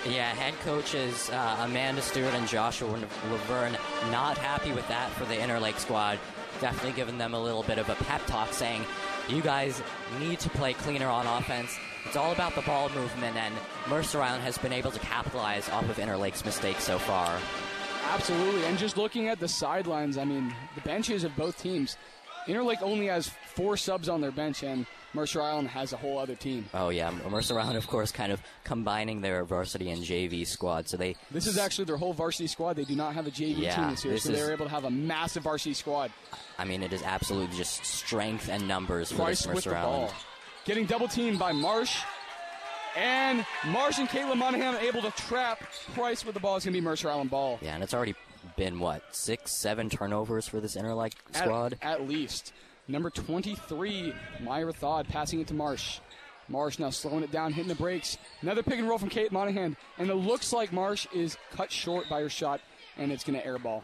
Yeah, 0.06 0.32
head 0.34 0.54
coaches 0.60 1.28
uh, 1.30 1.56
Amanda 1.60 2.00
Stewart 2.00 2.32
and 2.34 2.46
Joshua 2.48 2.88
Laverne 3.30 3.76
not 4.10 4.38
happy 4.38 4.72
with 4.72 4.86
that 4.88 5.10
for 5.10 5.24
the 5.24 5.34
Interlake 5.34 5.78
squad. 5.78 6.18
Definitely 6.60 6.92
giving 6.92 7.18
them 7.18 7.34
a 7.34 7.40
little 7.40 7.62
bit 7.62 7.78
of 7.78 7.88
a 7.88 7.94
pep 7.96 8.24
talk, 8.26 8.52
saying, 8.52 8.84
"You 9.28 9.42
guys 9.42 9.82
need 10.18 10.40
to 10.40 10.48
play 10.50 10.72
cleaner 10.72 11.08
on 11.08 11.26
offense. 11.26 11.76
It's 12.04 12.16
all 12.16 12.32
about 12.32 12.54
the 12.54 12.62
ball 12.62 12.88
movement." 12.90 13.36
And 13.36 13.54
Mercer 13.88 14.20
Island 14.22 14.42
has 14.44 14.56
been 14.56 14.72
able 14.72 14.90
to 14.92 14.98
capitalize 15.00 15.68
off 15.68 15.88
of 15.88 15.96
Interlake's 15.98 16.44
mistakes 16.44 16.84
so 16.84 16.98
far. 16.98 17.38
Absolutely. 18.10 18.64
And 18.64 18.78
just 18.78 18.96
looking 18.96 19.28
at 19.28 19.40
the 19.40 19.48
sidelines, 19.48 20.16
I 20.16 20.24
mean, 20.24 20.54
the 20.74 20.80
benches 20.80 21.24
of 21.24 21.36
both 21.36 21.60
teams, 21.60 21.96
Interlake 22.46 22.82
only 22.82 23.06
has 23.06 23.30
four 23.54 23.76
subs 23.76 24.08
on 24.08 24.20
their 24.20 24.30
bench, 24.30 24.62
and 24.62 24.86
Mercer 25.14 25.40
Island 25.40 25.68
has 25.68 25.92
a 25.92 25.96
whole 25.96 26.18
other 26.18 26.34
team. 26.34 26.66
Oh 26.74 26.90
yeah, 26.90 27.10
Mercer 27.30 27.58
Island, 27.58 27.78
of 27.78 27.86
course, 27.86 28.12
kind 28.12 28.30
of 28.30 28.42
combining 28.64 29.20
their 29.20 29.44
varsity 29.44 29.90
and 29.90 30.02
JV 30.02 30.46
squad. 30.46 30.88
So 30.88 30.96
they 30.96 31.16
This 31.30 31.46
is 31.46 31.56
actually 31.58 31.86
their 31.86 31.96
whole 31.96 32.12
varsity 32.12 32.46
squad. 32.46 32.76
They 32.76 32.84
do 32.84 32.94
not 32.94 33.14
have 33.14 33.26
a 33.26 33.30
JV 33.30 33.58
Yeah, 33.58 33.74
team 33.76 33.90
this 33.90 34.04
year, 34.04 34.14
this 34.14 34.24
so 34.24 34.32
they're 34.32 34.52
able 34.52 34.66
to 34.66 34.70
have 34.70 34.84
a 34.84 34.90
massive 34.90 35.44
varsity 35.44 35.74
squad. 35.74 36.10
I 36.58 36.64
mean, 36.64 36.82
it 36.82 36.92
is 36.92 37.02
absolutely 37.02 37.56
just 37.56 37.84
strength 37.84 38.48
and 38.50 38.68
numbers 38.68 39.10
for 39.10 39.22
Price 39.22 39.38
this 39.38 39.46
with 39.46 39.54
Mercer 39.56 39.70
the 39.70 39.76
Island. 39.76 40.08
ball. 40.08 40.16
Getting 40.66 40.84
double 40.86 41.08
teamed 41.08 41.38
by 41.38 41.52
Marsh. 41.52 41.98
And 42.96 43.46
Marsh 43.66 43.98
and 43.98 44.08
Caitlin 44.08 44.38
Monahan 44.38 44.76
able 44.82 45.02
to 45.02 45.10
trap 45.12 45.60
Price 45.94 46.24
with 46.24 46.34
the 46.34 46.40
ball. 46.40 46.56
It's 46.56 46.64
going 46.64 46.72
to 46.74 46.80
be 46.80 46.84
Mercer 46.84 47.08
Island 47.08 47.30
ball. 47.30 47.58
Yeah, 47.62 47.74
and 47.74 47.82
it's 47.82 47.94
already 47.94 48.14
been 48.56 48.78
what 48.80 49.02
six, 49.14 49.52
seven 49.52 49.88
turnovers 49.88 50.48
for 50.48 50.60
this 50.60 50.76
Interlake 50.76 51.14
At- 51.34 51.44
squad. 51.44 51.78
At, 51.80 52.08
least. 52.08 52.52
Number 52.88 53.10
23, 53.10 54.14
Myra 54.40 54.72
Thod 54.72 55.08
passing 55.08 55.40
it 55.40 55.46
to 55.48 55.54
Marsh. 55.54 56.00
Marsh 56.48 56.78
now 56.78 56.88
slowing 56.88 57.22
it 57.22 57.30
down, 57.30 57.52
hitting 57.52 57.68
the 57.68 57.74
brakes. 57.74 58.16
Another 58.40 58.62
pick 58.62 58.78
and 58.78 58.88
roll 58.88 58.96
from 58.96 59.10
Kate 59.10 59.30
Monahan. 59.30 59.76
And 59.98 60.08
it 60.08 60.14
looks 60.14 60.52
like 60.52 60.72
Marsh 60.72 61.06
is 61.14 61.36
cut 61.52 61.70
short 61.70 62.08
by 62.08 62.22
her 62.22 62.30
shot, 62.30 62.62
and 62.96 63.12
it's 63.12 63.22
going 63.22 63.38
to 63.38 63.46
airball. 63.46 63.82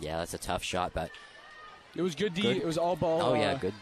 Yeah, 0.00 0.18
that's 0.18 0.34
a 0.34 0.38
tough 0.38 0.64
shot, 0.64 0.92
but 0.92 1.10
It 1.94 2.02
was 2.02 2.14
good 2.16 2.34
D. 2.34 2.42
Good. 2.42 2.56
It 2.58 2.66
was 2.66 2.76
all 2.76 2.96
ball. 2.96 3.22
oh 3.22 3.34
uh, 3.34 3.38
yeah, 3.38 3.54
good. 3.54 3.74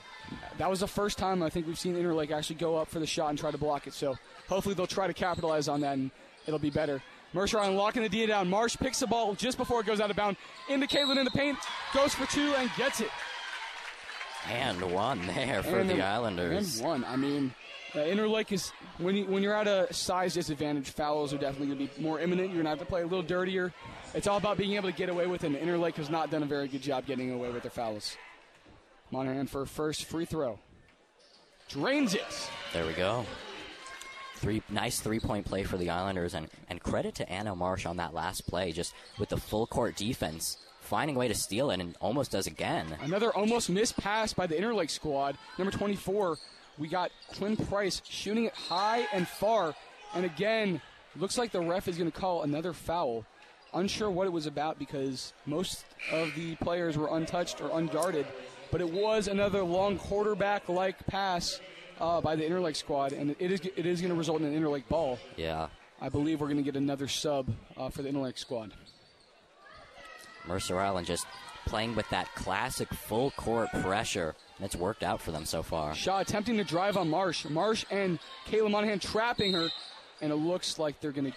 That 0.58 0.70
was 0.70 0.80
the 0.80 0.86
first 0.86 1.18
time 1.18 1.42
I 1.42 1.50
think 1.50 1.66
we've 1.66 1.78
seen 1.78 1.96
Interlake 1.96 2.30
actually 2.30 2.56
go 2.56 2.76
up 2.76 2.88
for 2.88 2.98
the 2.98 3.06
shot 3.06 3.30
and 3.30 3.38
try 3.38 3.50
to 3.50 3.58
block 3.58 3.86
it. 3.86 3.94
So 3.94 4.16
hopefully 4.48 4.74
they'll 4.74 4.86
try 4.86 5.06
to 5.06 5.12
capitalize 5.12 5.68
on 5.68 5.80
that 5.80 5.94
and 5.94 6.10
it'll 6.46 6.58
be 6.58 6.70
better. 6.70 7.02
Mercer 7.32 7.58
Island 7.58 7.76
locking 7.76 8.02
the 8.02 8.08
D 8.08 8.24
down. 8.26 8.48
Marsh 8.48 8.76
picks 8.76 9.00
the 9.00 9.06
ball 9.06 9.34
just 9.34 9.58
before 9.58 9.80
it 9.80 9.86
goes 9.86 10.00
out 10.00 10.08
of 10.10 10.16
bounds. 10.16 10.38
Into 10.70 10.86
Caitlin 10.86 11.18
in 11.18 11.24
the 11.24 11.30
paint. 11.32 11.58
Goes 11.92 12.14
for 12.14 12.26
two 12.26 12.54
and 12.56 12.70
gets 12.76 13.00
it. 13.00 13.10
And 14.50 14.92
one 14.92 15.26
there 15.26 15.62
for 15.62 15.78
And 15.78 15.90
the 15.90 16.02
Islanders. 16.02 16.78
And 16.78 16.87
one. 16.87 17.04
I 17.04 17.16
mean, 17.16 17.54
uh, 17.94 17.98
Interlake 17.98 18.52
is 18.52 18.70
when 18.98 19.16
you, 19.16 19.24
when 19.26 19.42
you're 19.42 19.54
at 19.54 19.66
a 19.66 19.92
size 19.92 20.35
disadvantage, 20.35 20.90
fouls 20.90 21.33
are 21.33 21.38
definitely 21.38 21.74
going 21.74 21.88
to 21.88 21.94
be 21.96 22.02
more 22.02 22.20
imminent. 22.20 22.48
You're 22.48 22.62
going 22.62 22.64
to 22.64 22.70
have 22.70 22.78
to 22.80 22.85
play 22.85 23.02
a 23.02 23.07
little 23.07 23.22
dirtier. 23.22 23.72
It's 24.14 24.26
all 24.26 24.37
about 24.37 24.59
being 24.59 24.72
able 24.74 24.90
to 24.90 24.96
get 24.96 25.09
away 25.09 25.26
with 25.26 25.44
it. 25.44 25.52
And 25.52 25.57
Interlake 25.57 25.94
has 25.94 26.11
not 26.11 26.30
done 26.30 26.42
a 26.42 26.46
very 26.46 26.68
good 26.68 26.83
job 26.83 27.07
getting 27.07 27.30
away 27.30 27.50
with 27.50 27.62
their 27.62 27.70
fouls. 27.70 28.16
Monahan 29.11 29.46
for 29.46 29.64
first 29.64 30.04
free 30.04 30.24
throw. 30.24 30.59
Drains 31.68 32.14
it. 32.14 32.50
There 32.72 32.87
we 32.87 32.92
go. 32.92 33.24
Three 34.37 34.62
nice 34.68 35.00
three 35.00 35.20
point 35.20 35.46
play 35.46 35.64
for 35.64 35.78
the 35.78 35.88
Islanders, 35.90 36.35
and, 36.35 36.48
and 36.68 36.83
credit 36.83 37.14
to 37.16 37.33
Anna 37.33 37.54
Marsh 37.54 37.87
on 37.87 37.96
that 37.96 38.12
last 38.12 38.46
play, 38.46 38.72
just 38.72 38.92
with 39.18 39.30
the 39.30 39.37
full 39.37 39.66
court 39.66 39.96
defense, 39.96 40.59
finding 40.84 41.16
a 41.16 41.18
way 41.18 41.28
to 41.28 41.34
steal 41.34 41.70
it, 41.70 41.80
and 41.80 41.96
almost 42.00 42.32
does 42.32 42.46
again. 42.46 42.86
Another 43.02 43.32
almost 43.32 43.70
missed 43.70 43.96
pass 43.96 44.32
by 44.32 44.46
the 44.46 44.54
Interlake 44.54 44.90
squad. 44.90 45.36
Number 45.58 45.72
24, 45.72 46.36
we 46.78 46.88
got 46.88 47.10
Quinn 47.36 47.56
Price 47.56 48.02
shooting 48.08 48.44
it 48.44 48.54
high 48.54 49.06
and 49.12 49.26
far. 49.26 49.74
And 50.14 50.24
again, 50.24 50.80
looks 51.16 51.38
like 51.38 51.52
the 51.52 51.60
ref 51.60 51.88
is 51.88 51.96
going 51.96 52.10
to 52.10 52.16
call 52.16 52.42
another 52.42 52.72
foul. 52.72 53.24
Unsure 53.72 54.10
what 54.10 54.26
it 54.26 54.30
was 54.30 54.46
about 54.46 54.78
because 54.78 55.32
most 55.46 55.84
of 56.12 56.32
the 56.36 56.54
players 56.56 56.96
were 56.96 57.08
untouched 57.16 57.60
or 57.60 57.76
unguarded. 57.76 58.26
But 58.70 58.80
it 58.80 58.90
was 58.90 59.26
another 59.26 59.62
long 59.62 59.98
quarterback 59.98 60.68
like 60.68 61.04
pass 61.06 61.60
uh, 62.00 62.20
by 62.20 62.36
the 62.36 62.44
Interlake 62.44 62.76
squad. 62.76 63.12
And 63.12 63.34
it 63.38 63.50
is, 63.50 63.60
it 63.60 63.86
is 63.86 64.00
going 64.00 64.12
to 64.12 64.18
result 64.18 64.42
in 64.42 64.46
an 64.46 64.60
Interlake 64.60 64.88
ball. 64.88 65.18
Yeah, 65.36 65.68
I 66.00 66.08
believe 66.08 66.40
we're 66.40 66.48
going 66.48 66.58
to 66.58 66.62
get 66.62 66.76
another 66.76 67.08
sub 67.08 67.48
uh, 67.76 67.88
for 67.88 68.02
the 68.02 68.08
Interlake 68.08 68.38
squad. 68.38 68.72
Mercer 70.46 70.78
Island 70.78 71.07
just 71.07 71.26
playing 71.66 71.94
with 71.94 72.09
that 72.11 72.33
classic 72.35 72.92
full 72.92 73.30
court 73.33 73.70
pressure, 73.80 74.35
and 74.57 74.66
it's 74.66 74.76
worked 74.76 75.02
out 75.02 75.20
for 75.20 75.30
them 75.30 75.44
so 75.44 75.62
far. 75.62 75.94
Shaw 75.94 76.20
attempting 76.20 76.57
to 76.59 76.64
drive 76.64 76.96
on 76.96 77.09
Marsh. 77.09 77.44
Marsh 77.46 77.85
and 77.90 78.18
Kayla 78.46 78.70
Monahan 78.70 78.98
trapping 78.98 79.52
her, 79.54 79.68
and 80.20 80.33
it 80.33 80.37
looks 80.37 80.78
like 80.78 81.00
they're 81.00 81.12
going 81.12 81.30
to 81.30 81.37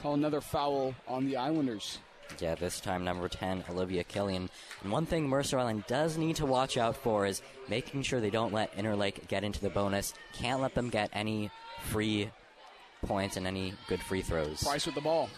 call 0.00 0.14
another 0.14 0.40
foul 0.40 0.94
on 1.06 1.26
the 1.26 1.36
Islanders. 1.36 1.98
Yeah, 2.38 2.54
this 2.54 2.80
time 2.80 3.04
number 3.04 3.28
10, 3.28 3.64
Olivia 3.70 4.04
Killian. 4.04 4.48
And 4.82 4.92
one 4.92 5.04
thing 5.04 5.28
Mercer 5.28 5.58
Island 5.58 5.84
does 5.88 6.16
need 6.16 6.36
to 6.36 6.46
watch 6.46 6.76
out 6.76 6.96
for 6.96 7.26
is 7.26 7.42
making 7.68 8.02
sure 8.02 8.20
they 8.20 8.30
don't 8.30 8.52
let 8.52 8.76
Interlake 8.76 9.26
get 9.28 9.42
into 9.42 9.60
the 9.60 9.70
bonus. 9.70 10.14
Can't 10.32 10.60
let 10.60 10.74
them 10.74 10.90
get 10.90 11.10
any 11.12 11.50
free 11.82 12.30
points 13.04 13.36
and 13.36 13.46
any 13.46 13.74
good 13.88 14.00
free 14.00 14.22
throws. 14.22 14.62
Price 14.62 14.86
with 14.86 14.94
the 14.94 15.00
ball. 15.00 15.28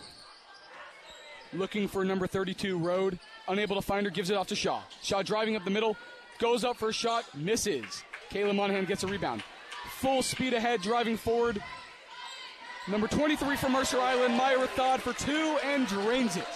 Looking 1.52 1.86
for 1.86 2.04
number 2.04 2.26
32, 2.26 2.78
Road. 2.78 3.18
Unable 3.48 3.76
to 3.76 3.82
find 3.82 4.06
her, 4.06 4.10
gives 4.10 4.30
it 4.30 4.36
off 4.36 4.46
to 4.48 4.56
Shaw. 4.56 4.82
Shaw 5.02 5.22
driving 5.22 5.56
up 5.56 5.64
the 5.64 5.70
middle, 5.70 5.96
goes 6.38 6.64
up 6.64 6.76
for 6.76 6.88
a 6.88 6.92
shot, 6.92 7.24
misses. 7.36 8.04
Kayla 8.30 8.54
Monahan 8.54 8.86
gets 8.86 9.02
a 9.02 9.06
rebound. 9.06 9.42
Full 9.98 10.22
speed 10.22 10.54
ahead, 10.54 10.80
driving 10.80 11.16
forward. 11.16 11.62
Number 12.88 13.06
23 13.06 13.56
for 13.56 13.68
Mercer 13.68 14.00
Island, 14.00 14.34
Myra 14.36 14.66
Thod 14.68 15.02
for 15.02 15.12
two 15.12 15.58
and 15.64 15.86
drains 15.86 16.36
it. 16.36 16.46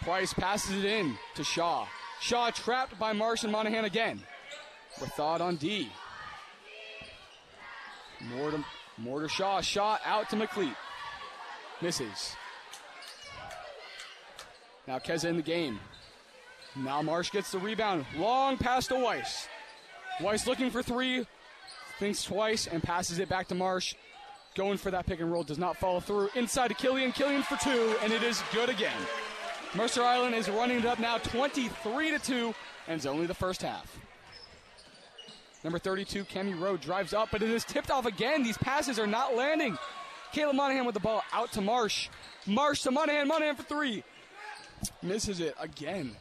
Price 0.00 0.32
passes 0.32 0.82
it 0.82 0.84
in 0.84 1.18
to 1.34 1.44
Shaw. 1.44 1.86
Shaw 2.20 2.50
trapped 2.50 2.98
by 2.98 3.12
Marsh 3.12 3.42
and 3.42 3.52
Monahan 3.52 3.84
again. 3.84 4.22
Rathod 4.98 5.40
on 5.40 5.56
D. 5.56 5.90
More 8.30 8.50
to, 8.50 8.64
more 8.98 9.20
to 9.20 9.28
Shaw. 9.28 9.60
Shaw 9.60 9.98
out 10.04 10.28
to 10.30 10.36
McLeet. 10.36 10.74
Misses. 11.80 12.34
Now 14.86 14.98
Keza 14.98 15.26
in 15.26 15.36
the 15.36 15.42
game. 15.42 15.78
Now 16.76 17.02
Marsh 17.02 17.30
gets 17.30 17.50
the 17.50 17.58
rebound. 17.58 18.06
Long 18.16 18.56
pass 18.56 18.86
to 18.88 18.96
Weiss. 18.96 19.48
Weiss 20.20 20.46
looking 20.46 20.70
for 20.70 20.82
three. 20.82 21.26
Thinks 21.98 22.22
twice 22.24 22.66
and 22.66 22.82
passes 22.82 23.18
it 23.18 23.28
back 23.28 23.48
to 23.48 23.54
Marsh. 23.54 23.94
going 24.54 24.78
for 24.78 24.90
that 24.90 25.06
pick 25.06 25.20
and 25.20 25.30
roll, 25.30 25.44
does 25.44 25.58
not 25.58 25.76
follow 25.76 26.00
through. 26.00 26.30
Inside 26.34 26.68
to 26.68 26.74
Killian, 26.74 27.12
Killian 27.12 27.42
for 27.42 27.56
two, 27.56 27.96
and 28.02 28.12
it 28.12 28.22
is 28.22 28.42
good 28.52 28.68
again. 28.68 29.00
Mercer 29.74 30.02
Island 30.02 30.34
is 30.34 30.48
running 30.48 30.78
it 30.78 30.86
up 30.86 30.98
now 30.98 31.18
23 31.18 32.10
to 32.12 32.18
2, 32.18 32.54
and 32.88 32.96
it's 32.96 33.06
only 33.06 33.26
the 33.26 33.34
first 33.34 33.62
half. 33.62 33.98
Number 35.64 35.78
32, 35.78 36.24
Cami 36.24 36.58
Rowe 36.58 36.76
drives 36.76 37.12
up, 37.12 37.30
but 37.32 37.42
it 37.42 37.50
is 37.50 37.64
tipped 37.64 37.90
off 37.90 38.06
again. 38.06 38.42
These 38.42 38.58
passes 38.58 38.98
are 38.98 39.06
not 39.06 39.34
landing. 39.34 39.76
Kayla 40.32 40.54
Monahan 40.54 40.84
with 40.84 40.94
the 40.94 41.00
ball 41.00 41.22
out 41.32 41.52
to 41.52 41.60
Marsh. 41.60 42.08
Marsh 42.46 42.82
to 42.82 42.90
Monahan, 42.90 43.26
Monahan 43.26 43.56
for 43.56 43.64
three. 43.64 44.04
Misses 45.02 45.40
it 45.40 45.54
again. 45.58 46.14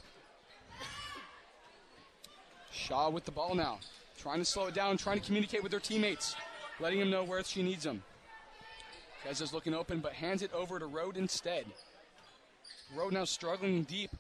Shaw 2.71 3.10
with 3.10 3.26
the 3.26 3.32
ball 3.32 3.54
now, 3.54 3.80
trying 4.17 4.39
to 4.39 4.45
slow 4.45 4.67
it 4.67 4.73
down, 4.73 4.97
trying 4.97 5.19
to 5.19 5.26
communicate 5.26 5.62
with 5.62 5.71
her 5.71 5.80
teammates, 5.80 6.36
letting 6.80 7.00
them 7.00 7.10
know 7.10 7.23
where 7.23 7.43
she 7.43 7.62
needs 7.62 7.84
them. 7.84 8.04
Keza's 9.26 9.54
looking 9.54 9.73
open, 9.73 10.00
but 10.00 10.13
hands 10.13 10.41
it 10.41 10.54
over 10.54 10.80
to 10.80 10.86
Rode 10.86 11.17
instead. 11.17 11.65
Rode 12.95 13.13
now 13.13 13.26
struggling 13.26 13.84
deep. 13.84 14.12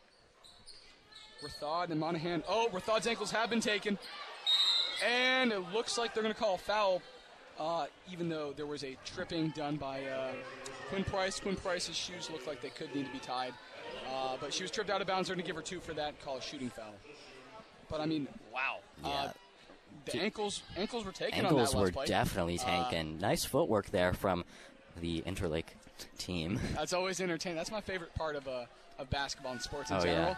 Rathod 1.43 1.91
and 1.91 1.99
Monahan. 1.99 2.43
Oh, 2.47 2.67
Rathod's 2.73 3.07
ankles 3.07 3.31
have 3.31 3.49
been 3.49 3.61
taken. 3.61 3.97
And 5.05 5.51
it 5.51 5.61
looks 5.73 5.97
like 5.97 6.13
they're 6.13 6.23
going 6.23 6.33
to 6.33 6.39
call 6.39 6.55
a 6.55 6.59
foul, 6.59 7.01
uh, 7.59 7.85
even 8.11 8.29
though 8.29 8.53
there 8.55 8.65
was 8.65 8.83
a 8.83 8.97
tripping 9.05 9.49
done 9.49 9.75
by 9.77 10.03
uh, 10.05 10.31
Quinn 10.89 11.03
Price. 11.03 11.39
Quinn 11.39 11.55
Price's 11.55 11.95
shoes 11.95 12.29
looked 12.31 12.47
like 12.47 12.61
they 12.61 12.69
could 12.69 12.93
need 12.95 13.05
to 13.05 13.11
be 13.11 13.19
tied. 13.19 13.53
Uh, 14.13 14.37
but 14.39 14.53
she 14.53 14.63
was 14.63 14.71
tripped 14.71 14.89
out 14.89 15.01
of 15.01 15.07
bounds. 15.07 15.27
They're 15.27 15.35
going 15.35 15.43
to 15.43 15.47
give 15.47 15.55
her 15.55 15.61
two 15.61 15.79
for 15.79 15.93
that, 15.93 16.19
call 16.23 16.37
a 16.37 16.41
shooting 16.41 16.69
foul. 16.69 16.93
But 17.89 18.01
I 18.01 18.05
mean, 18.05 18.27
wow. 18.53 18.77
Uh, 19.03 19.07
Yeah. 19.07 19.31
the 20.05 20.19
ankles 20.21 20.61
ankles 20.75 21.05
were 21.05 21.11
taken 21.11 21.45
Ankles 21.45 21.73
on 21.73 21.79
that 21.79 21.85
were 21.87 21.91
play. 21.91 22.05
definitely 22.05 22.59
Uh, 22.59 22.83
taken. 22.89 23.17
nice 23.19 23.45
footwork 23.45 23.87
there 23.91 24.13
from 24.13 24.43
the 24.99 25.21
Interlake 25.21 25.67
team. 26.17 26.59
That's 26.75 26.93
always 26.93 27.21
entertaining. 27.21 27.55
That's 27.57 27.71
my 27.71 27.81
favorite 27.81 28.13
part 28.15 28.35
of 28.35 28.47
uh, 28.47 28.65
of 28.99 29.09
basketball 29.09 29.51
and 29.53 29.61
sports 29.61 29.89
in 29.91 29.97
Oh, 29.97 30.01
general. 30.01 30.29
yeah. 30.31 30.35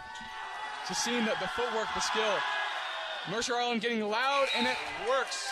Just 0.88 1.02
seeing 1.04 1.24
the, 1.24 1.32
the 1.40 1.48
footwork, 1.48 1.86
the 1.94 2.00
skill. 2.00 2.34
Mercer 3.28 3.54
Island 3.54 3.80
getting 3.80 4.00
loud, 4.02 4.46
and 4.56 4.66
it 4.66 4.76
works. 5.08 5.48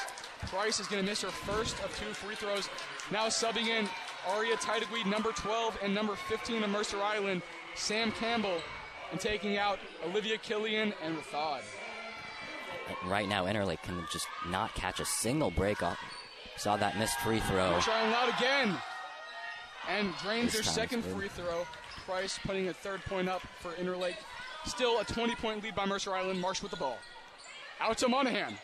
Price 0.47 0.79
is 0.81 0.87
going 0.87 1.03
to 1.03 1.09
miss 1.09 1.21
her 1.23 1.29
first 1.31 1.77
of 1.85 1.97
two 1.99 2.07
free 2.07 2.35
throws. 2.35 2.69
Now 3.11 3.27
subbing 3.27 3.67
in 3.67 3.89
Aria 4.29 4.57
Tidegweed, 4.57 5.07
number 5.07 5.33
12, 5.33 5.79
and 5.83 5.95
number 5.95 6.15
15 6.15 6.63
of 6.63 6.71
Mercer 6.71 7.01
Island, 7.03 7.43
Sam 7.75 8.13
Campbell, 8.13 8.59
and 9.11 9.21
taking 9.21 9.59
out 9.59 9.79
Olivia 10.07 10.39
Killian 10.39 10.93
and 11.03 11.17
Rathod. 11.17 11.61
Right 13.05 13.29
now, 13.29 13.45
Interlake 13.45 13.83
can 13.83 14.05
just 14.11 14.27
not 14.49 14.75
catch 14.75 15.01
a 15.01 15.05
single 15.05 15.51
break 15.51 15.83
off. 15.83 15.99
Saw 16.57 16.77
that 16.77 16.99
missed 16.99 17.19
free 17.21 17.41
throw. 17.41 17.71
Mercer 17.73 17.91
Island 17.91 18.13
loud 18.13 18.29
again. 18.39 18.77
And 19.89 20.13
drains 20.23 20.53
This 20.53 20.65
their 20.65 20.73
second 20.75 21.03
good. 21.03 21.15
free 21.17 21.29
throw. 21.29 21.67
Price 22.07 22.39
putting 22.45 22.69
a 22.69 22.73
third 22.73 23.03
point 23.05 23.29
up 23.29 23.43
for 23.61 23.73
Interlake. 23.73 24.17
Still 24.67 24.99
a 25.01 25.05
20 25.05 25.35
point 25.37 25.63
lead 25.63 25.75
by 25.75 25.87
Mercer 25.87 26.15
Island. 26.15 26.41
Marsh 26.41 26.63
with 26.63 26.71
the 26.71 26.77
ball. 26.77 26.99
Out 27.81 27.99
to 27.99 28.09
Monahan. 28.09 28.55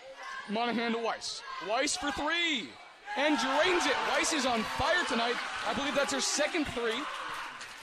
Monahan 0.49 0.93
to 0.93 0.99
Weiss. 0.99 1.43
Weiss 1.69 1.97
for 1.97 2.11
three. 2.13 2.69
And 3.17 3.39
drains 3.39 3.87
it. 3.87 3.95
Weiss 4.11 4.33
is 4.33 4.45
on 4.45 4.63
fire 4.63 5.05
tonight. 5.09 5.35
I 5.69 5.75
believe 5.75 5.95
that's 5.95 6.13
her 6.13 6.21
second 6.21 6.67
three. 6.67 7.01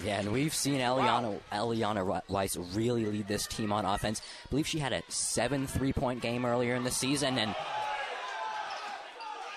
Yeah, 0.04 0.20
and 0.20 0.32
we've 0.32 0.54
seen 0.54 0.80
Eliana 0.82 1.39
Eliana 1.52 2.22
Weiss 2.28 2.58
really 2.74 3.06
lead 3.06 3.28
this 3.28 3.46
team 3.48 3.72
on 3.72 3.86
offense. 3.86 4.22
I 4.46 4.50
believe 4.50 4.67
she 4.67 4.80
had 4.80 4.94
a 4.94 5.02
seven 5.10 5.67
three-point 5.67 6.22
game 6.22 6.44
earlier 6.46 6.76
in 6.76 6.84
the 6.84 6.91
season, 6.91 7.38
and 7.38 7.56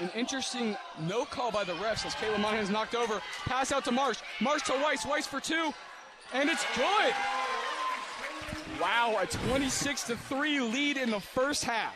An 0.00 0.10
interesting 0.14 0.76
no 1.00 1.24
call 1.24 1.50
by 1.50 1.64
the 1.64 1.72
refs 1.74 2.04
as 2.04 2.14
Kayla 2.14 2.38
Monahan's 2.40 2.70
knocked 2.70 2.94
over. 2.94 3.20
Pass 3.46 3.72
out 3.72 3.84
to 3.86 3.92
Marsh. 3.92 4.18
Marsh 4.40 4.62
to 4.62 4.72
Weiss. 4.82 5.06
Weiss 5.06 5.26
for 5.26 5.40
two. 5.40 5.72
And 6.32 6.48
it's 6.50 6.64
good. 6.76 7.14
Wow, 8.80 9.18
a 9.20 9.26
26 9.26 10.04
to 10.04 10.16
3 10.16 10.60
lead 10.60 10.96
in 10.96 11.10
the 11.10 11.20
first 11.20 11.64
half. 11.64 11.94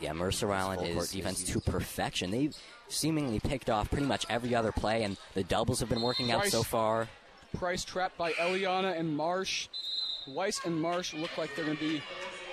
yeah, 0.00 0.12
Mercer 0.12 0.50
Island 0.52 0.86
is 0.86 1.10
defense 1.10 1.42
defense. 1.42 1.64
to 1.64 1.70
perfection. 1.70 2.30
They've 2.30 2.56
seemingly 2.88 3.38
picked 3.40 3.70
off 3.70 3.90
pretty 3.90 4.06
much 4.06 4.26
every 4.28 4.54
other 4.54 4.72
play, 4.72 5.02
and 5.04 5.16
the 5.34 5.44
doubles 5.44 5.80
have 5.80 5.88
been 5.88 6.02
working 6.02 6.30
out 6.32 6.46
so 6.46 6.62
far. 6.62 7.08
Price 7.56 7.84
trapped 7.84 8.16
by 8.16 8.32
Eliana 8.32 8.98
and 8.98 9.14
Marsh. 9.16 9.68
Weiss 10.28 10.60
and 10.64 10.80
Marsh 10.80 11.14
look 11.14 11.36
like 11.36 11.54
they're 11.54 11.64
going 11.64 11.76
to 11.76 11.88
be 11.88 12.02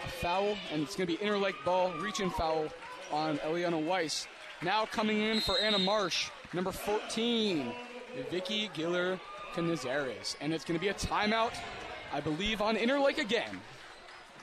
a 0.04 0.08
foul, 0.08 0.58
and 0.72 0.84
it's 0.84 0.96
going 0.96 1.08
to 1.08 1.18
be 1.18 1.24
interlake 1.24 1.56
ball, 1.64 1.92
reach 2.02 2.20
and 2.20 2.34
foul 2.34 2.68
on 3.12 3.38
Eliana 3.40 3.84
Weiss. 3.84 4.28
Now 4.62 4.86
coming 4.86 5.22
in 5.22 5.40
for 5.40 5.58
Anna 5.60 5.78
Marsh, 5.80 6.30
number 6.54 6.72
14, 6.72 7.72
Vicky 8.32 8.70
Giller 8.70 9.20
Canizares. 9.54 10.36
And 10.42 10.54
it's 10.54 10.66
going 10.66 10.80
to 10.80 10.82
be 10.84 10.90
a 10.90 10.94
timeout, 10.94 11.54
I 12.14 12.20
believe, 12.20 12.62
on 12.62 12.76
interlake 12.76 13.18
again. 13.18 13.60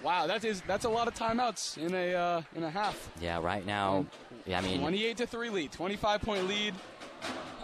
Wow, 0.02 0.26
that 0.26 0.44
is 0.44 0.60
that's 0.66 0.84
a 0.84 0.88
lot 0.88 1.08
of 1.08 1.14
timeouts 1.14 1.78
in 1.78 1.94
a 1.94 2.14
uh, 2.14 2.42
in 2.54 2.64
a 2.64 2.70
half. 2.70 3.10
Yeah, 3.20 3.40
right 3.40 3.64
now, 3.64 4.04
yeah, 4.44 4.58
I 4.58 4.60
mean, 4.60 4.80
28 4.80 5.16
to 5.18 5.26
3 5.26 5.50
lead, 5.50 5.72
25 5.72 6.20
point 6.20 6.46
lead. 6.46 6.74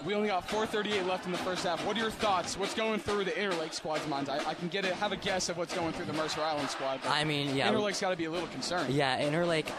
We 0.07 0.15
only 0.15 0.29
got 0.29 0.49
4:38 0.49 1.07
left 1.07 1.27
in 1.27 1.33
the 1.33 1.39
first 1.39 1.65
half. 1.65 1.85
What 1.85 1.97
are 1.97 2.01
your 2.01 2.11
thoughts? 2.11 2.57
What's 2.57 2.73
going 2.73 2.99
through 3.01 3.25
the 3.25 3.33
Interlake 3.33 3.75
squad's 3.75 4.07
minds? 4.09 4.31
I, 4.31 4.39
I 4.49 4.55
can 4.55 4.69
get 4.69 4.87
it, 4.87 4.95
have 4.95 5.13
a 5.13 5.17
guess 5.17 5.51
of 5.51 5.59
what's 5.59 5.75
going 5.75 5.93
through 5.93 6.07
the 6.07 6.15
Mercer 6.15 6.41
Island 6.41 6.71
squad. 6.71 7.01
but 7.03 7.11
I 7.11 7.25
mean, 7.25 7.55
yeah, 7.55 7.71
Interlake's 7.71 8.01
got 8.01 8.11
to 8.11 8.17
be 8.17 8.25
a 8.25 8.31
little 8.31 8.49
concerned. 8.49 8.95
Yeah, 8.95 9.21
Interlake 9.21 9.71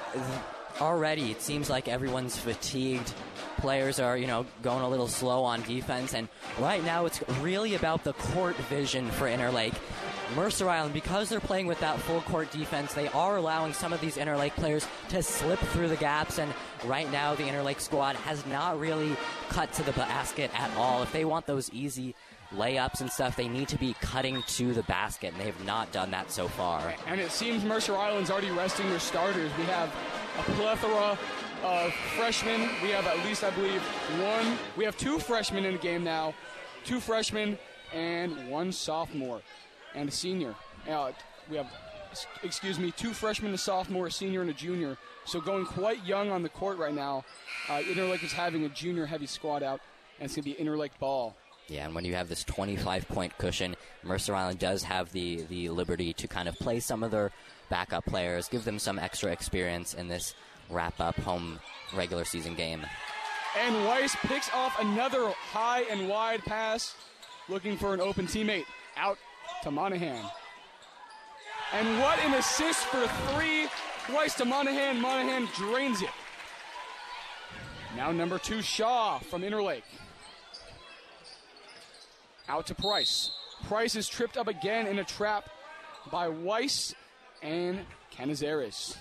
already 0.80 1.32
it 1.32 1.42
seems 1.42 1.70
like 1.70 1.88
everyone's 1.88 2.38
fatigued. 2.38 3.14
Players 3.58 4.00
are, 4.00 4.18
you 4.18 4.28
know, 4.28 4.46
going 4.62 4.84
a 4.84 4.90
little 4.90 5.08
slow 5.08 5.44
on 5.44 5.62
defense 5.64 6.14
and 6.14 6.28
right 6.60 6.84
now 6.84 7.06
it's 7.06 7.22
really 7.42 7.76
about 7.76 8.04
the 8.04 8.14
court 8.14 8.56
vision 8.56 9.10
for 9.12 9.28
Interlake. 9.28 9.76
Mercer 10.36 10.70
Island, 10.70 10.94
because 10.94 11.30
they're 11.30 11.39
playing 11.39 11.67
with 11.67 11.80
that 11.80 12.00
full 12.00 12.22
court 12.22 12.52
defense, 12.52 12.94
they 12.94 13.08
are 13.10 13.38
allowing 13.38 13.74
some 13.74 13.94
of 13.94 14.02
these 14.02 14.17
Interlake 14.17 14.54
players 14.54 14.88
to 15.10 15.22
slip 15.22 15.60
through 15.60 15.89
the 15.89 15.96
gaps. 15.98 16.39
And 16.39 16.54
right 16.86 17.12
now, 17.12 17.36
the 17.36 17.44
Interlake 17.44 17.80
squad 17.80 18.15
has 18.17 18.46
not 18.46 18.80
really 18.80 19.15
cut 19.50 19.72
to 19.74 19.84
the 19.84 19.91
basket 19.94 20.52
at 20.60 20.76
all. 20.78 21.04
If 21.04 21.12
they 21.12 21.26
want 21.26 21.48
those 21.48 21.70
easy 21.72 22.15
layups 22.54 23.02
and 23.02 23.12
stuff, 23.12 23.36
they 23.36 23.48
need 23.48 23.67
to 23.70 23.78
be 23.78 23.96
cutting 24.02 24.41
to 24.46 24.74
the 24.74 24.84
basket, 24.84 25.34
and 25.34 25.41
they 25.41 25.46
have 25.46 25.65
not 25.65 25.91
done 25.91 26.12
that 26.12 26.32
so 26.32 26.48
far. 26.48 26.94
And 27.08 27.20
it 27.20 27.32
seems 27.32 27.63
Mercer 27.63 27.98
Island's 27.98 28.30
already 28.30 28.52
resting 28.52 28.89
their 28.89 29.00
starters. 29.00 29.52
We 29.58 29.65
have 29.65 29.94
a 30.38 30.44
plethora 30.54 31.17
of 31.63 31.94
freshmen. 32.15 32.70
We 32.82 32.89
have 32.89 33.06
at 33.06 33.24
least, 33.26 33.44
I 33.44 33.52
believe, 33.52 33.82
one. 34.20 34.58
We 34.76 34.86
have 34.86 34.98
two 34.98 35.20
freshmen 35.20 35.65
in 35.65 35.74
the 35.74 35.80
game 35.80 36.04
now, 36.04 36.34
two 36.84 37.00
freshmen 37.00 37.58
and 37.94 38.50
one 38.50 38.72
sophomore 38.72 39.41
and 39.95 40.10
a 40.10 40.12
senior. 40.12 40.56
Uh, 40.89 41.12
we 41.49 41.58
have, 41.58 41.67
excuse 42.43 42.80
me, 42.80 42.91
two 42.91 43.13
freshmen, 43.13 43.54
a 43.54 43.58
sophomore, 43.58 44.08
a 44.08 44.12
senior, 44.12 44.41
and 44.41 44.49
a 44.49 44.54
junior. 44.54 44.97
So 45.25 45.39
going 45.39 45.65
quite 45.65 46.06
young 46.06 46.32
on 46.32 46.43
the 46.43 46.49
court 46.49 46.77
right 46.77 46.93
now. 46.93 47.23
Uh, 47.69 47.80
Interlake 47.80 48.23
is 48.23 48.32
having 48.32 48.65
a 48.65 48.69
junior-heavy 48.69 49.27
squad 49.27 49.63
out, 49.63 49.82
and 50.19 50.25
it's 50.25 50.36
going 50.36 50.43
to 50.43 50.58
be 50.58 50.63
Interlake 50.63 50.97
ball. 50.99 51.36
Yeah, 51.67 51.86
and 51.86 51.95
when 51.95 52.04
you 52.04 52.15
have 52.15 52.27
this 52.27 52.43
25 52.43 53.08
point 53.08 53.38
cushion, 53.38 53.75
Mercer 54.04 54.36
Island 54.36 54.60
does 54.60 54.84
have 54.84 55.12
the, 55.12 55.43
the 55.43 55.69
liberty 55.69 56.12
to 56.13 56.27
kind 56.27 56.49
of 56.49 56.56
play 56.56 56.80
some 56.80 57.04
of 57.04 57.12
their 57.12 57.32
backup 57.69 58.06
players, 58.06 58.49
give 58.49 58.65
them 58.65 58.77
some 58.77 58.99
extra 58.99 59.32
experience 59.32 59.93
in 59.93 60.08
this 60.08 60.36
wrap 60.69 60.99
up 60.99 61.15
home 61.17 61.60
regular 61.95 62.25
season 62.25 62.56
game. 62.56 62.82
And 63.58 63.86
Weiss 63.86 64.15
picks 64.17 64.51
off 64.54 64.80
another 64.80 65.30
high 65.30 65.84
and 65.84 66.08
wide 66.08 66.41
pass, 66.43 66.95
looking 67.49 67.77
for 67.77 67.93
an 67.93 68.01
open 68.01 68.27
teammate. 68.27 68.65
Out 68.97 69.17
to 69.63 69.71
Monahan. 69.71 70.24
And 71.74 72.00
what 72.00 72.19
an 72.19 72.34
assist 72.34 72.80
for 72.86 73.08
three. 73.08 73.67
Weiss 74.13 74.36
to 74.36 74.45
Monahan. 74.45 75.00
Monahan 75.00 75.47
drains 75.56 76.02
it. 76.02 76.10
Now 77.95 78.12
number 78.12 78.38
two, 78.38 78.62
Shaw 78.62 79.19
from 79.19 79.41
Interlake. 79.41 79.84
Out 82.50 82.67
to 82.67 82.76
Price. 82.76 83.32
Price 83.67 83.95
is 83.95 84.10
tripped 84.10 84.38
up 84.38 84.47
again 84.47 84.88
in 84.88 85.00
a 85.00 85.04
trap 85.04 85.50
by 86.12 86.28
Weiss 86.28 86.95
and 87.41 87.82
Canizares. 88.15 88.97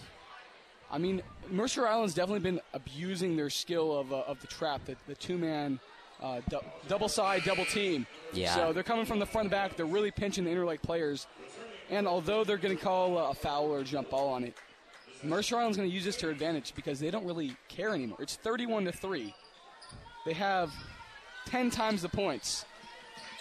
I 0.91 0.99
mean, 0.99 1.23
Mercer 1.51 1.87
Island's 1.87 2.15
definitely 2.15 2.41
been 2.41 2.61
abusing 2.75 3.37
their 3.37 3.51
skill 3.51 3.99
of, 3.99 4.13
uh, 4.13 4.25
of 4.27 4.41
the 4.41 4.47
trap, 4.47 4.85
the, 4.85 4.97
the 5.07 5.15
two 5.15 5.39
man 5.39 5.81
uh, 6.23 6.41
du- 6.49 6.63
double 6.89 7.09
side, 7.09 7.43
double 7.45 7.65
team. 7.65 8.07
Yeah. 8.33 8.55
So 8.55 8.73
they're 8.73 8.83
coming 8.83 9.07
from 9.07 9.19
the 9.19 9.27
front 9.27 9.47
and 9.47 9.51
back. 9.51 9.77
They're 9.77 9.87
really 9.87 10.11
pinching 10.11 10.45
the 10.45 10.51
interlake 10.51 10.83
players. 10.83 11.27
And 11.91 12.07
although 12.07 12.45
they're 12.45 12.57
going 12.59 12.77
to 12.77 12.83
call 12.83 13.19
a 13.19 13.35
foul 13.35 13.67
or 13.67 13.81
a 13.81 13.85
jump 13.85 14.11
ball 14.11 14.29
on 14.29 14.45
it, 14.45 14.55
Mercer 15.23 15.57
Island's 15.57 15.77
going 15.77 15.89
to 15.89 15.95
use 15.95 16.05
this 16.05 16.17
to 16.17 16.27
their 16.27 16.31
advantage 16.31 16.75
because 16.75 17.01
they 17.01 17.11
don't 17.11 17.27
really 17.27 17.57
care 17.69 17.95
anymore. 17.95 18.19
It's 18.21 18.37
31 18.37 18.85
to 18.87 18.93
3. 18.93 19.35
They 20.25 20.33
have 20.35 20.73
10 21.47 21.71
times 21.71 22.03
the 22.03 22.09
points 22.09 22.65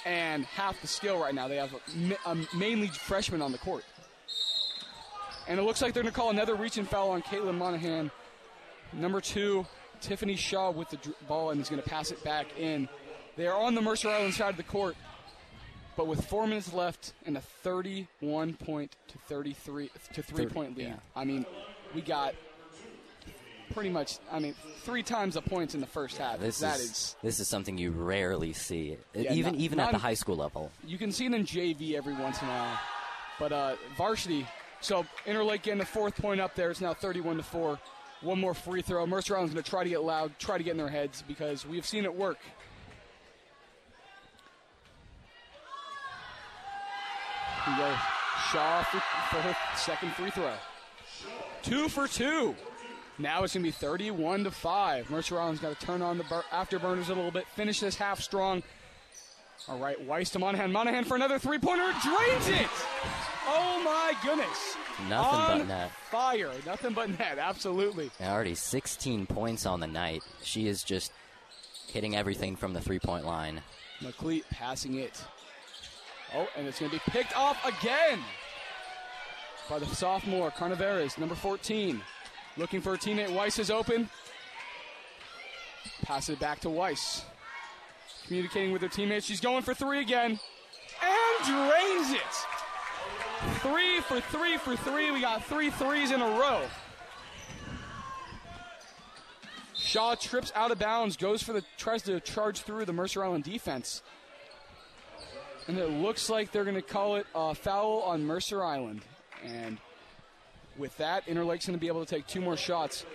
and 0.05 0.45
half 0.45 0.81
the 0.81 0.87
skill 0.87 1.19
right 1.19 1.33
now. 1.33 1.47
They 1.47 1.57
have 1.57 1.73
a, 1.73 2.29
a 2.31 2.37
mainly 2.55 2.87
freshman 2.87 3.41
on 3.41 3.51
the 3.51 3.57
court. 3.59 3.85
And 5.47 5.59
it 5.59 5.63
looks 5.63 5.81
like 5.81 5.93
they're 5.93 6.03
going 6.03 6.13
to 6.13 6.19
call 6.19 6.29
another 6.29 6.55
reach 6.55 6.77
and 6.77 6.87
foul 6.87 7.11
on 7.11 7.21
Caitlin 7.21 7.57
Monahan. 7.57 8.11
Number 8.93 9.21
two, 9.21 9.65
Tiffany 10.01 10.35
Shaw 10.35 10.71
with 10.71 10.89
the 10.89 10.97
ball 11.27 11.51
and 11.51 11.61
is 11.61 11.69
going 11.69 11.81
to 11.81 11.87
pass 11.89 12.11
it 12.11 12.23
back 12.23 12.47
in. 12.57 12.87
They 13.35 13.47
are 13.47 13.59
on 13.59 13.75
the 13.75 13.81
Mercer 13.81 14.09
Island 14.09 14.33
side 14.33 14.49
of 14.51 14.57
the 14.57 14.63
court, 14.63 14.95
but 15.95 16.07
with 16.07 16.25
four 16.25 16.45
minutes 16.47 16.73
left 16.73 17.13
and 17.25 17.37
a 17.37 17.41
31 17.41 18.53
point 18.53 18.95
to 19.09 19.17
33 19.27 19.89
to 20.13 20.21
three 20.23 20.45
point 20.45 20.77
lead. 20.77 20.87
yeah. 20.87 20.95
I 21.15 21.23
mean, 21.25 21.45
we 21.95 22.01
got 22.01 22.35
pretty 23.73 23.89
much. 23.89 24.17
I 24.31 24.39
mean, 24.39 24.55
three 24.81 25.03
times 25.03 25.35
the 25.35 25.41
points 25.41 25.73
in 25.75 25.81
the 25.81 25.87
first 25.87 26.17
half. 26.17 26.39
This 26.39 26.59
That 26.59 26.75
is, 26.79 26.81
is 26.91 27.15
this 27.21 27.39
is 27.39 27.47
something 27.47 27.77
you 27.77 27.91
rarely 27.91 28.53
see, 28.53 28.97
Yeah, 29.13 29.33
even 29.33 29.53
not- 29.53 29.61
even 29.61 29.79
at 29.79 29.91
the 29.91 29.97
high 29.97 30.13
school 30.15 30.35
level. 30.35 30.71
you 30.85 30.97
can 30.97 31.11
see 31.11 31.25
it 31.25 31.33
in 31.33 31.45
JV 31.45 31.95
every 31.95 32.13
once 32.13 32.41
in 32.41 32.47
a 32.47 32.51
while. 32.51 32.79
But 33.39 33.51
uh, 33.53 33.75
varsity, 33.97 34.45
so 34.81 35.05
Interlake 35.25 35.61
getting 35.61 35.79
the 35.79 35.85
fourth 35.85 36.15
point 36.17 36.41
up 36.41 36.55
there. 36.55 36.71
It's 36.71 36.81
now 36.81 36.93
31 36.93 37.37
to 37.37 37.43
4. 37.43 37.79
One 38.21 38.39
more 38.39 38.53
free 38.53 38.81
throw. 38.81 39.05
Mercer 39.07 39.35
Island's 39.35 39.53
going 39.53 39.63
to 39.63 39.69
try 39.69 39.83
to 39.83 39.89
get 39.89 40.03
loud, 40.03 40.37
try 40.39 40.57
to 40.57 40.63
get 40.63 40.71
in 40.71 40.77
their 40.77 40.89
heads 40.89 41.23
because 41.27 41.65
we 41.65 41.77
have 41.77 41.85
seen 41.85 42.03
it 42.03 42.13
work. 42.13 42.37
Here 47.65 47.73
we 47.73 47.79
go. 47.79 47.95
Shaw 48.51 48.83
for, 48.83 48.99
for 48.99 49.41
her 49.41 49.55
second 49.75 50.11
free 50.13 50.31
throw. 50.31 50.51
Two 51.61 51.87
for 51.87 52.07
two. 52.07 52.55
Now 53.17 53.43
it's 53.43 53.53
going 53.53 53.63
to 53.63 53.67
be 53.67 53.71
31 53.71 54.45
to 54.45 54.51
5. 54.51 55.09
Mercer 55.09 55.39
Island's 55.39 55.59
got 55.59 55.77
to 55.77 55.85
turn 55.85 56.01
on 56.01 56.17
the 56.17 56.23
bur- 56.25 56.43
afterburners 56.51 57.09
a 57.09 57.13
little 57.13 57.31
bit, 57.31 57.45
finish 57.47 57.79
this 57.81 57.95
half 57.95 58.21
strong. 58.21 58.63
All 59.67 59.77
right, 59.77 60.01
Weiss 60.05 60.29
to 60.31 60.39
Monahan. 60.39 60.71
Monahan 60.71 61.03
for 61.03 61.15
another 61.15 61.37
three 61.37 61.59
pointer. 61.59 61.91
Drains 62.01 62.47
it. 62.47 62.67
Oh 63.51 63.81
my 63.83 64.13
goodness. 64.23 64.75
Nothing 65.09 65.39
On 65.39 65.57
but 65.59 65.67
net. 65.67 65.91
Fire. 66.11 66.51
Nothing 66.65 66.93
but 66.93 67.09
net. 67.17 67.37
Absolutely. 67.39 68.11
And 68.19 68.29
already 68.29 68.53
16 68.53 69.25
points 69.25 69.65
on 69.65 69.79
the 69.79 69.87
night. 69.87 70.21
She 70.43 70.67
is 70.67 70.83
just 70.83 71.11
hitting 71.87 72.15
everything 72.15 72.55
from 72.55 72.73
the 72.73 72.81
three 72.81 72.99
point 72.99 73.25
line. 73.25 73.61
McLeet 74.01 74.43
passing 74.51 74.95
it. 74.95 75.23
Oh, 76.35 76.47
and 76.55 76.67
it's 76.67 76.79
going 76.79 76.91
to 76.91 76.97
be 76.97 77.01
picked 77.11 77.35
off 77.35 77.57
again 77.65 78.19
by 79.67 79.79
the 79.79 79.87
sophomore 79.87 80.51
Carnaveras, 80.51 81.17
number 81.17 81.35
14. 81.35 81.99
Looking 82.57 82.81
for 82.81 82.93
a 82.93 82.97
teammate. 82.97 83.33
Weiss 83.33 83.57
is 83.57 83.71
open. 83.71 84.09
Pass 86.03 86.29
it 86.29 86.39
back 86.39 86.59
to 86.61 86.69
Weiss. 86.69 87.23
Communicating 88.25 88.71
with 88.71 88.81
her 88.81 88.87
teammates. 88.87 89.25
She's 89.25 89.41
going 89.41 89.63
for 89.63 89.73
three 89.73 90.01
again. 90.01 90.39
And 91.01 91.45
drains 91.45 92.11
it. 92.11 92.58
Three 93.61 94.01
for 94.01 94.19
three 94.19 94.57
for 94.57 94.75
three. 94.75 95.11
We 95.11 95.21
got 95.21 95.45
three 95.45 95.69
threes 95.69 96.11
in 96.11 96.21
a 96.21 96.27
row. 96.27 96.61
Shaw 99.73 100.15
trips 100.15 100.51
out 100.55 100.71
of 100.71 100.79
bounds, 100.79 101.15
goes 101.15 101.41
for 101.41 101.53
the 101.53 101.63
tries 101.77 102.03
to 102.03 102.19
charge 102.19 102.61
through 102.61 102.85
the 102.85 102.93
Mercer 102.93 103.23
Island 103.23 103.45
defense. 103.45 104.03
And 105.67 105.77
it 105.77 105.89
looks 105.89 106.29
like 106.29 106.51
they're 106.51 106.63
going 106.63 106.75
to 106.75 106.81
call 106.81 107.15
it 107.15 107.25
a 107.33 107.55
foul 107.55 108.01
on 108.01 108.25
Mercer 108.25 108.63
Island. 108.63 109.01
And 109.43 109.77
with 110.77 110.95
that, 110.97 111.27
Interlake's 111.27 111.65
going 111.65 111.77
to 111.77 111.81
be 111.81 111.87
able 111.87 112.03
to 112.03 112.09
take 112.09 112.27
two 112.27 112.41
more 112.41 112.57
shots. 112.57 113.05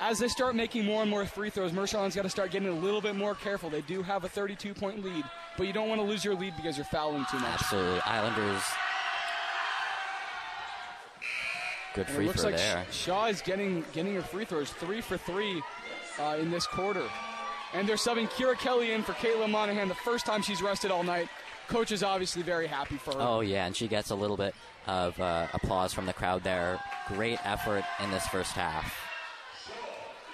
As 0.00 0.18
they 0.18 0.28
start 0.28 0.56
making 0.56 0.84
more 0.84 1.02
and 1.02 1.10
more 1.10 1.24
free 1.24 1.50
throws, 1.50 1.72
Mercer 1.72 1.98
Island's 1.98 2.16
got 2.16 2.22
to 2.22 2.30
start 2.30 2.50
getting 2.50 2.68
a 2.68 2.72
little 2.72 3.00
bit 3.00 3.14
more 3.14 3.34
careful. 3.36 3.70
They 3.70 3.82
do 3.82 4.02
have 4.02 4.24
a 4.24 4.28
32 4.28 4.74
point 4.74 5.04
lead, 5.04 5.24
but 5.56 5.66
you 5.68 5.72
don't 5.72 5.88
want 5.88 6.00
to 6.00 6.06
lose 6.06 6.24
your 6.24 6.34
lead 6.34 6.54
because 6.56 6.76
you're 6.76 6.86
fouling 6.86 7.24
too 7.30 7.38
much. 7.38 7.62
Absolutely. 7.62 8.00
Islanders. 8.00 8.62
Good 11.94 12.08
free 12.08 12.28
throw 12.28 12.50
like 12.50 12.56
there. 12.56 12.84
Shaw 12.90 13.26
is 13.26 13.40
getting 13.40 13.84
getting 13.92 14.14
her 14.14 14.22
free 14.22 14.44
throws, 14.44 14.70
three 14.70 15.00
for 15.00 15.16
three 15.16 15.62
uh, 16.20 16.36
in 16.40 16.50
this 16.50 16.66
quarter. 16.66 17.04
And 17.72 17.88
they're 17.88 17.96
subbing 17.96 18.28
Kira 18.30 18.56
Kelly 18.56 18.92
in 18.92 19.02
for 19.02 19.12
Kayla 19.12 19.50
Monahan 19.50 19.88
the 19.88 19.94
first 19.94 20.26
time 20.26 20.42
she's 20.42 20.62
rested 20.62 20.90
all 20.90 21.02
night. 21.02 21.28
Coach 21.68 21.92
is 21.92 22.02
obviously 22.02 22.42
very 22.42 22.66
happy 22.66 22.96
for 22.96 23.14
her. 23.14 23.20
Oh, 23.20 23.40
yeah, 23.40 23.66
and 23.66 23.74
she 23.74 23.88
gets 23.88 24.10
a 24.10 24.14
little 24.14 24.36
bit 24.36 24.54
of 24.86 25.18
uh, 25.18 25.46
applause 25.54 25.94
from 25.94 26.06
the 26.06 26.12
crowd 26.12 26.44
there. 26.44 26.78
Great 27.08 27.38
effort 27.44 27.84
in 28.02 28.10
this 28.10 28.26
first 28.26 28.52
half. 28.52 28.94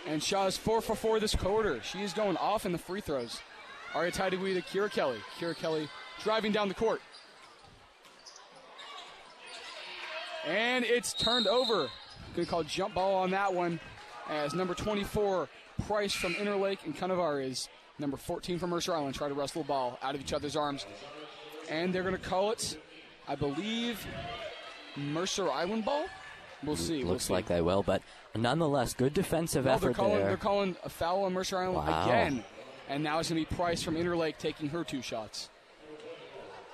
And 0.07 0.23
Shaw 0.23 0.47
is 0.47 0.57
four 0.57 0.81
for 0.81 0.97
four 0.97 1.21
this 1.21 1.35
quarter. 1.35 1.81
She 1.83 2.03
is 2.03 2.13
going 2.13 2.37
off 2.37 2.67
in 2.67 2.73
the 2.73 2.79
free 2.79 3.01
throws. 3.01 3.41
Aria 3.95 4.11
Taitagui 4.11 4.55
to 4.55 4.63
Kira 4.63 4.91
Kelly. 4.91 5.19
Kira 5.39 5.57
Kelly 5.57 5.89
driving 6.23 6.53
down 6.53 6.69
the 6.69 6.75
court. 6.75 7.01
And 10.47 10.85
it's 10.85 11.13
turned 11.13 11.47
over. 11.47 11.89
Going 12.35 12.47
to 12.47 12.51
call 12.51 12.63
jump 12.63 12.95
ball 12.95 13.15
on 13.17 13.31
that 13.33 13.53
one 13.53 13.81
as 14.29 14.55
number 14.55 14.75
24, 14.75 15.49
Price 15.87 16.13
from 16.13 16.35
Interlake 16.35 16.85
and 16.85 16.97
Canavar 16.97 17.45
is 17.45 17.69
number 17.99 18.17
14 18.17 18.59
from 18.59 18.71
Mercer 18.71 18.95
Island. 18.95 19.15
Try 19.15 19.29
to 19.29 19.35
wrestle 19.35 19.63
the 19.63 19.69
ball 19.69 19.99
out 20.03 20.15
of 20.15 20.21
each 20.21 20.33
other's 20.33 20.57
arms. 20.57 20.87
And 21.69 21.93
they're 21.93 22.03
going 22.03 22.17
to 22.17 22.21
call 22.23 22.53
it, 22.53 22.79
I 23.29 23.35
believe, 23.35 24.05
Mercer 24.97 25.51
Island 25.51 25.85
ball. 25.85 26.07
We'll 26.63 26.77
see. 26.77 27.03
we'll 27.05 27.15
Looks 27.15 27.25
see. 27.27 27.33
like 27.33 27.47
they 27.47 27.63
will, 27.63 27.83
but 27.83 28.03
nonetheless, 28.37 28.93
good 28.95 29.15
defensive 29.15 29.65
Well, 29.65 29.79
they're 29.79 29.91
effort 29.91 29.97
calling 29.97 30.19
there. 30.19 30.27
they're 30.29 30.37
calling 30.37 30.77
a 30.85 30.89
foul 30.91 31.25
on 31.25 31.33
Mercer 31.33 31.57
Island 31.59 31.87
Wow. 31.89 32.05
again, 32.05 32.45
and 32.89 33.03
now 33.03 33.19
it's 33.19 33.31
going 33.31 33.43
to 33.43 33.51
be 33.51 33.57
Price 33.57 33.83
from 33.83 33.95
Interlake 33.97 34.37
taking 34.39 34.69
her 34.69 34.85
two 34.85 35.01
shots. 35.01 35.49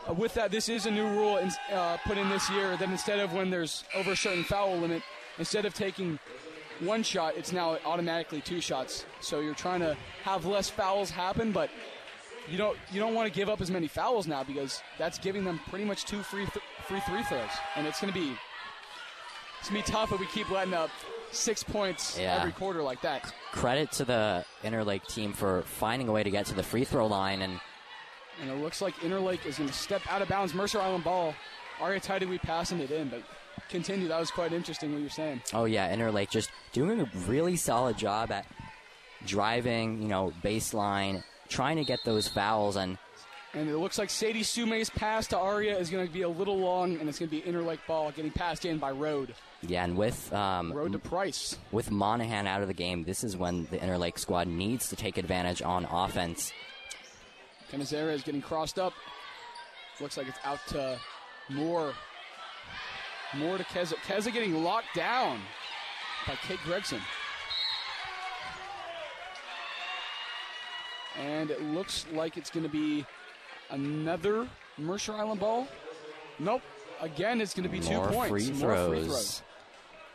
Uh, 0.09 0.13
with 0.15 0.35
that, 0.35 0.51
this 0.51 0.69
is 0.69 0.87
a 0.87 0.91
new 0.91 1.07
rule 1.09 1.39
in, 1.39 1.51
uh, 1.73 1.97
put 2.07 2.17
in 2.19 2.29
this 2.29 2.49
year 2.51 2.77
that 2.77 2.89
instead 2.91 3.19
of 3.19 3.33
when 3.33 3.51
there's 3.51 3.85
over 3.95 4.13
a 4.13 4.17
certain 4.17 4.45
foul 4.45 4.77
limit, 4.77 5.03
instead 5.39 5.65
of 5.65 5.75
taking 5.75 6.19
one 6.81 7.03
shot, 7.03 7.37
it's 7.37 7.53
now 7.53 7.79
automatically 7.85 8.41
two 8.41 8.61
shots. 8.61 9.05
So 9.21 9.41
you're 9.41 9.55
trying 9.55 9.81
to 9.81 9.97
have 10.23 10.45
less 10.45 10.69
fouls 10.71 11.11
happen, 11.11 11.51
but 11.53 11.71
you 12.49 12.57
don't 12.59 12.77
you 12.93 13.01
don't 13.01 13.15
want 13.15 13.27
to 13.33 13.37
give 13.37 13.49
up 13.49 13.61
as 13.61 13.71
many 13.71 13.89
fouls 13.89 14.27
now 14.29 14.45
because 14.45 14.81
that's 14.99 15.19
giving 15.19 15.45
them 15.45 15.59
pretty 15.69 15.85
much 15.85 16.05
two 16.05 16.23
free 16.23 16.45
th- 16.47 16.65
free 16.87 17.01
free 17.01 17.23
throws, 17.25 17.51
and 17.75 17.87
it's 17.87 18.01
going 18.01 18.13
to 18.13 18.19
be 18.19 18.33
it's 19.59 19.71
going 19.71 19.83
to 19.83 19.89
be 19.89 19.93
tough 19.93 20.13
if 20.13 20.21
we 20.21 20.27
keep 20.27 20.49
letting 20.51 20.75
up 20.75 20.91
six 21.33 21.65
points 21.65 22.17
Yeah. 22.19 22.37
every 22.39 22.53
quarter 22.53 22.83
like 22.83 23.01
that. 23.01 23.35
Credit 23.51 23.91
to 23.93 24.05
the 24.05 24.45
Interlake 24.63 25.07
team 25.09 25.33
for 25.33 25.63
finding 25.63 26.09
a 26.09 26.13
way 26.13 26.23
to 26.23 26.31
get 26.31 26.47
to 26.47 26.55
the 26.55 26.63
free 26.63 26.85
throw 26.85 27.07
line 27.07 27.43
and 27.43 27.59
And 28.41 28.51
it 28.51 28.57
looks 28.63 28.83
like 28.83 28.95
Interlake 28.97 29.47
is 29.47 29.59
going 29.59 29.69
to 29.69 29.75
step 29.75 30.03
out 30.11 30.23
of 30.23 30.29
bounds. 30.29 30.55
Mercer 30.55 30.81
Island 30.81 31.05
ball. 31.05 31.35
Aria 31.81 32.01
Taitagui 32.01 32.41
passing 32.41 32.81
it 32.81 32.91
in, 32.91 33.09
but 33.09 33.23
continue. 33.69 34.09
That 34.09 34.21
was 34.21 34.31
quite 34.31 34.53
interesting 34.53 34.93
what 34.93 35.01
you're 35.01 35.11
saying. 35.11 35.43
Oh 35.53 35.65
yeah, 35.65 35.95
Interlake 35.95 36.31
just 36.31 36.51
doing 36.73 37.01
a 37.01 37.11
really 37.27 37.57
solid 37.57 37.99
job 37.99 38.31
at 38.33 38.47
driving, 39.27 40.01
you 40.03 40.09
know, 40.09 40.33
baseline, 40.43 41.23
trying 41.49 41.77
to 41.77 41.85
get 41.85 41.99
those 42.05 42.29
fouls 42.29 42.77
and 42.77 42.99
And 43.55 43.69
it 43.69 43.77
looks 43.79 43.99
like 43.99 44.11
Sadie 44.11 44.43
Sume's 44.43 44.91
pass 44.91 45.27
to 45.29 45.39
Aria 45.39 45.79
is 45.79 45.91
going 45.91 46.07
to 46.07 46.13
be 46.13 46.23
a 46.23 46.29
little 46.29 46.59
long, 46.59 46.99
and 46.99 47.09
it's 47.09 47.19
going 47.19 47.31
to 47.31 47.37
be 47.37 47.43
Interlake 47.43 47.79
ball 47.87 48.11
getting 48.13 48.31
passed 48.31 48.65
in 48.65 48.79
by 48.79 48.91
Road. 48.91 49.35
yeah, 49.63 49.85
and 49.85 49.97
with 49.97 50.33
um, 50.33 50.73
Road 50.73 50.93
to 50.93 50.99
Price. 50.99 51.59
with 51.73 51.91
Monahan 51.91 52.47
out 52.47 52.63
of 52.63 52.69
the 52.69 52.75
game, 52.75 53.05
this 53.05 53.25
is 53.25 53.37
when 53.37 53.67
the 53.71 53.79
Interlake 53.79 54.19
squad 54.19 54.47
needs 54.47 54.89
to 54.91 54.97
take 54.97 55.17
advantage 55.19 55.63
on 55.63 55.87
offense. 55.87 56.53
Canizares 57.71 58.15
is 58.15 58.23
getting 58.23 58.43
crossed 58.43 58.79
up. 58.79 58.93
Looks 60.01 60.17
like 60.17 60.29
it's 60.29 60.39
out 60.45 60.61
to 60.69 60.99
Moore. 61.49 61.93
Moore 63.37 63.59
to 63.59 63.65
Keza. 63.65 63.95
Keza 64.07 64.33
getting 64.33 64.63
locked 64.63 64.95
down 64.95 65.41
by 66.27 66.35
Kate 66.47 66.61
Gregson. 66.65 67.01
And 71.19 71.51
it 71.51 71.63
looks 71.63 72.05
like 72.13 72.37
it's 72.37 72.51
going 72.51 72.65
to 72.65 72.69
be 72.71 73.07
another 73.71 74.47
Mercer 74.77 75.15
Island 75.15 75.41
ball. 75.41 75.67
Nope. 76.39 76.63
Again, 77.01 77.41
it's 77.41 77.55
going 77.55 77.65
to 77.65 77.69
be 77.71 77.81
two 77.81 77.95
More 77.95 78.09
points. 78.09 78.29
free 78.29 78.51
More 78.59 78.89
free 78.89 79.05
throws. 79.05 79.43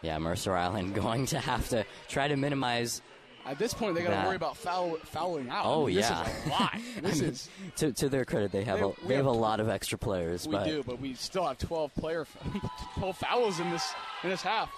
Yeah, 0.01 0.17
Mercer 0.19 0.55
Island 0.55 0.93
going 0.95 1.25
to 1.27 1.39
have 1.39 1.69
to 1.69 1.85
try 2.07 2.27
to 2.27 2.35
minimize. 2.35 3.01
At 3.45 3.57
this 3.57 3.73
point, 3.73 3.95
they 3.95 4.03
got 4.03 4.21
to 4.21 4.27
worry 4.27 4.35
about 4.35 4.55
foul, 4.55 4.97
fouling 5.05 5.49
out. 5.49 5.65
Oh, 5.65 5.83
I 5.83 5.87
mean, 5.87 5.97
yeah. 5.97 6.23
This 6.23 6.37
is 6.37 6.45
a 6.45 6.49
lot. 6.49 6.77
This 7.01 7.21
is. 7.21 7.49
To, 7.77 7.91
to 7.93 8.09
their 8.09 8.23
credit, 8.25 8.51
they 8.51 8.63
have 8.63 8.79
They- 8.79 8.85
a 8.85 9.07
they 9.07 9.15
have 9.15 9.25
have 9.25 9.33
a 9.33 9.37
lot 9.37 9.59
of 9.59 9.67
extra 9.69 9.97
players, 9.97 10.47
We 10.47 10.53
but 10.55 10.65
do, 10.65 10.83
but 10.83 10.99
we 11.01 11.15
still 11.15 11.47
have 11.47 11.57
12 11.57 11.93
player 11.95 12.27
12 12.99 13.17
fouls 13.17 13.59
in 13.59 13.69
this 13.71 13.93
in 14.23 14.29
this 14.29 14.41
half. 14.43 14.71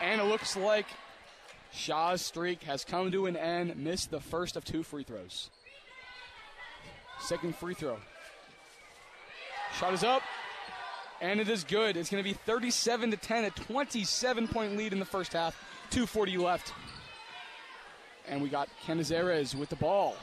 And 0.00 0.20
it 0.20 0.24
looks 0.24 0.56
like 0.56 0.86
Shaw's 1.72 2.20
streak 2.22 2.62
has 2.64 2.84
come 2.84 3.10
to 3.12 3.26
an 3.26 3.36
end. 3.36 3.76
Missed 3.76 4.10
the 4.10 4.20
first 4.20 4.56
of 4.56 4.64
two 4.64 4.82
free 4.82 5.02
throws. 5.02 5.50
Second 7.20 7.56
free 7.56 7.74
throw. 7.74 7.96
Shot 9.78 9.92
is 9.92 10.04
up, 10.04 10.22
and 11.20 11.40
it 11.40 11.48
is 11.48 11.64
good. 11.64 11.96
It's 11.96 12.08
going 12.10 12.22
to 12.22 12.28
be 12.28 12.34
37 12.34 13.10
to 13.10 13.16
10, 13.16 13.44
a 13.44 13.50
27 13.50 14.48
point 14.48 14.76
lead 14.76 14.92
in 14.92 14.98
the 14.98 15.04
first 15.04 15.32
half. 15.32 15.56
2:40 15.90 16.38
left, 16.38 16.72
and 18.28 18.42
we 18.42 18.48
got 18.48 18.68
Canizares 18.86 19.54
with 19.54 19.68
the 19.68 19.76
ball. 19.76 20.16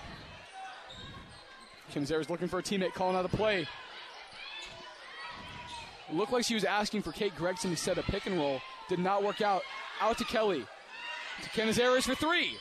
Canizares 1.93 2.29
looking 2.29 2.47
for 2.47 2.59
a 2.59 2.63
teammate, 2.63 2.93
calling 2.93 3.15
out 3.15 3.25
a 3.25 3.29
play. 3.29 3.67
Looked 6.11 6.31
like 6.31 6.43
she 6.45 6.55
was 6.55 6.63
asking 6.63 7.01
for 7.01 7.11
Kate 7.11 7.35
Gregson 7.35 7.71
to 7.71 7.77
set 7.77 7.97
a 7.97 8.03
pick 8.03 8.25
and 8.25 8.37
roll. 8.37 8.59
Did 8.89 8.99
not 8.99 9.23
work 9.23 9.41
out. 9.41 9.61
Out 10.01 10.17
to 10.17 10.23
Kelly. 10.25 10.65
To 11.43 11.49
Canizares 11.49 12.03
for 12.03 12.15
three. 12.15 12.57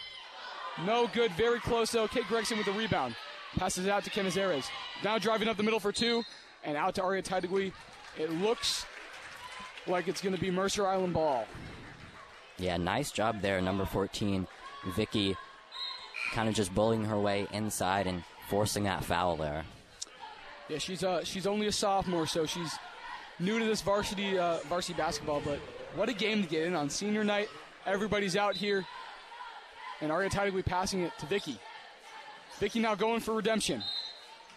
No 0.86 1.08
good. 1.12 1.32
Very 1.32 1.60
close 1.60 1.90
though. 1.90 2.08
Kate 2.08 2.26
Gregson 2.28 2.56
with 2.56 2.66
the 2.66 2.72
rebound. 2.72 3.14
Passes 3.56 3.86
it 3.86 3.90
out 3.90 4.04
to 4.04 4.10
Canizares. 4.10 4.64
Now 5.04 5.18
driving 5.18 5.48
up 5.48 5.56
the 5.56 5.62
middle 5.62 5.80
for 5.80 5.92
two. 5.92 6.22
And 6.64 6.76
out 6.76 6.94
to 6.94 7.02
Aria 7.02 7.22
Taitagui. 7.22 7.72
It 8.18 8.30
looks 8.30 8.86
like 9.86 10.08
it's 10.08 10.20
going 10.20 10.34
to 10.34 10.40
be 10.40 10.50
Mercer 10.50 10.86
Island 10.86 11.14
ball. 11.14 11.46
Yeah, 12.58 12.76
nice 12.76 13.10
job 13.10 13.40
there, 13.40 13.60
number 13.60 13.84
14, 13.84 14.46
Vicky, 14.96 15.36
kind 16.32 16.48
of 16.48 16.54
just 16.54 16.74
bullying 16.74 17.04
her 17.04 17.18
way 17.18 17.46
inside 17.52 18.06
and 18.06 18.24
forcing 18.48 18.84
that 18.84 19.04
foul 19.04 19.36
there. 19.36 19.64
Yeah, 20.68 20.78
she's 20.78 21.04
uh 21.04 21.24
she's 21.24 21.46
only 21.46 21.66
a 21.66 21.72
sophomore, 21.72 22.26
so 22.26 22.46
she's 22.46 22.72
new 23.38 23.58
to 23.58 23.64
this 23.64 23.82
varsity 23.82 24.38
uh, 24.38 24.58
varsity 24.68 24.94
basketball. 24.94 25.40
But 25.44 25.58
what 25.94 26.08
a 26.08 26.12
game 26.14 26.42
to 26.42 26.48
get 26.48 26.66
in 26.66 26.74
on 26.74 26.88
senior 26.88 27.24
night. 27.24 27.48
Everybody's 27.86 28.36
out 28.36 28.54
here, 28.56 28.84
and 30.00 30.12
Aria 30.12 30.30
Taitagui 30.30 30.64
passing 30.64 31.02
it 31.02 31.12
to 31.18 31.26
Vicky. 31.26 31.58
Vicky 32.58 32.78
now 32.80 32.94
going 32.94 33.20
for 33.20 33.34
redemption, 33.34 33.82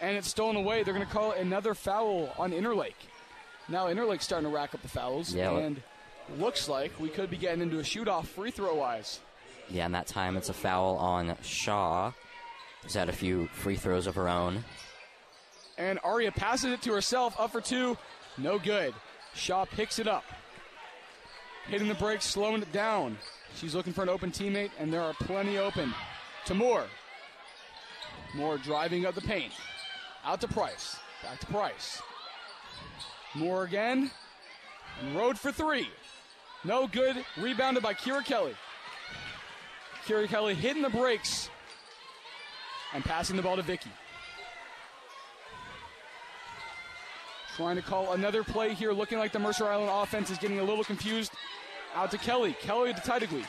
and 0.00 0.16
it's 0.16 0.28
stolen 0.28 0.56
away. 0.56 0.82
They're 0.84 0.94
going 0.94 1.06
to 1.06 1.12
call 1.12 1.32
another 1.32 1.74
foul 1.74 2.32
on 2.38 2.52
Interlake. 2.52 2.94
Now 3.68 3.86
Interlake's 3.88 4.24
starting 4.24 4.48
to 4.48 4.54
rack 4.54 4.74
up 4.74 4.82
the 4.82 4.88
fouls, 4.88 5.34
Yeah. 5.34 5.50
and 5.58 5.82
looks 6.38 6.68
like 6.68 6.92
we 7.00 7.08
could 7.08 7.30
be 7.30 7.36
getting 7.36 7.62
into 7.62 7.78
a 7.80 7.84
shoot 7.84 8.06
off 8.06 8.28
free 8.28 8.50
throw 8.52 8.76
wise. 8.76 9.18
Yeah, 9.68 9.86
and 9.86 9.94
that 9.94 10.06
time 10.06 10.36
it's 10.36 10.48
a 10.48 10.54
foul 10.54 10.96
on 10.96 11.36
Shaw, 11.42 12.12
who's 12.82 12.94
had 12.94 13.08
a 13.08 13.12
few 13.12 13.48
free 13.48 13.76
throws 13.76 14.06
of 14.06 14.14
her 14.14 14.28
own. 14.28 14.64
And 15.78 15.98
Aria 16.04 16.32
passes 16.32 16.72
it 16.72 16.82
to 16.82 16.92
herself, 16.92 17.38
up 17.38 17.52
for 17.52 17.60
two. 17.60 17.98
No 18.38 18.58
good. 18.58 18.94
Shaw 19.34 19.64
picks 19.64 19.98
it 19.98 20.08
up. 20.08 20.24
Hitting 21.68 21.88
the 21.88 21.94
brakes, 21.94 22.24
slowing 22.24 22.62
it 22.62 22.72
down. 22.72 23.18
She's 23.56 23.74
looking 23.74 23.92
for 23.92 24.02
an 24.02 24.08
open 24.08 24.30
teammate, 24.30 24.70
and 24.78 24.92
there 24.92 25.02
are 25.02 25.14
plenty 25.14 25.58
open. 25.58 25.92
To 26.46 26.54
Moore. 26.54 26.84
Moore 28.34 28.58
driving 28.58 29.04
up 29.04 29.14
the 29.14 29.20
paint. 29.20 29.52
Out 30.24 30.40
to 30.42 30.48
Price. 30.48 30.96
Back 31.22 31.40
to 31.40 31.46
Price. 31.46 32.00
Moore 33.34 33.64
again. 33.64 34.10
And 35.00 35.16
Road 35.16 35.38
for 35.38 35.50
three. 35.50 35.88
No 36.64 36.86
good. 36.86 37.24
Rebounded 37.36 37.82
by 37.82 37.94
Kira 37.94 38.24
Kelly. 38.24 38.54
Kira 40.06 40.28
Kelly 40.28 40.54
hitting 40.54 40.82
the 40.82 40.88
brakes 40.88 41.50
and 42.94 43.04
passing 43.04 43.36
the 43.36 43.42
ball 43.42 43.56
to 43.56 43.62
Vicky. 43.62 43.90
Trying 47.56 47.76
to 47.76 47.82
call 47.82 48.12
another 48.12 48.44
play 48.44 48.74
here, 48.74 48.92
looking 48.92 49.18
like 49.18 49.32
the 49.32 49.38
Mercer 49.38 49.66
Island 49.66 49.90
offense 49.92 50.30
is 50.30 50.38
getting 50.38 50.60
a 50.60 50.62
little 50.62 50.84
confused. 50.84 51.32
Out 51.94 52.10
to 52.12 52.18
Kelly. 52.18 52.54
Kelly 52.60 52.92
to 52.94 53.00
Taitagui. 53.00 53.44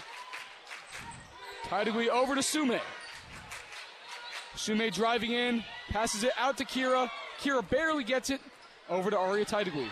Taitagui 1.66 2.08
over 2.08 2.34
to 2.34 2.42
Sume. 2.42 2.80
Sume 4.56 4.90
driving 4.90 5.34
in, 5.34 5.64
passes 5.90 6.24
it 6.24 6.32
out 6.40 6.58
to 6.58 6.66
Kira. 6.66 7.12
Kira 7.40 7.70
barely 7.70 8.04
gets 8.04 8.32
it. 8.32 8.42
Over 8.90 9.12
to 9.12 9.18
Aria 9.18 9.46
Taitagui. 9.46 9.90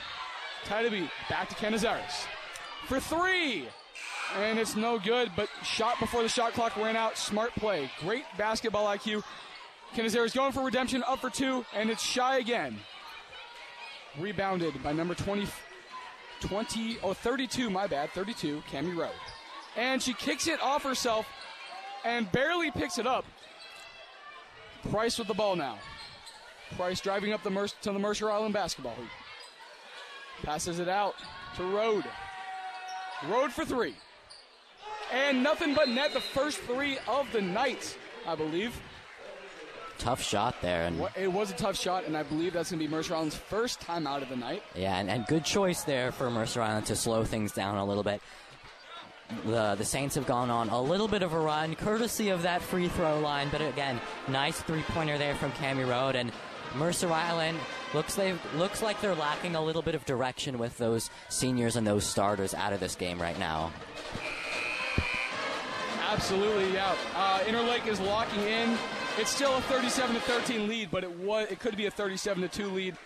Taitagui 0.66 1.11
back 1.30 1.49
to 1.49 1.55
Canizares. 1.55 2.26
For 2.88 2.99
three! 2.99 3.68
And 4.38 4.59
it's 4.59 4.76
no 4.76 4.99
good, 4.99 5.32
but 5.36 5.49
shot 5.63 5.99
before 5.99 6.23
the 6.23 6.30
shot 6.30 6.53
clock 6.53 6.76
ran 6.76 6.95
out. 6.95 7.17
Smart 7.17 7.53
play. 7.55 7.89
Great 8.01 8.26
basketball 8.38 8.86
IQ. 8.88 9.23
Canizares 9.93 10.34
going 10.34 10.51
for 10.51 10.63
redemption, 10.63 11.03
up 11.07 11.19
for 11.19 11.30
two, 11.30 11.65
and 11.73 11.89
it's 11.89 12.01
shy 12.01 12.39
again. 12.39 12.78
Rebounded 14.19 14.82
by 14.84 14.91
number 14.91 15.13
20, 15.13 15.47
20 16.41 16.97
oh 17.03 17.13
32 17.13 17.69
my 17.69 17.88
bad 17.88 18.09
32 18.11 18.61
Cami 18.71 18.95
Road 18.95 19.11
and 19.76 20.01
she 20.01 20.13
kicks 20.13 20.47
it 20.47 20.61
off 20.61 20.84
herself 20.84 21.28
and 22.03 22.32
barely 22.32 22.71
picks 22.71 22.97
it 22.97 23.07
up. 23.07 23.26
Price 24.89 25.17
with 25.17 25.28
the 25.28 25.34
ball 25.34 25.55
now. 25.55 25.78
Price 26.76 27.01
driving 27.01 27.34
up 27.34 27.43
the 27.43 27.49
Mer- 27.49 27.67
to 27.67 27.91
the 27.91 27.99
Mercer 27.99 28.30
Island 28.30 28.53
basketball 28.53 28.93
hoop. 28.93 29.09
Passes 30.43 30.80
it 30.80 30.89
out 30.89 31.15
to 31.57 31.63
Road 31.63 32.05
Road 33.30 33.51
for 33.51 33.65
three 33.65 33.95
and 35.11 35.43
nothing 35.43 35.73
but 35.73 35.89
net 35.89 36.13
the 36.13 36.21
first 36.21 36.59
three 36.59 36.97
of 37.07 37.31
the 37.31 37.41
night 37.41 37.97
I 38.27 38.35
believe 38.35 38.79
Tough 39.97 40.21
shot 40.21 40.61
there, 40.61 40.83
and 40.83 41.07
it 41.15 41.31
was 41.31 41.51
a 41.51 41.53
tough 41.53 41.79
shot 41.79 42.03
and 42.05 42.17
I 42.17 42.23
believe 42.23 42.53
that's 42.53 42.69
going 42.69 42.79
to 42.81 42.85
be 42.85 42.91
Mercer 42.91 43.15
Island's 43.15 43.37
first 43.37 43.79
time 43.79 44.05
out 44.05 44.21
of 44.21 44.29
the 44.29 44.35
night 44.35 44.61
yeah, 44.75 44.97
and, 44.97 45.09
and 45.09 45.25
good 45.25 45.45
choice 45.45 45.83
there 45.83 46.11
for 46.11 46.29
Mercer 46.29 46.61
Island 46.61 46.85
to 46.87 46.95
slow 46.95 47.23
things 47.23 47.53
down 47.53 47.77
a 47.77 47.85
little 47.85 48.03
bit. 48.03 48.21
The 49.45 49.75
the 49.75 49.85
Saints 49.85 50.15
have 50.15 50.27
gone 50.27 50.51
on 50.51 50.69
a 50.69 50.79
little 50.81 51.07
bit 51.07 51.23
of 51.23 51.33
a 51.33 51.39
run, 51.39 51.75
courtesy 51.75 52.29
of 52.29 52.43
that 52.43 52.61
free 52.61 52.89
throw 52.89 53.19
line. 53.19 53.47
But 53.51 53.61
again, 53.61 53.99
nice 54.27 54.59
three 54.61 54.83
pointer 54.89 55.17
there 55.17 55.33
from 55.35 55.51
Cami 55.53 55.87
Road 55.89 56.15
and 56.15 56.31
Mercer 56.75 57.11
Island 57.11 57.57
looks 57.93 58.15
they 58.15 58.35
looks 58.55 58.81
like 58.81 58.99
they're 58.99 59.15
lacking 59.15 59.55
a 59.55 59.63
little 59.63 59.81
bit 59.81 59.95
of 59.95 60.05
direction 60.05 60.57
with 60.57 60.77
those 60.77 61.09
seniors 61.29 61.77
and 61.77 61.87
those 61.87 62.05
starters 62.05 62.53
out 62.53 62.73
of 62.73 62.79
this 62.79 62.95
game 62.95 63.21
right 63.21 63.39
now. 63.39 63.71
Absolutely, 66.07 66.71
yeah. 66.73 66.95
Uh, 67.15 67.39
Interlake 67.39 67.87
is 67.87 67.99
locking 67.99 68.41
in. 68.43 68.77
It's 69.17 69.29
still 69.29 69.55
a 69.57 69.61
37 69.61 70.15
to 70.15 70.21
13 70.21 70.67
lead, 70.67 70.91
but 70.91 71.03
it 71.03 71.11
was 71.19 71.47
it 71.49 71.59
could 71.59 71.75
be 71.75 71.87
a 71.87 71.91
37 71.91 72.43
to 72.43 72.47
2 72.49 72.69
lead. 72.69 72.97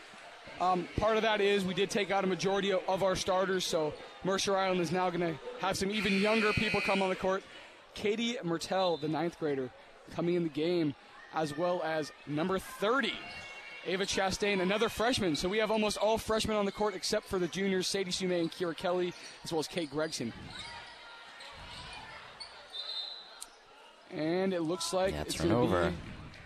Um, 0.59 0.89
part 0.97 1.15
of 1.15 1.23
that 1.23 1.39
is 1.39 1.63
we 1.63 1.73
did 1.73 1.89
take 1.89 2.11
out 2.11 2.25
a 2.25 2.27
majority 2.27 2.73
of, 2.73 3.01
our 3.01 3.15
starters, 3.15 3.63
so 3.63 3.93
Mercer 4.25 4.57
Island 4.57 4.81
is 4.81 4.91
now 4.91 5.09
going 5.09 5.21
to 5.21 5.39
have 5.59 5.77
some 5.77 5.89
even 5.89 6.19
younger 6.19 6.51
people 6.51 6.81
come 6.81 7.01
on 7.01 7.07
the 7.07 7.15
court. 7.15 7.43
Katie 7.93 8.35
Mertel, 8.43 8.99
the 8.99 9.07
ninth 9.07 9.39
grader, 9.39 9.69
coming 10.11 10.35
in 10.35 10.43
the 10.43 10.49
game, 10.49 10.93
as 11.33 11.57
well 11.57 11.81
as 11.85 12.11
number 12.27 12.59
30, 12.59 13.13
Ava 13.85 14.05
Chastain, 14.05 14.61
another 14.61 14.89
freshman. 14.89 15.37
So 15.37 15.47
we 15.47 15.59
have 15.59 15.71
almost 15.71 15.97
all 15.97 16.17
freshmen 16.17 16.57
on 16.57 16.65
the 16.65 16.71
court 16.73 16.93
except 16.93 17.27
for 17.27 17.39
the 17.39 17.47
juniors, 17.47 17.87
Sadie 17.87 18.11
Sume 18.11 18.33
and 18.33 18.51
Kira 18.51 18.75
Kelly, 18.75 19.13
as 19.45 19.53
well 19.53 19.59
as 19.59 19.67
Kate 19.67 19.89
Gregson. 19.89 20.33
And 24.11 24.53
it 24.53 24.61
looks 24.61 24.91
like 24.93 25.13
Yeah, 25.13 25.21
it's 25.21 25.37
going 25.37 25.49
to 25.49 25.55
over. 25.55 25.89
be 25.91 25.95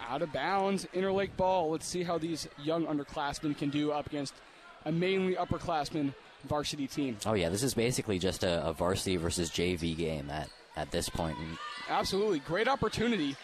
out 0.09 0.22
of 0.22 0.34
bounds. 0.34 0.86
Interlake 0.93 1.36
ball. 1.38 1.72
Let's 1.72 1.88
see 1.88 2.03
how 2.03 2.18
these 2.18 2.47
young 2.61 2.86
underclassmen 2.86 3.57
can 3.57 3.70
do 3.70 3.91
up 3.91 4.07
against 4.07 4.34
a 4.86 4.91
mainly 4.91 5.36
upperclassmen 5.36 6.14
varsity 6.45 6.88
team. 6.88 7.18
Oh 7.26 7.34
yeah, 7.34 7.47
this 7.49 7.64
is 7.64 7.74
basically 7.74 8.20
just 8.20 8.43
a, 8.43 8.66
a 8.68 8.74
varsity 8.74 9.16
versus 9.16 9.49
JV 9.49 9.95
game 9.95 10.30
at 10.30 10.49
at 10.76 10.91
this 10.91 11.07
point. 11.07 11.38
Absolutely. 11.88 12.39
Great 12.39 12.68
opportunity. 12.68 13.36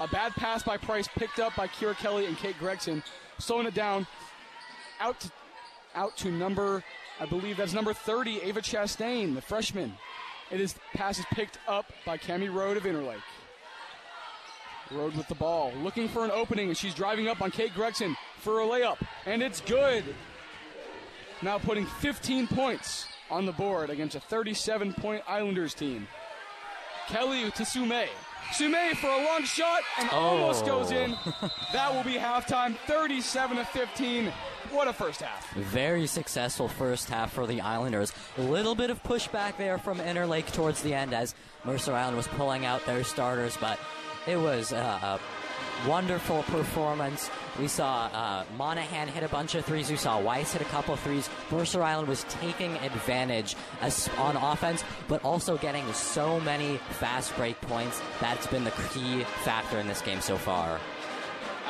A 0.00 0.08
bad 0.08 0.32
pass 0.32 0.62
by 0.62 0.76
Price 0.76 1.06
picked 1.16 1.38
up 1.38 1.54
by 1.54 1.66
Kira 1.68 1.96
Kelly 1.96 2.26
and 2.26 2.36
Kate 2.38 2.58
Gregson. 2.58 3.02
Slowing 3.38 3.66
it 3.66 3.74
down. 3.74 4.06
Out 5.00 5.20
to, 5.20 5.30
out 5.94 6.16
to 6.18 6.30
number, 6.32 6.82
I 7.20 7.26
believe 7.26 7.56
that's 7.56 7.72
number 7.74 7.92
30, 7.92 8.40
Ava 8.42 8.60
Chastain, 8.60 9.34
the 9.34 9.40
freshman. 9.40 9.92
It 10.50 10.60
is 10.60 10.74
pass 10.94 11.18
is 11.18 11.26
picked 11.32 11.58
up 11.68 11.92
by 12.06 12.16
Cami 12.16 12.52
Road 12.52 12.76
of 12.76 12.84
Interlake. 12.84 13.20
Road 14.90 15.14
with 15.16 15.28
the 15.28 15.34
ball, 15.34 15.72
looking 15.82 16.08
for 16.08 16.24
an 16.24 16.30
opening, 16.30 16.68
and 16.68 16.76
she's 16.76 16.94
driving 16.94 17.28
up 17.28 17.42
on 17.42 17.50
Kate 17.50 17.74
Gregson 17.74 18.16
for 18.38 18.60
a 18.60 18.64
layup, 18.64 18.98
and 19.26 19.42
it's 19.42 19.60
good. 19.60 20.04
Now 21.42 21.58
putting 21.58 21.86
15 21.86 22.48
points 22.48 23.06
on 23.30 23.46
the 23.46 23.52
board 23.52 23.90
against 23.90 24.16
a 24.16 24.20
37 24.20 24.92
point 24.94 25.22
Islanders 25.28 25.74
team. 25.74 26.08
Kelly 27.08 27.50
to 27.52 27.64
Sume. 27.64 28.08
Sume 28.52 28.94
for 28.96 29.08
a 29.08 29.24
long 29.24 29.42
shot 29.44 29.82
and 29.98 30.08
oh. 30.12 30.16
almost 30.16 30.64
goes 30.64 30.90
in. 30.90 31.16
that 31.72 31.94
will 31.94 32.02
be 32.02 32.18
halftime, 32.18 32.76
37 32.86 33.58
to 33.58 33.64
15. 33.64 34.32
What 34.70 34.88
a 34.88 34.92
first 34.92 35.22
half. 35.22 35.50
very 35.54 36.06
successful 36.06 36.68
first 36.68 37.08
half 37.08 37.32
for 37.32 37.46
the 37.46 37.60
Islanders. 37.60 38.12
A 38.36 38.42
little 38.42 38.74
bit 38.74 38.90
of 38.90 39.02
pushback 39.02 39.56
there 39.56 39.78
from 39.78 39.98
Interlake 39.98 40.52
towards 40.52 40.82
the 40.82 40.92
end 40.92 41.14
as 41.14 41.34
Mercer 41.64 41.94
Island 41.94 42.16
was 42.16 42.28
pulling 42.28 42.66
out 42.66 42.84
their 42.84 43.04
starters, 43.04 43.56
but 43.58 43.78
it 44.28 44.38
was 44.38 44.72
a 44.72 45.18
wonderful 45.86 46.42
performance. 46.44 47.30
We 47.58 47.66
saw 47.66 48.06
uh, 48.12 48.44
Monahan 48.56 49.08
hit 49.08 49.22
a 49.22 49.28
bunch 49.28 49.54
of 49.54 49.64
threes. 49.64 49.90
We 49.90 49.96
saw 49.96 50.20
Weiss 50.20 50.52
hit 50.52 50.62
a 50.62 50.66
couple 50.66 50.94
of 50.94 51.00
threes. 51.00 51.30
Mercer 51.50 51.82
Island 51.82 52.08
was 52.08 52.24
taking 52.28 52.76
advantage 52.76 53.56
on 54.18 54.36
offense, 54.36 54.84
but 55.08 55.24
also 55.24 55.56
getting 55.56 55.90
so 55.92 56.40
many 56.40 56.76
fast 57.00 57.34
break 57.36 57.58
points. 57.62 58.00
That's 58.20 58.46
been 58.46 58.64
the 58.64 58.72
key 58.92 59.24
factor 59.44 59.78
in 59.78 59.88
this 59.88 60.02
game 60.02 60.20
so 60.20 60.36
far. 60.36 60.78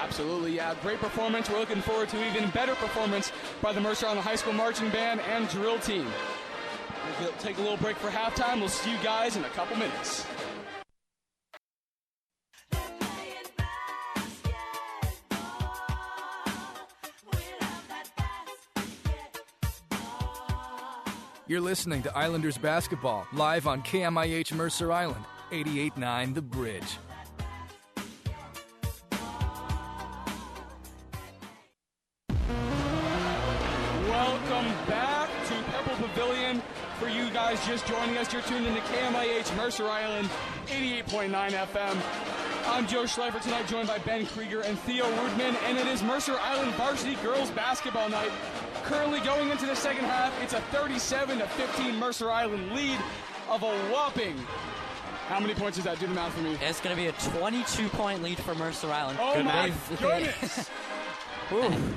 Absolutely, 0.03 0.57
yeah. 0.57 0.75
Great 0.83 0.99
performance. 0.99 1.49
We're 1.51 1.59
looking 1.59 1.83
forward 1.83 2.09
to 2.11 2.29
even 2.29 2.51
better 2.51 2.75
performance 2.75 3.33
by 3.63 3.73
the 3.73 3.81
Mercer 3.81 4.07
Island 4.07 4.23
High 4.23 4.37
School 4.37 4.53
marching 4.53 4.91
band 4.91 5.21
and 5.21 5.49
drill 5.49 5.79
team. 5.79 6.07
We'll 7.21 7.33
take 7.33 7.59
a 7.59 7.61
little 7.61 7.79
break 7.79 7.97
for 7.97 8.09
halftime. 8.09 8.61
We'll 8.61 8.69
see 8.69 8.91
you 8.91 8.99
guys 9.03 9.37
in 9.37 9.45
a 9.45 9.49
couple 9.51 9.77
minutes. 9.77 10.27
You're 21.49 21.63
listening 21.63 22.03
to 22.03 22.15
Islanders 22.15 22.59
basketball 22.59 23.27
live 23.33 23.67
on 23.67 23.83
KMIH 23.83 24.53
Mercer 24.53 24.93
Island. 24.93 25.25
88.9 25.51 26.35
The 26.35 26.43
Bridge. 26.43 26.99
Welcome 34.07 34.67
back 34.87 35.31
to 35.47 35.55
Pebble 35.71 36.07
Pavilion. 36.09 36.61
For 36.99 37.09
you 37.09 37.31
guys 37.31 37.67
just 37.67 37.87
joining 37.87 38.19
us, 38.19 38.31
you're 38.31 38.43
tuned 38.43 38.67
into 38.67 38.81
KMIH 38.83 39.57
Mercer 39.57 39.89
Island, 39.89 40.29
88.9 40.67 41.31
FM. 41.31 41.97
I'm 42.67 42.87
Joe 42.87 43.05
Shleifer 43.05 43.41
tonight, 43.41 43.67
joined 43.67 43.89
by 43.89 43.97
Ben 43.97 44.27
Kriger 44.27 44.63
and 44.67 44.79
Theo 44.81 45.07
Rudman, 45.07 45.57
and 45.65 45.79
it 45.79 45.87
is 45.87 46.03
Mercer 46.03 46.37
Island 46.39 46.73
varsity 46.75 47.15
girls 47.23 47.51
basketball 47.53 48.11
night. 48.11 48.33
Currently 48.89 49.21
going 49.21 49.51
into 49.51 49.67
the 49.67 49.77
second 49.77 50.05
half, 50.05 50.33
it's 50.43 50.55
a 50.55 50.61
37 50.73 51.39
to 51.39 51.47
15 51.47 51.97
Mercer 51.97 52.31
Island 52.31 52.73
lead 52.73 52.99
of 53.51 53.63
a 53.63 53.79
whopping. 53.93 54.35
How 55.29 55.39
many 55.39 55.53
points 55.55 55.77
does 55.77 55.85
that 55.85 55.99
do 56.01 56.07
the 56.07 56.15
math 56.15 56.33
for 56.33 56.41
me? 56.41 56.57
It's 56.63 56.81
going 56.81 56.97
to 56.97 57.03
be 57.03 57.09
a 57.09 57.13
22 57.39 57.87
point 57.91 58.23
lead 58.23 58.39
for 58.39 58.55
Mercer 58.55 58.91
Island. 58.91 59.19
Oh 59.21 59.43
my 59.43 59.67
They've- 59.67 59.99
goodness! 60.01 60.71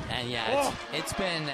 And 0.10 0.30
yeah, 0.30 0.46
it's, 0.48 0.68
oh. 0.70 0.78
it's 0.94 1.14
been 1.14 1.50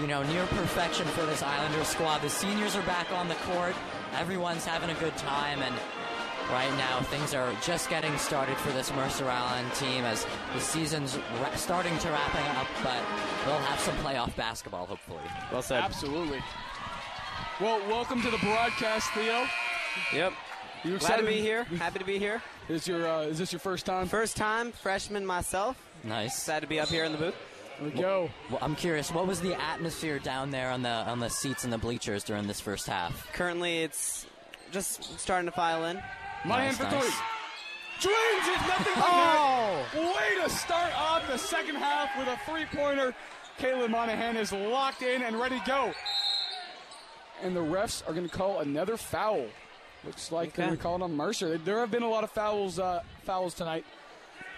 you 0.00 0.06
know 0.06 0.22
near 0.24 0.44
perfection 0.46 1.06
for 1.08 1.24
this 1.26 1.42
Islanders 1.42 1.88
squad. 1.88 2.20
The 2.20 2.28
seniors 2.30 2.76
are 2.76 2.82
back 2.82 3.10
on 3.12 3.28
the 3.28 3.34
court. 3.36 3.74
Everyone's 4.18 4.64
having 4.64 4.90
a 4.90 4.94
good 5.00 5.16
time, 5.16 5.60
and 5.60 5.74
right 6.50 6.70
now 6.76 7.00
things 7.02 7.34
are 7.34 7.52
just 7.62 7.88
getting 7.90 8.16
started 8.18 8.56
for 8.58 8.70
this 8.72 8.92
Mercer 8.94 9.28
Island 9.28 9.72
team 9.74 10.04
as 10.04 10.26
the 10.54 10.60
season's 10.60 11.16
ra- 11.40 11.54
starting 11.56 11.96
to 11.98 12.08
wrapping 12.10 12.46
up. 12.56 12.66
But 12.82 13.00
they'll 13.44 13.58
have 13.58 13.80
some 13.80 13.96
playoff 13.96 14.34
basketball 14.36 14.86
hopefully. 14.86 15.22
Well 15.52 15.62
said. 15.62 15.82
Absolutely. 15.82 16.42
Well, 17.60 17.78
welcome 17.88 18.20
to 18.22 18.30
the 18.30 18.38
broadcast, 18.38 19.10
Theo. 19.12 19.46
Yep. 20.12 20.32
You 20.84 20.98
Glad 20.98 21.16
to 21.16 21.26
be 21.26 21.40
here. 21.40 21.64
Happy 21.64 21.98
to 21.98 22.04
be 22.04 22.18
here. 22.18 22.42
Is 22.68 22.86
your 22.86 23.08
uh, 23.08 23.22
is 23.22 23.38
this 23.38 23.52
your 23.52 23.60
first 23.60 23.86
time? 23.86 24.06
First 24.06 24.36
time, 24.36 24.72
freshman 24.72 25.24
myself. 25.24 25.76
Nice. 26.02 26.36
Excited 26.38 26.62
to 26.62 26.66
be 26.66 26.80
up 26.80 26.88
here 26.88 27.04
in 27.04 27.12
the 27.12 27.18
booth. 27.18 27.34
Here 27.78 27.88
we 27.88 28.00
go. 28.00 28.30
Well, 28.50 28.58
I'm 28.62 28.76
curious, 28.76 29.10
what 29.10 29.26
was 29.26 29.40
the 29.40 29.60
atmosphere 29.60 30.18
down 30.18 30.50
there 30.50 30.70
on 30.70 30.82
the 30.82 30.88
on 30.90 31.20
the 31.20 31.30
seats 31.30 31.64
and 31.64 31.72
the 31.72 31.78
bleachers 31.78 32.22
during 32.22 32.46
this 32.46 32.60
first 32.60 32.86
half? 32.86 33.32
Currently, 33.32 33.82
it's 33.82 34.26
just 34.70 35.18
starting 35.18 35.46
to 35.46 35.52
file 35.52 35.84
in. 35.86 36.02
Monahan 36.44 36.66
Nice, 36.68 36.76
for 36.76 36.82
nice. 36.84 36.92
three. 37.04 37.12
Dreams 38.00 38.48
is 38.60 38.68
nothing 38.68 38.92
but 38.96 39.04
Oh! 39.06 39.84
Way 39.94 40.42
to 40.42 40.50
start 40.50 40.92
off 40.98 41.26
the 41.28 41.38
second 41.38 41.76
half 41.76 42.10
with 42.18 42.28
a 42.28 42.36
three-pointer. 42.50 43.14
Caitlin 43.58 43.90
Monahan 43.90 44.36
is 44.36 44.52
locked 44.52 45.02
in 45.02 45.22
and 45.22 45.38
ready 45.38 45.58
to 45.60 45.64
go. 45.66 45.92
And 47.42 47.54
the 47.54 47.60
refs 47.60 48.06
are 48.08 48.12
going 48.12 48.28
to 48.28 48.34
call 48.36 48.60
another 48.60 48.96
foul. 48.96 49.46
Looks 50.04 50.30
like 50.32 50.52
they're 50.54 50.64
Okay. 50.66 50.70
going 50.70 50.76
to 50.76 50.82
call 50.82 50.96
it 50.96 51.02
on 51.02 51.16
Mercer. 51.16 51.56
There 51.56 51.78
have 51.78 51.90
been 51.90 52.02
a 52.02 52.08
lot 52.08 52.24
of 52.24 52.30
fouls 52.30 52.78
uh, 52.78 53.02
fouls 53.22 53.54
tonight. 53.54 53.84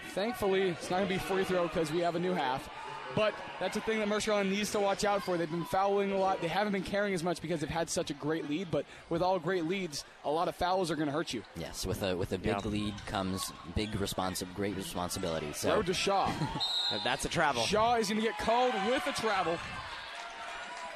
Thankfully, 0.09 0.69
it's 0.69 0.89
not 0.89 0.97
going 0.97 1.07
to 1.09 1.13
be 1.13 1.19
free 1.19 1.43
throw 1.43 1.63
because 1.67 1.91
we 1.91 1.99
have 1.99 2.15
a 2.15 2.19
new 2.19 2.33
half. 2.33 2.69
But 3.17 3.33
that's 3.59 3.75
a 3.75 3.81
thing 3.81 3.97
that 3.99 4.07
Mercer 4.07 4.31
Island 4.31 4.51
needs 4.51 4.71
to 4.73 4.79
watch 4.79 5.03
out 5.03 5.23
for. 5.23 5.37
They've 5.37 5.49
been 5.49 5.65
fouling 5.65 6.11
a 6.11 6.17
lot. 6.17 6.39
They 6.39 6.47
haven't 6.47 6.71
been 6.71 6.83
carrying 6.83 7.15
as 7.15 7.23
much 7.23 7.41
because 7.41 7.59
they've 7.61 7.69
had 7.69 7.89
such 7.89 8.11
a 8.11 8.13
great 8.13 8.47
lead. 8.47 8.69
But 8.69 8.85
with 9.09 9.23
all 9.23 9.39
great 9.39 9.65
leads, 9.65 10.05
a 10.23 10.29
lot 10.29 10.47
of 10.47 10.55
fouls 10.55 10.91
are 10.91 10.95
going 10.95 11.07
to 11.07 11.11
hurt 11.11 11.33
you. 11.33 11.41
Yes, 11.55 11.85
with 11.85 12.03
a 12.03 12.15
with 12.15 12.31
a 12.33 12.37
big 12.37 12.47
Yeah. 12.63 12.69
lead 12.69 12.93
comes 13.07 13.51
big 13.75 13.91
responsi- 13.93 14.45
great 14.55 14.75
responsibility. 14.77 15.51
So 15.53 15.73
Road 15.75 15.87
to 15.87 15.93
Shaw. 15.95 16.31
That's 17.03 17.25
a 17.25 17.29
travel. 17.29 17.63
Shaw 17.63 17.95
is 17.95 18.07
going 18.07 18.21
to 18.21 18.27
get 18.27 18.37
called 18.37 18.73
with 18.87 19.05
a 19.07 19.11
travel. 19.13 19.57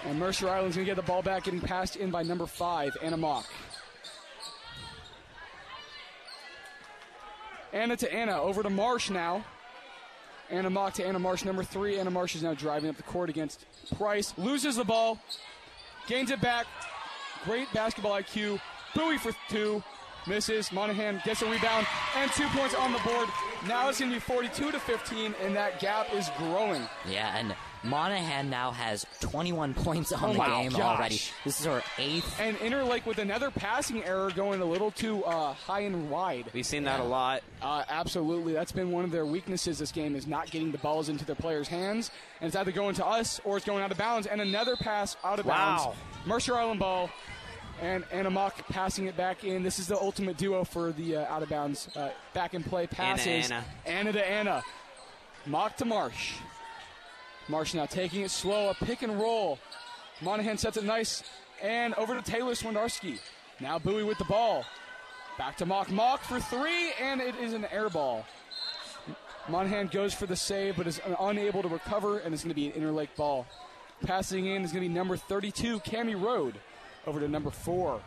And 0.05 0.19
Mercer 0.19 0.47
Island's 0.47 0.75
going 0.75 0.85
to 0.85 0.91
get 0.91 0.95
the 0.95 1.07
ball 1.07 1.21
back, 1.23 1.43
getting 1.45 1.59
passed 1.59 1.95
in 1.95 2.11
by 2.11 2.21
number 2.23 2.45
five, 2.45 2.95
Anna 3.01 3.17
Mock. 3.17 3.45
Anna 7.73 7.95
to 7.97 8.13
Anna, 8.13 8.39
over 8.41 8.63
to 8.63 8.69
Marsh 8.69 9.09
now. 9.09 9.43
Anna 10.51 10.69
Mock 10.69 10.93
to 10.95 11.05
Anna 11.05 11.17
Marsh, 11.19 11.45
number 11.45 11.63
three. 11.63 11.97
Anna 11.97 12.11
Marsh 12.11 12.35
is 12.35 12.43
now 12.43 12.53
driving 12.53 12.89
up 12.89 12.97
the 12.97 13.03
court 13.03 13.29
against 13.29 13.65
Price. 13.97 14.33
Loses 14.37 14.75
the 14.75 14.83
ball, 14.83 15.17
gains 16.07 16.29
it 16.29 16.41
back. 16.41 16.65
Great 17.45 17.71
basketball 17.73 18.11
IQ. 18.11 18.59
Bowie 18.95 19.17
for 19.17 19.31
two. 19.49 19.81
Misses. 20.27 20.71
Monahan 20.71 21.19
gets 21.25 21.41
a 21.41 21.49
rebound 21.49 21.87
and 22.15 22.31
two 22.33 22.47
points 22.49 22.75
on 22.75 22.91
the 22.93 22.99
board. 22.99 23.27
Now 23.67 23.89
it's 23.89 23.99
going 23.99 24.11
to 24.11 24.17
be 24.17 24.19
42 24.19 24.71
to 24.71 24.79
15, 24.79 25.33
and 25.41 25.55
that 25.55 25.79
gap 25.79 26.13
is 26.13 26.29
growing. 26.37 26.83
yeah, 27.09 27.35
and 27.37 27.55
Monahan 27.83 28.47
now 28.47 28.69
has 28.69 29.03
21 29.31 29.73
points 29.73 30.11
on 30.11 30.31
Oh 30.31 30.33
the 30.33 30.39
game 30.45 30.71
gosh. 30.71 30.81
already. 30.81 31.21
This 31.45 31.59
is 31.59 31.65
her 31.65 31.81
eighth. 31.97 32.39
And 32.39 32.57
Interlake 32.57 33.05
with 33.05 33.17
another 33.17 33.49
passing 33.49 34.03
error 34.03 34.29
going 34.35 34.61
a 34.61 34.65
little 34.65 34.91
too 34.91 35.23
uh, 35.23 35.53
high 35.53 35.81
and 35.81 36.09
wide. 36.09 36.49
We've 36.53 36.65
seen 36.65 36.83
that 36.83 36.99
a 36.99 37.03
lot. 37.03 37.41
Uh, 37.61 37.83
absolutely, 37.89 38.53
that's 38.53 38.71
been 38.71 38.91
one 38.91 39.05
of 39.05 39.11
their 39.11 39.25
weaknesses. 39.25 39.79
This 39.79 39.91
game 39.91 40.15
is 40.15 40.27
not 40.27 40.51
getting 40.51 40.71
the 40.71 40.77
balls 40.79 41.07
into 41.09 41.23
their 41.25 41.35
players' 41.35 41.67
hands, 41.67 42.11
and 42.41 42.47
it's 42.47 42.55
either 42.55 42.71
going 42.71 42.95
to 42.95 43.05
us 43.05 43.39
or 43.45 43.57
it's 43.57 43.65
going 43.65 43.83
out 43.83 43.91
of 43.91 43.97
bounds. 43.97 44.27
And 44.27 44.41
another 44.41 44.75
pass 44.75 45.15
out 45.23 45.39
of 45.39 45.45
bounds. 45.45 45.83
Mercer 46.25 46.55
Island 46.55 46.79
ball, 46.79 47.09
and 47.81 48.03
Anna 48.11 48.29
Mock 48.29 48.67
passing 48.67 49.07
it 49.07 49.15
back 49.15 49.43
in. 49.43 49.63
This 49.63 49.79
is 49.79 49.87
the 49.87 49.97
ultimate 49.99 50.37
duo 50.37 50.63
for 50.63 50.91
the 50.91 51.15
uh, 51.17 51.33
out 51.33 51.41
of 51.41 51.49
bounds 51.49 51.87
uh, 51.95 52.09
back 52.33 52.53
and 52.53 52.65
play 52.65 52.85
passes. 52.87 53.49
Anna. 53.49 53.63
Anna 53.85 54.11
to 54.11 54.29
Anna, 54.29 54.63
Mock 55.45 55.77
to 55.77 55.85
Marsh. 55.85 56.33
Marsh 57.51 57.73
now 57.73 57.85
taking 57.85 58.21
it 58.21 58.31
slow, 58.31 58.69
a 58.69 58.73
pick 58.73 59.01
and 59.01 59.19
roll. 59.19 59.59
Monahan 60.21 60.57
sets 60.57 60.77
it 60.77 60.85
nice, 60.85 61.21
and 61.61 61.93
over 61.95 62.15
to 62.15 62.21
Taylor 62.21 62.53
Swandarski. 62.53 63.19
Now 63.59 63.77
Bowie 63.77 64.05
with 64.05 64.17
the 64.17 64.25
ball. 64.25 64.63
Back 65.37 65.57
to 65.57 65.65
Mock. 65.65 65.91
Mock 65.91 66.21
for 66.23 66.39
three, 66.39 66.93
and 66.99 67.19
it 67.19 67.35
is 67.35 67.53
an 67.53 67.65
air 67.65 67.89
ball. 67.89 68.25
Monahan 69.49 69.87
goes 69.87 70.13
for 70.13 70.25
the 70.25 70.35
save, 70.35 70.77
but 70.77 70.87
is 70.87 71.01
unable 71.19 71.61
to 71.61 71.67
recover, 71.67 72.19
and 72.19 72.33
it's 72.33 72.43
going 72.43 72.55
to 72.55 72.55
be 72.55 72.67
an 72.67 72.73
interlake 72.73 73.15
ball. 73.17 73.45
Passing 74.05 74.45
in 74.45 74.63
is 74.63 74.71
going 74.71 74.83
to 74.83 74.89
be 74.89 74.93
number 74.93 75.17
32, 75.17 75.81
Cami 75.81 76.19
Road, 76.19 76.55
over 77.05 77.19
to 77.19 77.27
number 77.27 77.51
four, 77.51 78.01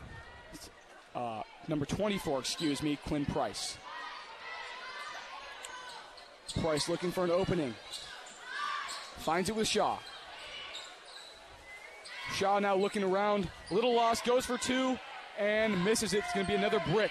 uh, 1.15 1.43
number 1.69 1.85
24, 1.85 2.41
excuse 2.41 2.83
me, 2.83 2.99
Quinn 3.07 3.27
Price. 3.27 3.77
Price 6.61 6.89
looking 6.89 7.11
for 7.11 7.25
an 7.25 7.31
opening. 7.31 7.75
Finds 9.25 9.49
it 9.49 9.57
with 9.57 9.67
Shaw. 9.67 9.97
Shaw 12.35 12.59
now 12.59 12.75
looking 12.77 13.03
around. 13.03 13.49
Little 13.71 13.95
lost, 13.95 14.25
goes 14.27 14.45
for 14.45 14.59
two, 14.59 14.99
and 15.39 15.83
misses 15.83 16.13
it. 16.13 16.19
It's 16.19 16.33
going 16.35 16.45
to 16.45 16.53
be 16.53 16.57
another 16.59 16.83
brick. 16.93 17.11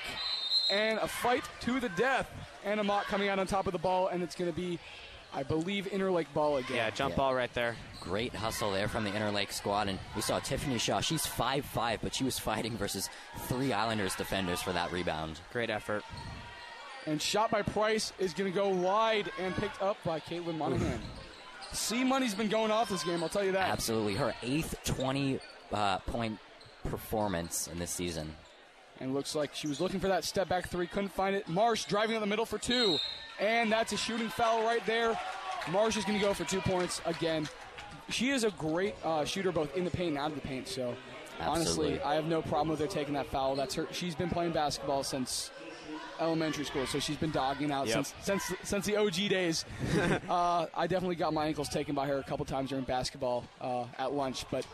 And 0.72 1.00
a 1.00 1.08
fight 1.08 1.44
to 1.62 1.80
the 1.80 1.90
death. 1.90 2.30
And 2.64 2.80
Amat 2.80 3.06
coming 3.06 3.30
out 3.30 3.40
on 3.40 3.48
top 3.48 3.66
of 3.66 3.74
the 3.74 3.80
ball, 3.80 4.10
and 4.10 4.22
it's 4.22 4.36
going 4.36 4.50
to 4.52 4.56
be, 4.56 4.78
I 5.34 5.42
believe, 5.42 5.88
Interlake 5.92 6.28
ball 6.36 6.58
again. 6.58 6.78
Yeah, 6.78 6.90
jump 6.92 7.14
Yeah. 7.14 7.18
ball 7.18 7.34
right 7.34 7.52
there. 7.56 7.76
Great 8.00 8.36
hustle 8.36 8.72
there 8.72 8.88
from 8.88 9.06
the 9.06 9.10
Interlake 9.10 9.52
squad, 9.52 9.88
and 9.88 9.98
we 10.16 10.22
saw 10.22 10.38
Tiffany 10.38 10.78
Shaw. 10.78 11.00
She's 11.02 11.26
five 11.26 11.66
five, 11.66 12.00
but 12.04 12.14
she 12.14 12.24
was 12.24 12.38
fighting 12.38 12.78
versus 12.78 13.10
three 13.48 13.74
Islanders 13.74 14.14
defenders 14.16 14.62
for 14.62 14.72
that 14.74 14.92
rebound. 14.92 15.40
Great 15.52 15.72
effort. 15.72 16.04
And 17.08 17.20
shot 17.20 17.50
by 17.50 17.64
Price 17.64 18.14
is 18.20 18.34
going 18.34 18.52
to 18.52 18.56
go 18.56 18.70
wide 18.70 19.32
and 19.40 19.56
picked 19.56 19.82
up 19.82 19.98
by 20.06 20.20
Caitlin 20.20 20.58
Monahan. 20.60 21.02
C 21.74 22.04
Money's 22.04 22.36
been 22.36 22.50
going 22.50 22.72
off 22.72 22.90
this 22.90 23.04
game, 23.04 23.24
I'll 23.24 23.30
tell 23.30 23.44
you 23.44 23.52
that. 23.54 23.70
Absolutely, 23.70 24.16
her 24.16 24.34
eighth 24.44 24.76
20 24.86 25.40
uh, 25.72 25.98
point 26.00 26.38
performance 26.84 27.68
in 27.68 27.80
this 27.80 27.92
season. 27.92 28.36
And 29.00 29.14
looks 29.14 29.36
like 29.36 29.54
she 29.56 29.68
was 29.68 29.82
looking 29.82 30.00
for 30.00 30.08
that 30.08 30.24
step 30.24 30.48
back 30.48 30.70
three, 30.70 30.88
couldn't 30.88 31.12
find 31.12 31.36
it. 31.36 31.48
Marsh 31.48 31.86
driving 31.86 32.16
in 32.16 32.22
the 32.22 32.28
middle 32.28 32.46
for 32.46 32.58
two. 32.58 32.98
And 33.40 33.72
that's 33.72 33.92
a 33.92 33.98
shooting 33.98 34.30
foul 34.30 34.64
right 34.64 34.86
there. 34.86 35.20
Marsh 35.72 35.98
is 35.98 36.06
going 36.06 36.20
to 36.20 36.24
go 36.24 36.34
for 36.34 36.44
two 36.44 36.62
points 36.62 37.02
again. 37.06 37.48
She 38.10 38.30
is 38.30 38.44
a 38.44 38.52
great 38.52 38.96
uh, 39.04 39.26
shooter 39.26 39.52
both 39.52 39.76
in 39.76 39.84
the 39.86 39.92
paint 39.92 40.10
and 40.10 40.18
out 40.18 40.30
of 40.30 40.36
the 40.36 40.48
paint. 40.48 40.68
So 40.68 40.96
honestly, 41.40 42.00
I 42.02 42.16
have 42.16 42.26
no 42.26 42.42
problem 42.42 42.70
with 42.70 42.80
her 42.80 42.88
taking 42.88 43.14
that 43.16 43.28
foul. 43.28 43.56
That's 43.56 43.74
her. 43.76 43.88
She's 43.92 44.16
been 44.16 44.30
playing 44.30 44.52
basketball 44.52 45.04
since 45.04 45.52
elementary 46.20 46.66
school, 46.66 46.86
so 46.86 47.00
she's 47.00 47.18
been 47.18 47.32
dogging 47.32 47.72
out 47.72 47.88
Yep. 47.88 47.94
since 48.06 48.14
since 48.22 48.54
since 48.64 48.86
the 48.86 48.96
OG 48.98 49.30
days. 49.30 49.66
uh, 50.30 50.66
I 50.76 50.88
definitely 50.88 51.16
got 51.16 51.34
my 51.34 51.46
ankles 51.48 51.70
taken 51.70 51.96
by 51.96 52.08
her 52.08 52.18
a 52.20 52.24
couple 52.24 52.46
times 52.46 52.70
during 52.70 52.84
basketball 52.86 53.46
uh, 53.62 53.86
at 53.98 54.14
lunch, 54.14 54.46
but 54.52 54.66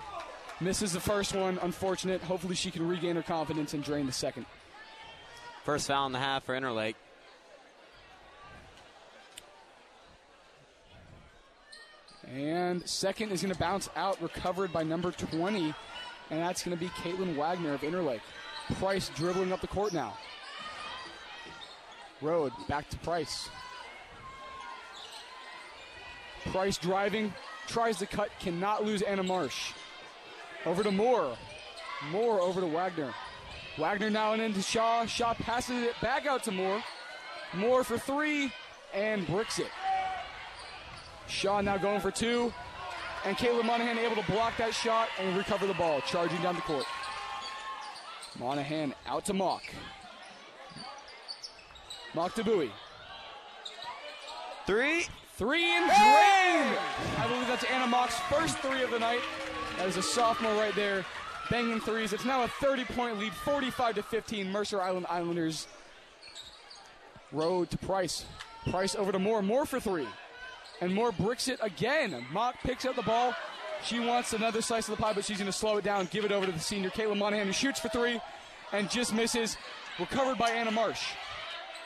misses 0.62 0.94
the 0.94 1.00
first 1.00 1.36
one. 1.36 1.60
Unfortunate. 1.62 2.22
Hopefully, 2.22 2.56
she 2.56 2.72
can 2.72 2.88
regain 2.88 3.16
her 3.16 3.24
confidence 3.24 3.74
and 3.74 3.84
drain 3.84 4.06
the 4.06 4.12
second. 4.12 4.46
First 5.64 5.88
foul 5.88 6.06
in 6.08 6.12
the 6.14 6.20
half 6.20 6.44
for 6.46 6.60
Interlake. 6.60 6.96
And 12.32 12.88
second 12.88 13.32
is 13.32 13.42
going 13.42 13.54
to 13.54 13.60
bounce 13.60 13.90
out, 13.96 14.22
recovered 14.22 14.72
by 14.72 14.84
number 14.84 15.12
20, 15.12 15.74
and 16.30 16.40
that's 16.40 16.64
going 16.64 16.78
to 16.78 16.84
be 16.84 16.90
Caitlin 16.90 17.36
Wagner 17.36 17.74
of 17.74 17.82
Interlake. 17.82 18.22
Price 18.76 19.10
dribbling 19.16 19.52
up 19.52 19.62
the 19.62 19.68
court 19.68 19.94
now. 19.94 20.16
Road 22.22 22.52
back 22.68 22.90
to 22.90 22.98
Price. 22.98 23.50
Price 26.52 26.78
driving, 26.78 27.34
tries 27.68 27.98
to 27.98 28.06
cut, 28.06 28.30
cannot 28.40 28.86
lose 28.86 29.02
Anna 29.02 29.24
Marsh. 29.24 29.74
Over 30.66 30.84
to 30.84 30.92
Moore. 30.92 31.38
Moore 32.12 32.42
over 32.42 32.62
to 32.62 32.68
Wagner. 32.68 33.14
Wagner 33.78 34.10
now 34.10 34.34
and 34.34 34.42
into 34.42 34.62
Shaw. 34.62 35.06
Shaw 35.06 35.34
passes 35.34 35.84
it 35.84 35.94
back 36.02 36.26
out 36.26 36.44
to 36.44 36.52
Moore. 36.52 36.84
Moore 37.54 37.84
for 37.84 37.98
three 37.98 38.52
and 38.94 39.26
bricks 39.28 39.60
it. 39.60 39.72
Shaw 41.28 41.62
now 41.62 41.78
going 41.78 42.02
for 42.02 42.12
two. 42.12 42.54
And 43.26 43.38
Caitlin 43.38 43.66
Monahan 43.66 43.98
able 43.98 44.22
to 44.22 44.32
block 44.32 44.58
that 44.58 44.74
shot 44.74 45.10
and 45.20 45.38
recover 45.38 45.68
the 45.68 45.74
ball, 45.74 46.02
charging 46.02 46.42
down 46.42 46.56
the 46.56 46.62
court. 46.62 46.86
Monahan 48.40 48.94
out 49.08 49.26
to 49.26 49.34
Mock. 49.34 49.64
Bowie. 52.14 52.72
Three. 54.66 55.06
Three 55.40 55.64
and 55.64 55.86
drain! 55.86 56.78
I 57.18 57.28
believe 57.30 57.48
that's 57.48 57.64
Anna 57.64 57.88
Mock's 57.88 58.20
first 58.30 58.58
three 58.58 58.84
of 58.84 58.92
the 58.92 59.00
night. 59.00 59.22
That 59.78 59.88
is 59.88 59.96
a 59.96 60.04
sophomore 60.04 60.52
right 60.56 60.76
there, 60.76 61.06
banging 61.50 61.80
threes. 61.80 62.12
It's 62.12 62.26
now 62.26 62.44
a 62.44 62.50
30 62.50 62.84
point 62.84 63.18
lead, 63.20 63.32
45 63.32 63.96
to 63.96 64.04
15. 64.04 64.52
Mercer 64.52 64.82
Island 64.82 65.06
Islanders 65.10 65.68
road 67.32 67.70
to 67.70 67.78
Price. 67.78 68.26
Price 68.70 68.96
over 68.96 69.14
to 69.14 69.20
Moore. 69.20 69.42
Moore 69.42 69.66
for 69.66 69.80
three. 69.80 70.08
And 70.82 70.94
Moore 70.94 71.14
bricks 71.14 71.48
it 71.48 71.60
again. 71.62 72.26
Mock 72.34 72.56
picks 72.62 72.84
up 72.84 72.98
the 72.98 73.02
ball. 73.02 73.34
She 73.86 74.02
wants 74.02 74.34
another 74.34 74.62
slice 74.62 74.90
of 74.90 74.98
the 74.98 75.02
pie, 75.02 75.14
but 75.14 75.24
she's 75.24 75.38
going 75.38 75.50
to 75.50 75.58
slow 75.58 75.78
it 75.78 75.86
down, 75.86 76.10
give 76.12 76.26
it 76.26 76.34
over 76.34 76.46
to 76.46 76.52
the 76.52 76.60
senior, 76.60 76.90
Caitlin 76.90 77.18
Monahan, 77.18 77.48
who 77.48 77.54
shoots 77.54 77.80
for 77.80 77.88
three 77.88 78.20
and 78.74 78.90
just 78.90 79.14
misses. 79.14 79.56
Recovered 80.00 80.38
by 80.38 80.50
Anna 80.50 80.72
Marsh. 80.72 81.14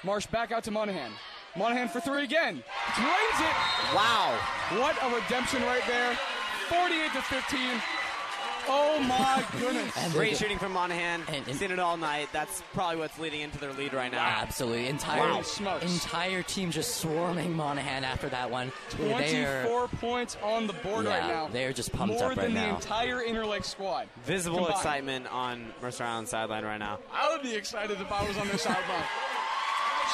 Marsh 0.04 0.26
back 0.28 0.52
out 0.52 0.64
to 0.66 0.72
Monahan. 0.72 1.12
Monahan 1.56 1.88
for 1.88 2.00
three 2.02 2.24
again. 2.24 2.64
Drains 2.96 3.40
it. 3.40 3.56
Wow. 3.96 4.38
What 4.72 4.98
a 5.04 5.16
redemption 5.16 5.62
right 5.64 5.84
there. 5.88 6.18
48 6.70 7.12
to 7.14 7.22
15. 7.22 7.60
Oh 8.66 8.98
my 9.02 9.44
goodness. 9.60 10.14
Great 10.14 10.38
shooting 10.38 10.58
from 10.58 10.72
Monahan. 10.72 11.22
And- 11.28 11.46
and- 11.48 11.58
Seen 11.58 11.70
it 11.72 11.80
all 11.80 11.98
night. 11.98 12.30
That's 12.32 12.64
probably 12.74 12.96
what's 12.98 13.20
leading 13.20 13.42
into 13.42 13.60
their 13.60 13.74
lead 13.74 13.94
right 13.94 14.12
now. 14.12 14.24
Absolutely. 14.26 14.88
Entire 14.88 15.20
Wow. 15.20 15.42
Smokes. 15.42 15.84
entire 16.06 16.42
team 16.44 16.72
just 16.72 16.96
swarming 16.96 17.54
Monahan 17.56 18.04
after 18.06 18.30
that 18.30 18.50
one. 18.50 18.72
They're, 18.98 19.64
24 19.66 19.88
points 20.00 20.38
on 20.42 20.66
the 20.68 20.74
board 20.74 21.06
yeah, 21.06 21.20
right 21.20 21.28
now. 21.28 21.50
they're 21.52 21.74
just 21.74 21.92
pumped 21.92 22.16
More 22.16 22.32
up 22.32 22.38
right 22.38 22.50
now. 22.50 22.62
More 22.62 22.62
than 22.62 22.70
the 22.70 22.76
entire 22.76 23.18
Interlake 23.22 23.66
squad. 23.66 24.08
Visible 24.24 24.58
combined. 24.60 24.76
excitement 24.78 25.28
on 25.32 25.74
Mercer 25.82 26.06
Island 26.06 26.30
sideline 26.30 26.64
right 26.64 26.78
now. 26.80 27.00
I 27.14 27.30
would 27.34 27.44
be 27.44 27.54
excited 27.56 28.00
if 28.00 28.12
I 28.12 28.26
was 28.28 28.38
on 28.38 28.48
their 28.48 28.58
sideline. 28.58 29.04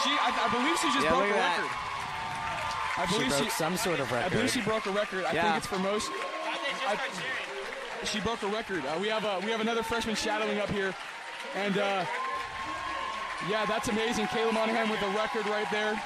She, 0.03 0.09
I, 0.11 0.29
I 0.31 0.47
believe 0.53 0.77
she 0.79 0.87
just 0.93 1.03
Yeah, 1.03 1.11
broke 1.11 1.29
a 1.29 1.33
record. 1.33 1.69
I 2.97 3.05
She 3.07 3.13
believe 3.17 3.29
broke 3.29 3.43
she, 3.43 3.49
some 3.49 3.77
sort 3.77 3.99
of 3.99 4.11
record. 4.11 4.25
I 4.25 4.29
believe 4.29 4.51
she 4.51 4.61
broke 4.61 4.85
a 4.85 4.91
record. 4.91 5.25
I 5.25 5.33
Yeah. 5.33 5.43
think 5.43 5.57
it's 5.57 5.67
for 5.67 5.79
most. 5.79 6.09
I, 6.87 6.97
she 8.05 8.19
broke 8.19 8.41
a 8.43 8.47
record. 8.47 8.85
Uh, 8.85 8.97
we 8.99 9.07
have 9.09 9.25
uh, 9.25 9.39
we 9.43 9.51
have 9.51 9.61
another 9.61 9.83
freshman 9.83 10.15
shadowing 10.15 10.59
up 10.59 10.69
here, 10.69 10.93
and 11.55 11.77
uh, 11.77 12.05
yeah, 13.49 13.65
that's 13.65 13.87
amazing. 13.89 14.25
Kayla 14.27 14.53
Monahan 14.53 14.89
with 14.89 15.01
a 15.01 15.09
record 15.09 15.45
right 15.47 15.69
there. 15.71 16.01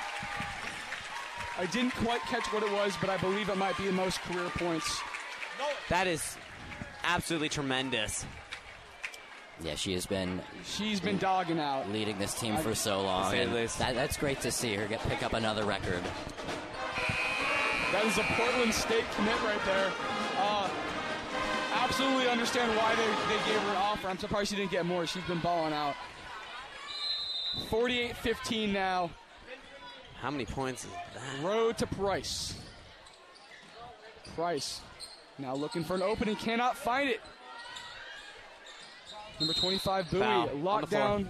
I 1.60 1.66
didn't 1.68 1.92
quite 1.96 2.22
catch 2.22 2.52
what 2.52 2.64
it 2.64 2.72
was, 2.72 2.96
but 3.00 3.10
I 3.10 3.18
believe 3.18 3.50
it 3.50 3.58
might 3.58 3.78
be 3.78 3.86
the 3.86 3.92
most 3.92 4.20
career 4.22 4.50
points. 4.58 5.02
That 5.90 6.08
is 6.08 6.36
absolutely 7.04 7.50
tremendous. 7.50 8.26
Yeah, 9.62 9.76
she 9.76 9.94
has 9.94 10.06
been 10.06 10.42
She's 10.66 11.00
been 11.00 11.18
dogging 11.18 11.60
out. 11.60 11.90
leading 11.92 12.18
this 12.18 12.34
team 12.40 12.58
for 12.58 12.74
so 12.76 13.02
long. 13.02 13.32
say 13.32 13.44
and 13.44 13.54
that, 13.54 13.96
that's 13.96 14.18
great 14.18 14.42
to 14.42 14.52
see 14.52 14.76
her 14.76 14.88
get 14.88 15.02
pick 15.02 15.24
up 15.24 15.34
another 15.34 15.66
record. 15.66 16.02
That 17.92 18.06
is 18.06 18.18
a 18.18 18.24
Portland 18.24 18.74
State 18.74 19.06
commit 19.16 19.40
right 19.44 19.64
there. 19.66 19.92
Uh, 20.38 20.70
absolutely 21.76 22.28
understand 22.28 22.76
why 22.76 22.96
they, 22.96 23.06
they 23.06 23.44
gave 23.46 23.62
her 23.62 23.70
an 23.70 23.78
offer. 23.78 24.08
I'm 24.08 24.18
surprised 24.18 24.50
she 24.50 24.56
didn't 24.56 24.72
get 24.72 24.86
more. 24.86 25.06
She's 25.06 25.24
been 25.26 25.40
balling 25.40 25.74
out. 25.74 25.96
48-15 27.70 28.74
now. 28.74 29.12
How 30.20 30.32
many 30.32 30.46
points 30.46 30.86
is 30.86 30.90
that? 30.92 31.46
Road 31.46 31.78
to 31.78 31.86
Price. 31.88 32.56
Price 34.36 34.82
now 35.38 35.56
looking 35.56 35.84
for 35.84 35.96
an 35.96 36.02
opening, 36.02 36.36
cannot 36.36 36.78
find 36.78 37.10
it. 37.10 37.22
Number 39.40 39.54
25, 39.54 40.12
Bowie, 40.12 40.20
Foul 40.20 40.50
locked 40.58 40.90
down. 40.90 41.28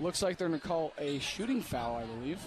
Looks 0.00 0.22
like 0.22 0.36
they're 0.36 0.48
going 0.48 0.60
to 0.60 0.66
call 0.66 0.92
a 0.98 1.18
shooting 1.20 1.62
foul, 1.62 1.96
I 1.96 2.04
believe. 2.04 2.40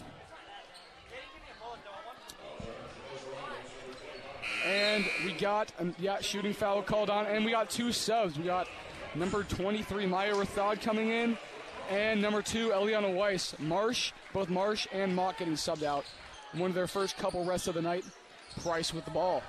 And 4.66 5.06
we 5.26 5.32
got, 5.34 5.72
um, 5.80 5.96
yeah, 5.98 6.20
shooting 6.20 6.54
foul 6.54 6.82
called 6.82 7.10
on, 7.10 7.26
and 7.26 7.46
we 7.46 7.52
got 7.52 7.70
two 7.70 7.94
subs. 7.94 8.38
We 8.38 8.44
got 8.44 8.68
number 9.16 9.44
23, 9.44 10.06
Maya 10.06 10.34
Rathod 10.34 10.82
coming 10.82 11.10
in, 11.10 11.38
and 11.90 12.22
number 12.22 12.42
two, 12.42 12.70
Eliana 12.70 13.14
Weiss. 13.14 13.56
Marsh, 13.60 14.12
both 14.34 14.50
Marsh 14.50 14.86
and 14.92 15.16
Mock 15.16 15.38
getting 15.38 15.54
subbed 15.54 15.84
out. 15.84 16.04
One 16.54 16.70
of 16.70 16.76
their 16.76 16.88
first 16.88 17.18
couple 17.18 17.46
rests 17.46 17.68
of 17.68 17.76
the 17.76 17.82
night. 17.82 18.04
Price 18.62 18.94
with 18.94 19.06
the 19.06 19.12
ball. 19.12 19.42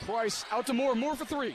Price 0.00 0.44
out 0.50 0.66
to 0.66 0.72
Moore. 0.72 0.94
Moore 0.96 1.14
for 1.14 1.24
three. 1.24 1.54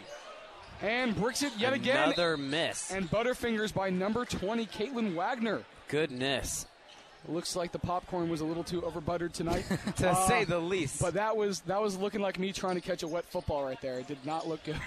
And 0.82 1.16
bricks 1.16 1.42
it 1.44 1.54
yet 1.58 1.74
again. 1.74 1.98
Another 2.10 2.38
miss. 2.38 2.92
And 2.92 3.10
Butterfingers 3.10 3.74
by 3.74 3.90
number 3.90 4.26
20, 4.26 4.66
Caitlin 4.68 5.16
Wagner. 5.16 5.64
Goodness. 5.88 6.68
Looks 7.28 7.56
like 7.56 7.72
the 7.72 7.80
popcorn 7.80 8.30
was 8.30 8.42
a 8.42 8.46
little 8.46 8.64
too 8.64 8.82
overbuttered 8.82 9.34
tonight. 9.34 9.66
To 9.98 10.10
Uh, 10.12 10.28
say 10.28 10.44
the 10.44 10.60
least. 10.60 11.02
But 11.02 11.16
that 11.16 11.36
was 11.36 11.62
that 11.62 11.82
was 11.82 11.98
looking 11.98 12.22
like 12.22 12.38
me 12.40 12.54
trying 12.54 12.76
to 12.76 12.82
catch 12.82 13.04
a 13.04 13.08
wet 13.08 13.26
football 13.26 13.66
right 13.66 13.82
there. 13.82 14.00
It 14.00 14.08
did 14.08 14.24
not 14.26 14.48
look 14.48 14.64
good. 14.64 14.78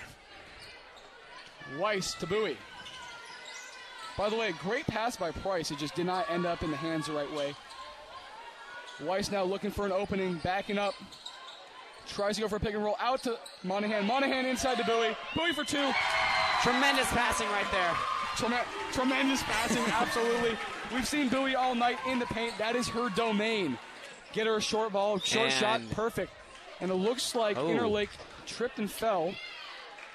Weiss 1.79 2.15
to 2.15 2.27
Bowie. 2.27 2.57
By 4.17 4.29
the 4.31 4.37
way, 4.37 4.53
great 4.63 4.87
pass 4.87 5.17
by 5.17 5.31
Price. 5.33 5.71
It 5.71 5.79
just 5.79 5.95
did 5.95 6.07
not 6.07 6.31
end 6.31 6.47
up 6.47 6.63
in 6.63 6.71
the 6.71 6.77
hands 6.77 7.07
the 7.07 7.13
right 7.13 7.33
way. 7.35 7.55
Weiss 9.03 9.31
now 9.31 9.43
looking 9.45 9.71
for 9.71 9.87
an 9.87 9.93
opening, 9.93 10.37
backing 10.45 10.79
up. 10.79 10.95
Tries 12.09 12.37
to 12.37 12.43
go 12.43 12.49
for 12.49 12.57
a 12.57 12.61
pick 12.61 12.75
and 12.75 12.85
roll 12.85 12.97
out 12.99 13.23
to 13.25 13.39
Monahan. 13.63 14.07
Monahan 14.07 14.45
inside 14.47 14.79
to 14.79 14.85
Bowie. 14.85 15.17
Bowie 15.37 15.53
for 15.53 15.65
two. 15.65 15.91
Tremendous 16.63 17.07
passing 17.09 17.47
right 17.49 17.67
there. 17.71 17.95
Trem- 18.37 18.67
tremendous 18.93 19.43
passing, 19.45 19.83
absolutely. 19.89 20.57
We've 20.93 21.07
seen 21.07 21.29
Bowie 21.29 21.55
all 21.55 21.75
night 21.75 21.99
in 22.09 22.19
the 22.19 22.27
paint. 22.27 22.55
That 22.59 22.75
is 22.77 22.89
her 22.89 23.09
domain. 23.11 23.79
Get 24.33 24.47
her 24.47 24.57
a 24.57 24.61
short 24.61 24.93
ball, 24.93 25.19
short 25.19 25.53
shot, 25.53 25.81
perfect. 25.93 26.33
And 26.81 26.91
it 26.91 26.95
looks 26.95 27.35
like 27.35 27.57
Oh. 27.57 27.67
Interlake 27.67 28.09
tripped 28.47 28.79
and 28.79 28.91
fell. 28.91 29.35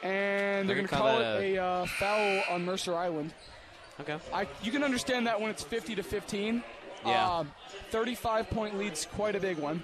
And 0.04 0.68
they're 0.70 0.76
They're 0.76 0.76
going 0.76 0.88
to 0.88 0.96
call, 0.96 1.18
it 1.18 1.20
that 1.20 1.42
a 1.42 1.58
uh, 1.58 1.86
foul 1.86 2.44
on 2.50 2.66
Mercer 2.66 2.96
Island. 2.96 3.34
Okay. 4.02 4.18
I, 4.34 4.48
you 4.62 4.72
can 4.72 4.84
understand 4.84 5.28
that 5.28 5.40
when 5.40 5.50
it's 5.50 5.64
50 5.64 5.96
to 5.96 6.04
15. 6.04 6.64
Yeah. 7.06 7.38
Um, 7.38 7.52
35 7.92 8.50
point 8.50 8.78
lead's 8.78 9.06
quite 9.06 9.36
a 9.36 9.40
big 9.40 9.58
one. 9.58 9.84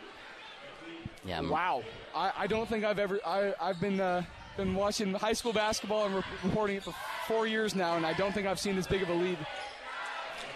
Yeah, 1.24 1.38
m- 1.40 1.50
Wow. 1.50 1.84
I, 2.16 2.32
I 2.40 2.48
don't 2.48 2.68
think 2.68 2.84
I've 2.84 3.00
ever. 3.00 3.20
I, 3.26 3.54
I've 3.62 3.80
been 3.80 4.00
uh, 4.00 4.24
been 4.58 4.74
watching 4.76 5.14
high 5.14 5.34
school 5.34 5.54
basketball 5.54 6.06
and 6.08 6.16
re- 6.16 6.24
reporting 6.44 6.78
it 6.78 6.84
for 6.84 6.94
four 7.28 7.48
years 7.48 7.76
now, 7.76 7.96
and 7.96 8.06
I 8.06 8.14
don't 8.14 8.34
think 8.34 8.48
I've 8.48 8.60
seen 8.60 8.76
this 8.76 8.88
big 8.88 9.02
of 9.04 9.10
a 9.10 9.14
lead. 9.14 9.38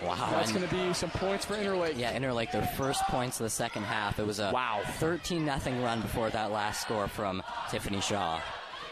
wow. 0.04 0.16
That's 0.32 0.52
going 0.52 0.68
to 0.68 0.74
be 0.74 0.94
some 0.94 1.10
points 1.12 1.46
for 1.46 1.54
Interlake. 1.56 1.98
Yeah, 1.98 2.18
Interlake, 2.18 2.52
their 2.52 2.66
first 2.78 3.04
points 3.04 3.40
of 3.40 3.46
the 3.46 3.50
second 3.50 3.84
half. 3.84 4.20
It 4.20 4.26
was 4.28 4.40
a 4.40 4.52
Wow. 4.52 4.82
13 5.00 5.46
nothing 5.46 5.82
run 5.84 6.02
before 6.02 6.30
that 6.32 6.52
last 6.52 6.82
score 6.82 7.08
from 7.08 7.42
Tiffany 7.70 8.02
Shaw. 8.02 8.42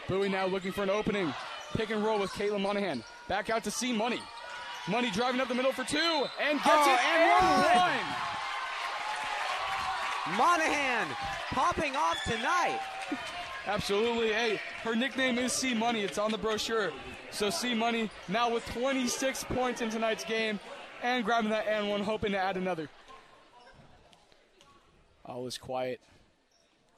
Bowie 0.08 0.28
now 0.28 0.46
looking 0.46 0.72
for 0.72 0.82
an 0.84 0.90
opening. 0.90 1.34
Pick 1.74 1.90
and 1.90 2.04
roll 2.04 2.18
with 2.20 2.30
Caitlin 2.32 2.60
Monahan. 2.60 3.02
Back 3.28 3.50
out 3.50 3.64
to 3.64 3.70
C 3.70 3.92
Money. 3.92 4.20
Money 4.88 5.10
driving 5.10 5.40
up 5.40 5.48
the 5.48 5.54
middle 5.54 5.72
for 5.72 5.82
two 5.84 5.98
and 6.40 6.58
gets 6.58 6.68
Oh, 6.70 6.94
it 6.94 7.00
and 7.00 7.22
and 7.22 7.64
one. 7.64 7.76
one. 7.76 7.98
Monahan 10.38 11.06
popping 11.54 11.94
off 11.96 12.22
tonight. 12.24 12.80
Absolutely. 13.66 14.32
Hey, 14.32 14.60
her 14.82 14.94
nickname 14.94 15.38
is 15.38 15.52
C 15.52 15.72
Money. 15.74 16.02
It's 16.02 16.18
on 16.18 16.30
the 16.30 16.38
brochure. 16.38 16.92
So 17.30 17.48
C 17.50 17.74
Money 17.74 18.10
now 18.28 18.52
with 18.52 18.64
26 18.66 19.44
points 19.44 19.80
in 19.80 19.88
tonight's 19.90 20.24
game 20.24 20.60
and 21.02 21.24
grabbing 21.24 21.50
that 21.50 21.66
and 21.66 21.88
one, 21.88 22.02
hoping 22.02 22.32
to 22.32 22.38
add 22.38 22.56
another. 22.56 22.88
All 25.24 25.46
is 25.46 25.56
quiet. 25.56 26.00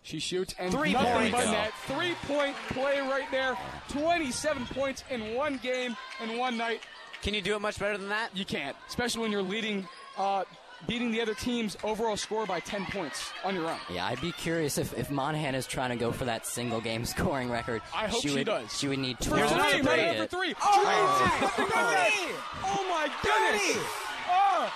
She 0.02 0.18
shoots 0.20 0.54
and 0.58 0.72
Three 0.72 0.92
nothing 0.92 1.32
points. 1.32 1.32
but 1.32 1.50
net. 1.50 1.72
Three 1.86 2.14
point 2.26 2.54
play 2.70 3.00
right 3.00 3.28
there. 3.30 3.56
27 3.88 4.66
points 4.66 5.04
in 5.10 5.34
one 5.34 5.58
game 5.62 5.96
in 6.22 6.38
one 6.38 6.56
night. 6.56 6.80
Can 7.22 7.34
you 7.34 7.42
do 7.42 7.56
it 7.56 7.60
much 7.60 7.78
better 7.78 7.98
than 7.98 8.08
that? 8.10 8.30
You 8.36 8.44
can't, 8.44 8.76
especially 8.88 9.22
when 9.22 9.32
you're 9.32 9.42
leading, 9.42 9.86
uh, 10.16 10.44
beating 10.86 11.10
the 11.10 11.20
other 11.20 11.34
team's 11.34 11.76
overall 11.82 12.16
score 12.16 12.46
by 12.46 12.60
10 12.60 12.86
points 12.86 13.30
on 13.44 13.54
your 13.54 13.68
own. 13.68 13.78
Yeah, 13.92 14.06
I'd 14.06 14.20
be 14.20 14.32
curious 14.32 14.78
if, 14.78 14.96
if 14.98 15.10
Monahan 15.10 15.54
is 15.54 15.66
trying 15.66 15.90
to 15.90 15.96
go 15.96 16.12
for 16.12 16.24
that 16.26 16.46
single 16.46 16.80
game 16.80 17.04
scoring 17.16 17.50
record. 17.50 17.82
I 17.94 18.06
hope 18.06 18.22
she 18.22 18.32
would, 18.32 18.46
does. 18.46 18.76
She 18.78 18.88
would 18.88 18.98
need 18.98 19.18
For 19.18 19.30
12 19.30 19.50
three, 19.50 19.58
to 19.58 19.64
right 19.64 19.82
break 19.82 20.16
for 20.16 20.22
it. 20.24 20.30
three. 20.30 20.54
Oh, 20.62 21.52
oh! 21.70 22.42
oh 22.64 22.86
my 22.88 23.10
goodness! 23.22 23.84
Oh, 24.28 24.72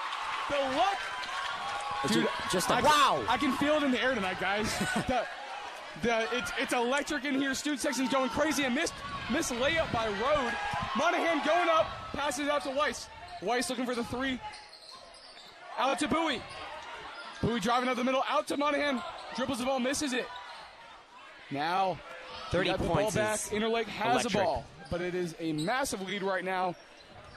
the 0.49 0.77
luck. 0.77 0.99
Dude, 2.09 2.29
just 2.51 2.71
a 2.71 2.75
I, 2.77 2.81
Wow. 2.81 3.25
I 3.29 3.37
can 3.37 3.53
feel 3.59 3.75
it 3.75 3.83
in 3.83 3.91
the 3.91 4.03
air 4.03 4.15
tonight, 4.15 4.41
guys. 4.41 4.79
the, 5.07 5.25
the, 6.03 6.27
it's, 6.33 6.51
it's 6.59 6.73
electric 6.73 7.25
in 7.25 7.35
here. 7.35 7.53
Student 7.55 7.81
section's 7.81 8.09
going 8.09 8.31
crazy. 8.31 8.65
And 8.65 8.75
missed, 8.75 8.95
missed 9.31 9.53
layup 9.53 9.93
by 9.93 10.07
Road. 10.09 10.53
Monahan 10.97 11.45
going 11.47 11.69
up, 11.69 11.87
passes 12.15 12.49
out 12.49 12.63
to 12.63 12.71
Weiss. 12.71 13.09
Weiss 13.43 13.69
looking 13.69 13.85
for 13.85 13.95
the 13.95 14.05
three. 14.05 14.41
Out 15.81 15.99
to 16.01 16.09
Bowie. 16.09 16.43
Bowie 17.43 17.61
driving 17.61 17.89
up 17.89 17.97
the 17.97 18.05
middle, 18.05 18.23
out 18.29 18.47
to 18.49 18.57
Monahan. 18.57 19.03
Dribbles 19.35 19.59
the 19.59 19.65
ball, 19.65 19.81
misses 19.81 20.13
it. 20.13 20.27
Now, 21.51 21.99
30 22.51 22.69
got 22.71 22.79
the 22.79 22.87
points 22.87 23.15
ball 23.17 23.25
back. 23.25 23.41
Interlake 23.41 23.87
has 23.87 24.13
electric. 24.27 24.35
a 24.35 24.45
ball, 24.45 24.65
but 24.91 25.01
it 25.01 25.15
is 25.15 25.35
a 25.41 25.53
massive 25.55 26.03
lead 26.03 26.23
right 26.23 26.45
now. 26.45 26.75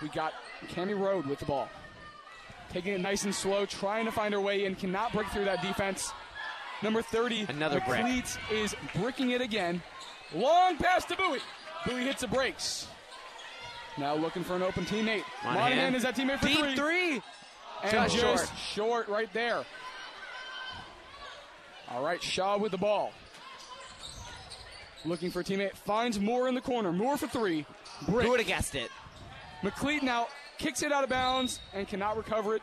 We 0.01 0.09
got 0.09 0.33
Cami 0.73 0.99
Road 0.99 1.25
with 1.25 1.39
the 1.39 1.45
ball. 1.45 1.69
Taking 2.71 2.93
it 2.93 2.99
nice 3.01 3.23
and 3.23 3.33
slow, 3.33 3.65
trying 3.65 4.05
to 4.05 4.11
find 4.11 4.33
her 4.33 4.41
way 4.41 4.65
in, 4.65 4.75
cannot 4.75 5.13
break 5.13 5.27
through 5.27 5.45
that 5.45 5.61
defense. 5.61 6.11
Number 6.81 7.01
30, 7.01 7.45
Another 7.49 7.81
brick. 7.87 8.25
Is 8.51 8.75
bricking 8.95 9.31
it 9.31 9.39
again. 9.39 9.81
Long 10.35 10.75
pass 10.77 11.05
to 11.05 11.15
Bowie. 11.15 11.39
Bowie 11.85 12.03
hits 12.03 12.21
the 12.21 12.27
brakes. 12.27 12.87
Now 13.97 14.15
looking 14.15 14.43
for 14.43 14.55
an 14.55 14.63
open 14.63 14.83
teammate. 14.85 15.23
Monahan. 15.43 15.69
Monahan, 15.69 15.95
is 15.95 16.03
that 16.03 16.15
teammate 16.15 16.39
for 16.39 16.47
Deep 16.47 16.59
three. 16.59 16.75
three. 16.75 17.21
And 17.83 17.91
Just 17.91 18.15
just 18.15 18.45
short. 18.47 18.59
short 18.59 19.07
right 19.09 19.31
there. 19.33 19.63
All 21.91 22.03
right, 22.03 22.21
Shaw 22.23 22.57
with 22.57 22.71
the 22.71 22.77
ball. 22.77 23.11
Looking 25.05 25.31
for 25.31 25.41
a 25.41 25.43
teammate. 25.43 25.75
Finds 25.75 26.17
Moore 26.19 26.47
in 26.47 26.55
the 26.55 26.61
corner. 26.61 26.91
Moore 26.93 27.17
for 27.17 27.27
three. 27.27 27.65
Brick. 28.07 28.25
Who 28.25 28.31
would 28.31 28.39
have 28.39 28.47
guessed 28.47 28.73
it? 28.73 28.89
McLeod 29.61 30.01
now 30.01 30.27
kicks 30.57 30.81
it 30.81 30.91
out 30.93 31.03
of 31.03 31.09
bounds 31.09 31.59
and 31.73 31.87
cannot 31.87 32.15
recover 32.17 32.55
it. 32.55 32.61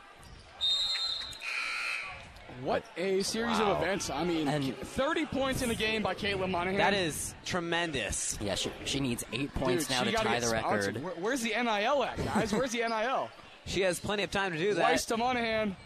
What 2.63 2.85
a 2.97 3.23
series 3.23 3.59
Wow. 3.59 3.73
of 3.73 3.83
events. 3.83 4.11
I 4.11 4.25
mean, 4.25 4.47
And- 4.49 4.77
30 4.77 5.25
points 5.27 5.63
in 5.63 5.71
a 5.71 5.75
game 5.75 6.03
by 6.03 6.15
Caitlin 6.15 6.51
Monahan. 6.51 6.77
That 6.77 6.93
is 6.95 7.35
tremendous. 7.47 8.37
Yeah, 8.41 8.55
she, 8.55 8.71
she 8.85 9.01
needs 9.01 9.25
eight 9.33 9.53
Dude, 9.53 9.55
points 9.55 9.89
now 9.89 10.03
to 10.03 10.13
tie 10.13 10.41
the 10.41 10.47
sponsored. 10.47 10.97
record. 10.97 11.03
Where- 11.03 11.15
where's 11.15 11.41
the 11.43 11.51
NIL 11.55 12.05
at, 12.05 12.23
guys? 12.23 12.53
Where's 12.53 12.73
the 12.73 12.83
NIL? 12.83 13.31
She 13.67 13.83
has 13.83 14.01
plenty 14.01 14.23
of 14.23 14.31
time 14.31 14.53
to 14.53 14.59
do 14.59 14.75
that. 14.75 14.83
Weiss 14.83 15.05
to 15.07 15.17
Monahan. 15.17 15.77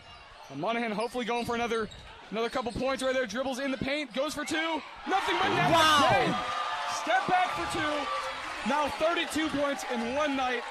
And 0.50 0.60
Monahan 0.60 0.92
hopefully 0.92 1.24
going 1.24 1.44
for 1.44 1.54
another 1.54 1.88
another 2.30 2.48
couple 2.48 2.72
points 2.72 3.02
right 3.02 3.12
there. 3.14 3.26
Dribbles 3.26 3.58
in 3.58 3.70
the 3.70 3.76
paint, 3.78 4.12
goes 4.14 4.34
for 4.34 4.44
two. 4.44 4.80
Nothing 5.08 5.36
but 5.40 5.48
net. 5.50 5.70
Wow. 5.72 6.10
Game. 6.10 6.34
Step 7.02 7.26
back 7.28 7.50
for 7.50 7.78
two. 7.78 8.68
Now 8.70 8.88
32 8.88 9.48
points 9.48 9.84
in 9.92 10.14
one 10.14 10.36
night. 10.36 10.62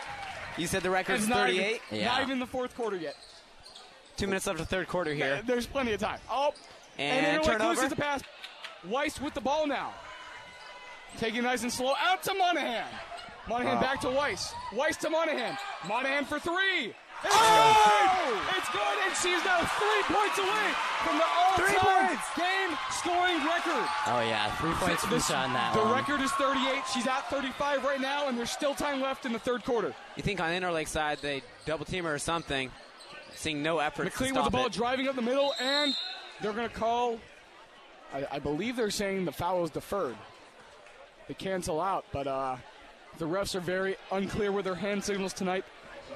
You 0.57 0.67
said 0.67 0.83
the 0.83 0.89
record's 0.89 1.21
And 1.23 1.29
not 1.31 1.49
even- 1.49 1.63
38. 1.63 1.81
Yeah. 1.91 2.05
Not 2.07 2.21
even 2.21 2.39
the 2.39 2.47
fourth 2.47 2.75
quarter 2.75 2.95
yet. 2.97 3.15
Two 4.17 4.27
minutes 4.27 4.45
left 4.47 4.59
of 4.59 4.67
the 4.67 4.75
third 4.75 4.87
quarter 4.87 5.13
here. 5.13 5.41
There's 5.45 5.65
plenty 5.65 5.93
of 5.93 5.99
time. 5.99 6.19
Oh, 6.29 6.53
And 6.97 7.25
and, 7.25 7.41
Interlake 7.41 7.45
turnover. 7.45 7.69
loses 7.73 7.89
the 7.89 7.95
pass. 7.95 8.21
Weiss 8.87 9.19
with 9.19 9.33
the 9.33 9.41
ball 9.41 9.65
now. 9.67 9.93
Taking 11.17 11.39
it 11.39 11.43
nice 11.43 11.63
and 11.63 11.71
slow 11.71 11.93
out 11.99 12.21
to 12.23 12.33
Monahan. 12.33 12.85
Monahan 13.47 13.81
back 13.81 13.99
to 14.01 14.09
Weiss. 14.09 14.53
Weiss 14.73 14.97
to 14.97 15.09
Monahan. 15.09 15.57
Monahan 15.87 16.25
for 16.25 16.39
three. 16.39 16.93
It's 17.25 17.35
good! 17.35 18.39
It's 18.57 18.69
good, 18.71 18.97
and 19.05 19.15
she's 19.15 19.45
now 19.45 19.59
three 19.59 20.15
points 20.15 20.37
away 20.39 20.67
from 21.05 21.17
the 21.17 21.23
all-time 21.23 22.09
points! 22.09 22.27
game 22.35 22.77
scoring 22.91 23.37
record. 23.45 23.87
Oh 24.07 24.21
yeah, 24.27 24.53
three 24.57 24.71
points 24.73 25.01
from 25.03 25.11
This- 25.11 25.27
Shaw 25.27 25.43
on 25.43 25.53
that 25.53 25.73
the 25.73 25.79
one. 25.79 25.93
record 25.93 26.19
is 26.19 26.31
38. 26.33 26.83
She's 26.93 27.07
at 27.07 27.29
35 27.29 27.83
right 27.85 28.01
now, 28.01 28.27
and 28.27 28.37
there's 28.37 28.51
still 28.51 28.75
time 28.75 28.99
left 29.01 29.25
in 29.25 29.31
the 29.31 29.39
third 29.39 29.63
quarter. 29.63 29.93
You 30.17 30.23
think 30.23 30.41
on 30.41 30.49
Interlake 30.49 30.89
side 30.89 31.19
they 31.21 31.43
double 31.65 31.85
team 31.85 32.03
her 32.03 32.13
or 32.15 32.19
something? 32.19 32.69
Seeing 33.35 33.63
no 33.63 33.79
effort 33.79 34.03
to 34.03 34.09
McLean 34.09 34.35
with 34.35 34.43
the 34.43 34.51
ball 34.51 34.65
it. 34.67 34.73
driving 34.73 35.07
up 35.07 35.15
the 35.15 35.21
middle, 35.21 35.53
and 35.61 35.95
they're 36.41 36.51
going 36.53 36.67
to 36.69 36.75
call. 36.75 37.19
I, 38.13 38.27
I 38.33 38.39
believe 38.39 38.75
they're 38.75 38.91
saying 38.91 39.23
the 39.25 39.31
foul 39.31 39.63
is 39.63 39.69
deferred. 39.69 40.17
They 41.29 41.33
cancel 41.35 41.79
out, 41.79 42.03
but 42.11 42.27
uh, 42.27 42.57
the 43.17 43.25
refs 43.25 43.55
are 43.55 43.59
very 43.59 43.95
unclear 44.11 44.51
with 44.51 44.65
their 44.65 44.75
hand 44.75 45.03
signals 45.03 45.33
tonight. 45.33 45.65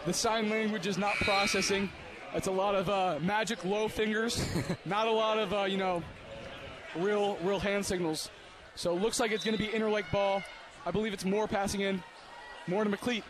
The 0.06 0.14
sign 0.14 0.50
language 0.50 0.88
is 0.88 0.98
not 0.98 1.16
processing. 1.16 1.89
It's 2.34 2.48
a 2.48 2.52
lot 2.52 2.76
of 2.76 2.89
uh, 2.89 3.20
magic 3.22 3.64
low 3.64 3.88
fingers, 3.88 4.45
not 4.86 5.08
a 5.08 5.12
lot 5.12 5.38
of 5.38 5.54
uh, 5.54 5.64
you 5.64 5.78
know 5.78 6.04
real 6.95 7.38
real 7.43 7.60
hand 7.60 7.86
signals. 7.86 8.30
So 8.76 8.95
it 8.95 9.02
looks 9.02 9.20
like 9.20 9.32
it's 9.32 9.43
going 9.43 9.58
to 9.58 9.64
be 9.64 9.70
Interlake 9.70 10.12
ball. 10.12 10.43
I 10.86 10.91
believe 10.91 11.14
it's 11.14 11.26
more 11.26 11.48
passing 11.48 11.82
in. 11.82 12.04
more 12.68 12.84
to 12.84 12.89
McLeet. 12.89 13.24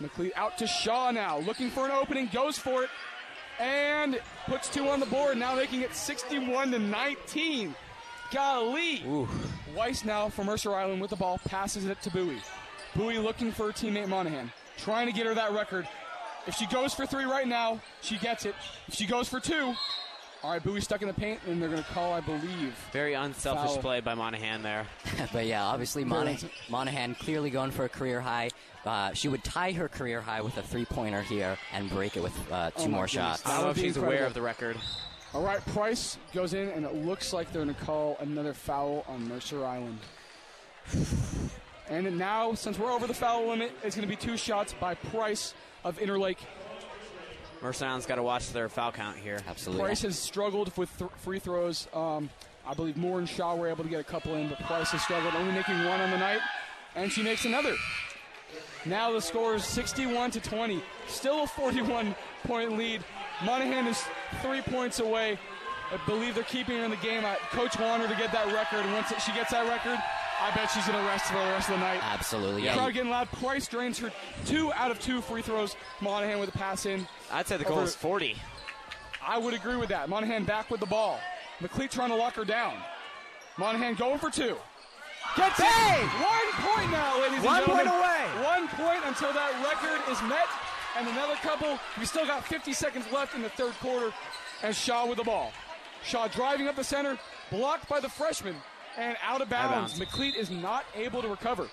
McLeod 0.00 0.32
out 0.34 0.56
to 0.58 0.66
Shaw 0.66 1.10
now, 1.10 1.38
looking 1.40 1.70
for 1.70 1.84
an 1.84 1.90
opening, 1.90 2.28
goes 2.32 2.58
for 2.58 2.84
it, 2.84 2.90
and 3.58 4.18
puts 4.46 4.68
two 4.68 4.88
on 4.88 4.98
the 4.98 5.06
board, 5.06 5.36
now 5.36 5.54
making 5.54 5.82
it 5.82 5.94
61 5.94 6.70
to 6.72 6.78
19. 6.78 7.74
Golly. 8.32 9.02
Weiss 9.76 10.04
now 10.04 10.28
from 10.28 10.46
Mercer 10.46 10.74
Island 10.74 11.00
with 11.00 11.10
the 11.10 11.16
ball, 11.16 11.38
passes 11.44 11.86
it 11.86 12.00
to 12.02 12.10
Bowie. 12.10 12.38
Bowie 12.96 13.18
looking 13.18 13.52
for 13.52 13.66
her 13.66 13.72
teammate 13.72 14.08
Monahan, 14.08 14.52
trying 14.78 15.06
to 15.06 15.12
get 15.12 15.26
her 15.26 15.34
that 15.34 15.52
record. 15.52 15.86
If 16.46 16.54
she 16.54 16.66
goes 16.66 16.94
for 16.94 17.06
three 17.06 17.24
right 17.24 17.46
now, 17.46 17.80
she 18.00 18.16
gets 18.18 18.44
it. 18.46 18.54
If 18.88 18.94
she 18.94 19.06
goes 19.06 19.28
for 19.28 19.40
two, 19.40 19.74
all 20.42 20.50
right, 20.52 20.62
Bowie 20.62 20.80
stuck 20.80 21.02
in 21.02 21.08
the 21.08 21.14
paint, 21.14 21.38
and 21.46 21.60
they're 21.60 21.68
going 21.68 21.82
to 21.82 21.88
call, 21.90 22.12
I 22.12 22.20
believe. 22.20 22.74
Very 22.92 23.14
unselfish 23.14 23.72
Foul. 23.72 23.82
play 23.82 24.00
by 24.00 24.14
Monahan 24.14 24.62
there. 24.62 24.86
but 25.32 25.46
yeah, 25.46 25.64
obviously 25.64 26.02
Monahan, 26.04 26.48
Monahan 26.70 27.14
clearly 27.14 27.50
going 27.50 27.70
for 27.70 27.84
a 27.84 27.88
career 27.88 28.20
high. 28.20 28.48
Uh, 28.86 29.12
she 29.12 29.28
would 29.28 29.44
tie 29.44 29.72
her 29.72 29.88
career 29.88 30.22
high 30.22 30.40
with 30.40 30.56
a 30.56 30.62
three-pointer 30.62 31.20
here 31.22 31.58
and 31.74 31.90
break 31.90 32.16
it 32.16 32.22
with 32.22 32.32
uh, 32.50 32.70
two 32.70 32.84
Oh 32.84 32.88
more 32.88 33.04
goodness. 33.06 33.10
shots. 33.12 33.46
I 33.46 33.56
don't 33.56 33.64
know 33.64 33.70
if 33.70 33.76
be 33.76 33.82
she's 33.82 33.98
aware 33.98 34.24
of 34.24 34.32
the 34.32 34.40
record. 34.40 34.76
All 35.32 35.42
right, 35.44 35.64
Price 35.66 36.18
goes 36.34 36.54
in, 36.54 36.68
and 36.68 36.84
it 36.84 36.94
looks 36.94 37.32
like 37.32 37.52
they're 37.52 37.62
going 37.62 37.74
to 37.74 37.80
call 37.82 38.16
another 38.20 38.52
foul 38.52 39.04
on 39.08 39.28
Mercer 39.28 39.64
Island. 39.64 39.98
And 41.90 42.16
now, 42.16 42.54
since 42.54 42.78
we're 42.78 42.92
over 42.92 43.08
the 43.08 43.14
foul 43.14 43.48
limit, 43.48 43.72
it's 43.82 43.96
going 43.96 44.08
to 44.08 44.08
be 44.08 44.14
two 44.14 44.36
shots 44.36 44.72
by 44.78 44.94
Price 44.94 45.54
of 45.82 45.98
Interlake. 45.98 46.38
Mercer 47.60 47.84
Island's 47.84 48.06
got 48.06 48.14
to 48.14 48.22
watch 48.22 48.52
their 48.52 48.68
foul 48.68 48.92
count 48.92 49.16
here. 49.16 49.40
Absolutely. 49.48 49.84
Price 49.84 50.02
has 50.02 50.16
struggled 50.16 50.76
with 50.76 50.96
th- 50.98 51.10
free 51.16 51.40
throws. 51.40 51.88
Um, 51.92 52.30
I 52.64 52.74
believe 52.74 52.96
Moore 52.96 53.18
and 53.18 53.28
Shaw 53.28 53.56
were 53.56 53.66
able 53.66 53.82
to 53.82 53.90
get 53.90 53.98
a 53.98 54.04
couple 54.04 54.36
in, 54.36 54.48
but 54.48 54.60
Price 54.60 54.92
has 54.92 55.02
struggled, 55.02 55.34
only 55.34 55.52
making 55.52 55.74
one 55.78 56.00
on 56.00 56.12
the 56.12 56.18
night, 56.18 56.38
and 56.94 57.10
she 57.10 57.24
makes 57.24 57.44
another. 57.44 57.74
Now 58.86 59.10
the 59.10 59.20
score 59.20 59.56
is 59.56 59.64
61 59.64 60.30
to 60.30 60.40
20. 60.40 60.80
Still 61.08 61.42
a 61.42 61.46
41 61.48 62.14
point 62.44 62.78
lead. 62.78 63.02
Monahan 63.44 63.88
is 63.88 64.00
three 64.42 64.60
points 64.62 65.00
away. 65.00 65.38
I 65.92 65.96
believe 66.06 66.34
they're 66.36 66.44
keeping 66.44 66.78
her 66.78 66.84
in 66.84 66.90
the 66.90 66.96
game. 66.98 67.24
I, 67.24 67.34
Coach 67.50 67.78
wanted 67.78 68.08
her 68.08 68.14
to 68.14 68.20
get 68.20 68.30
that 68.32 68.46
record, 68.52 68.84
and 68.86 68.92
once 68.94 69.08
she 69.24 69.32
gets 69.32 69.50
that 69.50 69.68
record, 69.68 69.98
I 70.40 70.50
bet 70.54 70.70
she's 70.70 70.86
going 70.86 70.98
to 70.98 71.04
rest 71.04 71.26
for 71.26 71.34
the 71.34 71.40
rest 71.50 71.68
of 71.68 71.74
the 71.74 71.80
night. 71.80 72.00
Absolutely. 72.02 72.62
Yeah. 72.62 72.74
Crowd 72.74 72.86
Yeah. 72.86 72.92
getting 72.92 73.10
loud. 73.10 73.30
Price 73.32 73.66
drains 73.66 73.98
her 73.98 74.12
two 74.46 74.72
out 74.74 74.90
of 74.92 75.00
two 75.00 75.20
free 75.20 75.42
throws. 75.42 75.74
Monahan 76.00 76.38
with 76.38 76.48
a 76.54 76.58
pass 76.58 76.86
in. 76.86 77.06
I'd 77.32 77.46
say 77.48 77.56
the 77.56 77.64
goal 77.64 77.78
Over- 77.78 77.84
is 77.86 77.94
40. 77.96 78.36
I 79.26 79.36
would 79.36 79.52
agree 79.52 79.76
with 79.76 79.88
that. 79.90 80.08
Monahan 80.08 80.44
back 80.44 80.70
with 80.70 80.80
the 80.80 80.86
ball. 80.86 81.20
McLeod 81.60 81.90
trying 81.90 82.08
to 82.10 82.14
lock 82.16 82.34
her 82.36 82.44
down. 82.44 82.74
Monahan 83.58 83.94
going 83.96 84.18
for 84.18 84.30
two. 84.30 84.56
Gets 85.36 85.60
it. 85.60 85.64
One 85.66 86.50
point 86.64 86.90
now, 86.90 87.20
ladies 87.20 87.42
One 87.44 87.56
and 87.58 87.66
gentlemen. 87.66 87.86
One 87.86 87.86
point 87.86 87.88
away. 87.88 88.44
One 88.44 88.68
point 88.68 89.02
until 89.06 89.32
that 89.32 89.52
record 89.62 90.00
is 90.10 90.20
met. 90.22 90.46
And 90.98 91.08
another 91.08 91.34
couple. 91.36 91.78
We 91.98 92.06
still 92.06 92.26
got 92.26 92.44
50 92.44 92.72
seconds 92.72 93.06
left 93.12 93.34
in 93.34 93.42
the 93.42 93.48
third 93.50 93.72
quarter. 93.74 94.12
And 94.62 94.74
Shaw 94.74 95.06
with 95.06 95.18
the 95.18 95.24
ball. 95.24 95.52
Shaw 96.04 96.28
driving 96.28 96.68
up 96.68 96.76
the 96.76 96.84
center, 96.84 97.18
blocked 97.50 97.88
by 97.88 98.00
the 98.00 98.08
freshman, 98.08 98.56
and 98.96 99.16
out 99.22 99.40
of 99.40 99.48
bounds. 99.48 99.98
bounds. 99.98 100.12
McLeod 100.12 100.34
is 100.36 100.50
not 100.50 100.84
able 100.94 101.22
to 101.22 101.28
recover. 101.28 101.68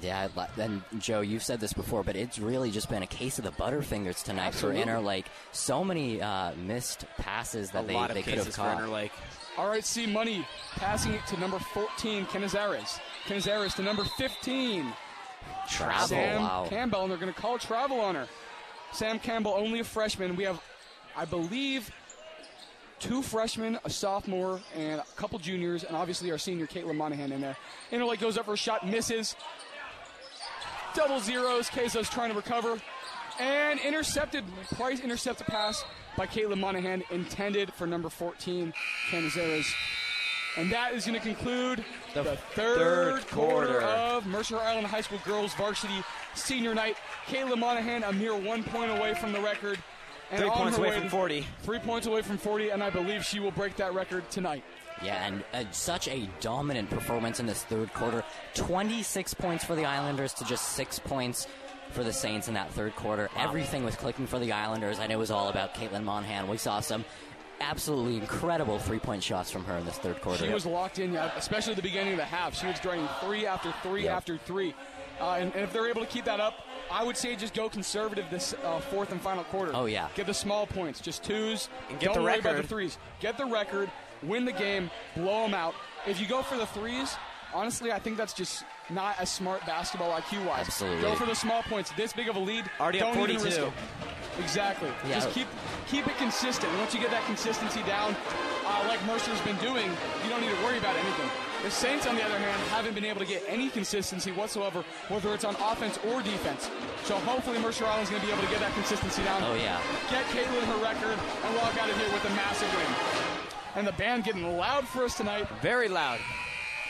Yeah, 0.00 0.28
I'd 0.36 0.58
and 0.58 0.82
Joe, 0.98 1.20
you've 1.20 1.44
said 1.44 1.60
this 1.60 1.72
before, 1.72 2.02
but 2.02 2.16
it's 2.16 2.38
really 2.38 2.70
just 2.70 2.90
been 2.90 3.02
a 3.02 3.06
case 3.06 3.38
of 3.38 3.44
the 3.44 3.52
Butterfingers 3.52 4.24
tonight 4.24 4.48
Absolutely. 4.48 4.82
for 4.82 4.88
Interlake. 4.88 5.24
So 5.52 5.84
many 5.84 6.20
uh, 6.20 6.52
missed 6.56 7.04
passes 7.16 7.70
that 7.70 7.84
a 7.84 7.86
they, 7.86 7.94
lot 7.94 8.10
of 8.10 8.16
they 8.16 8.22
could 8.22 8.34
have 8.34 8.44
cases 8.44 8.56
for 8.56 8.62
caught. 8.62 8.78
Interlake. 8.78 9.10
All 9.56 9.68
right, 9.68 9.84
C 9.84 10.06
Money 10.06 10.44
passing 10.72 11.12
it 11.12 11.24
to 11.28 11.38
number 11.38 11.58
14, 11.58 12.26
Canizares. 12.26 12.98
Canizares 13.26 13.74
to 13.76 13.82
number 13.82 14.04
15, 14.18 14.92
Travel, 15.68 16.08
Sam 16.08 16.42
wow. 16.42 16.66
Campbell, 16.68 17.02
and 17.02 17.10
they're 17.10 17.18
going 17.18 17.32
to 17.32 17.40
call 17.40 17.58
travel 17.58 18.00
on 18.00 18.14
her. 18.14 18.28
Sam 18.92 19.18
Campbell, 19.18 19.52
only 19.52 19.80
a 19.80 19.84
freshman. 19.84 20.36
We 20.36 20.44
have, 20.44 20.60
I 21.16 21.24
believe, 21.24 21.90
two 23.00 23.22
freshmen, 23.22 23.78
a 23.84 23.90
sophomore, 23.90 24.60
and 24.76 25.00
a 25.00 25.04
couple 25.16 25.38
juniors, 25.38 25.84
and 25.84 25.96
obviously 25.96 26.30
our 26.30 26.38
senior 26.38 26.66
Caitlin 26.66 26.96
Monahan 26.96 27.32
in 27.32 27.40
there. 27.40 27.56
Interlake 27.90 28.20
goes 28.20 28.38
up 28.38 28.44
for 28.44 28.54
a 28.54 28.56
shot, 28.56 28.86
misses. 28.86 29.34
Double 30.94 31.18
zeros. 31.18 31.68
Queso's 31.68 32.08
trying 32.08 32.30
to 32.30 32.36
recover. 32.36 32.80
And 33.40 33.80
intercepted. 33.80 34.44
Price 34.76 35.00
intercepts 35.00 35.40
a 35.40 35.44
pass 35.44 35.84
by 36.16 36.26
Caitlin 36.26 36.60
Monahan, 36.60 37.02
intended 37.10 37.72
for 37.72 37.86
number 37.86 38.08
14, 38.08 38.72
Canizares. 39.10 39.66
And 40.56 40.70
that 40.70 40.94
is 40.94 41.04
going 41.04 41.18
to 41.18 41.26
conclude 41.26 41.84
the, 42.14 42.22
The 42.22 42.36
third, 42.36 42.78
third 42.78 43.28
quarter 43.28 43.66
quarter. 43.66 43.80
of 43.82 44.26
Mercer 44.26 44.58
Island 44.58 44.86
High 44.86 45.00
School 45.02 45.20
girls 45.24 45.52
varsity 45.54 46.02
senior 46.34 46.74
night. 46.74 46.96
Caitlin 47.26 47.58
Monahan 47.58 48.02
a 48.04 48.12
mere 48.12 48.34
one 48.36 48.62
point 48.64 48.90
away 48.90 49.14
from 49.14 49.32
the 49.32 49.40
record. 49.40 49.78
And 50.30 50.40
Three 50.40 50.50
points 50.50 50.78
away 50.78 50.90
way 50.90 51.00
from 51.00 51.08
40. 51.10 51.46
Three 51.62 51.78
points 51.78 52.06
away 52.06 52.22
from 52.22 52.38
40, 52.38 52.70
and 52.70 52.82
I 52.82 52.88
believe 52.90 53.24
she 53.24 53.40
will 53.40 53.50
break 53.50 53.76
that 53.76 53.92
record 53.94 54.28
tonight. 54.30 54.64
Yeah, 55.02 55.26
and 55.26 55.44
uh, 55.52 55.64
such 55.70 56.08
a 56.08 56.28
dominant 56.40 56.88
performance 56.88 57.40
in 57.40 57.46
this 57.46 57.62
third 57.64 57.92
quarter. 57.92 58.24
26 58.54 59.34
points 59.34 59.64
for 59.64 59.74
the 59.74 59.84
Islanders 59.84 60.32
to 60.34 60.44
just 60.44 60.70
six 60.70 60.98
points 60.98 61.46
for 61.90 62.02
the 62.02 62.12
Saints 62.12 62.48
in 62.48 62.54
that 62.54 62.72
third 62.72 62.96
quarter. 62.96 63.28
Everything 63.36 63.84
was 63.84 63.96
clicking 63.96 64.26
for 64.26 64.38
the 64.38 64.50
Islanders, 64.52 64.98
and 64.98 65.12
it 65.12 65.16
was 65.16 65.30
all 65.30 65.48
about 65.50 65.74
Caitlin 65.74 66.04
Monahan. 66.04 66.48
We 66.48 66.56
saw 66.56 66.80
some 66.80 67.04
absolutely 67.60 68.16
incredible 68.16 68.78
three 68.78 68.98
point 68.98 69.22
shots 69.22 69.50
from 69.50 69.64
her 69.64 69.76
in 69.76 69.84
this 69.84 69.96
third 69.98 70.20
quarter. 70.20 70.44
She 70.46 70.52
was 70.52 70.66
locked 70.66 70.98
in, 70.98 71.14
especially 71.16 71.72
at 71.72 71.76
the 71.76 71.82
beginning 71.82 72.12
of 72.14 72.18
the 72.18 72.24
half. 72.24 72.54
She 72.58 72.66
was 72.66 72.78
draining 72.80 73.08
three 73.20 73.46
after 73.46 73.72
three 73.82 74.04
Yep. 74.04 74.12
after 74.16 74.38
three. 74.38 74.74
Uh, 75.20 75.36
and, 75.38 75.52
and 75.54 75.62
if 75.62 75.72
they're 75.72 75.88
able 75.88 76.00
to 76.00 76.06
keep 76.08 76.24
that 76.24 76.40
up, 76.40 76.54
I 76.90 77.04
would 77.04 77.16
say 77.16 77.36
just 77.36 77.54
go 77.54 77.68
conservative 77.68 78.24
this 78.30 78.54
uh, 78.64 78.80
fourth 78.80 79.12
and 79.12 79.20
final 79.20 79.44
quarter. 79.44 79.70
Oh, 79.74 79.86
yeah. 79.86 80.08
Get 80.16 80.26
the 80.26 80.34
small 80.34 80.66
points, 80.66 81.00
just 81.00 81.22
twos. 81.22 81.68
And 81.88 82.00
get 82.00 82.06
Don't 82.06 82.16
the 82.16 82.22
worry 82.24 82.34
about 82.40 82.42
the 82.50 82.54
record. 82.56 82.68
threes. 82.68 82.98
Get 83.20 83.38
the 83.38 83.46
record, 83.46 83.90
win 84.24 84.44
the 84.44 84.52
game, 84.52 84.90
blow 85.16 85.42
them 85.42 85.54
out. 85.54 85.74
If 86.06 86.20
you 86.20 86.26
go 86.26 86.42
for 86.42 86.56
the 86.56 86.66
threes, 86.66 87.14
honestly, 87.54 87.92
I 87.92 88.00
think 88.00 88.16
that's 88.16 88.34
just 88.34 88.64
not 88.90 89.14
as 89.20 89.30
smart 89.32 89.64
basketball 89.64 90.10
IQ 90.20 90.44
wise. 90.46 90.66
Absolutely. 90.66 91.02
Go 91.02 91.14
for 91.14 91.26
the 91.26 91.34
small 91.34 91.62
points. 91.62 91.92
This 91.96 92.12
big 92.12 92.28
of 92.28 92.34
a 92.36 92.40
lead. 92.40 92.64
Already 92.80 93.00
up 93.00 93.14
don't 93.14 93.30
even 93.30 93.42
risk 93.44 93.58
42. 93.60 93.72
Exactly. 94.38 94.90
Yeah. 95.06 95.14
Just 95.14 95.30
keep 95.30 95.46
keep 95.86 96.06
it 96.06 96.16
consistent. 96.16 96.72
Once 96.78 96.94
you 96.94 97.00
get 97.00 97.10
that 97.10 97.24
consistency 97.26 97.82
down, 97.82 98.16
uh, 98.66 98.84
like 98.88 99.04
Mercer's 99.06 99.40
been 99.42 99.56
doing, 99.58 99.90
you 100.24 100.30
don't 100.30 100.40
need 100.40 100.50
to 100.50 100.62
worry 100.64 100.78
about 100.78 100.96
anything. 100.96 101.30
The 101.62 101.70
Saints, 101.70 102.06
on 102.06 102.14
the 102.14 102.22
other 102.22 102.36
hand, 102.36 102.60
haven't 102.68 102.94
been 102.94 103.06
able 103.06 103.20
to 103.20 103.26
get 103.26 103.42
any 103.48 103.70
consistency 103.70 104.32
whatsoever, 104.32 104.84
whether 105.08 105.32
it's 105.32 105.44
on 105.44 105.56
offense 105.56 105.98
or 106.04 106.20
defense. 106.20 106.68
So 107.04 107.16
hopefully 107.16 107.58
Mercer 107.58 107.86
Island's 107.86 108.10
going 108.10 108.20
to 108.20 108.26
be 108.26 108.32
able 108.32 108.44
to 108.44 108.50
get 108.50 108.60
that 108.60 108.74
consistency 108.74 109.22
down. 109.24 109.42
Oh, 109.44 109.54
yeah. 109.54 109.80
Get 110.10 110.26
Caitlin 110.26 110.62
her 110.62 110.82
record 110.84 111.18
and 111.18 111.56
walk 111.56 111.80
out 111.80 111.88
of 111.88 111.96
here 111.96 112.12
with 112.12 112.22
a 112.26 112.34
massive 112.36 112.68
win. 112.76 113.46
And 113.76 113.86
the 113.86 113.92
band 113.92 114.24
getting 114.24 114.58
loud 114.58 114.86
for 114.86 115.04
us 115.04 115.16
tonight. 115.16 115.48
Very 115.62 115.88
loud. 115.88 116.20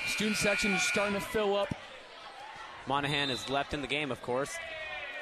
Student 0.09 0.39
section 0.39 0.73
is 0.73 0.83
starting 0.83 1.15
to 1.15 1.21
fill 1.21 1.57
up. 1.57 1.73
Monahan 2.89 3.31
is 3.31 3.49
left 3.49 3.75
in 3.75 3.81
the 3.81 3.87
game, 3.87 4.11
of 4.11 4.21
course. 4.23 4.57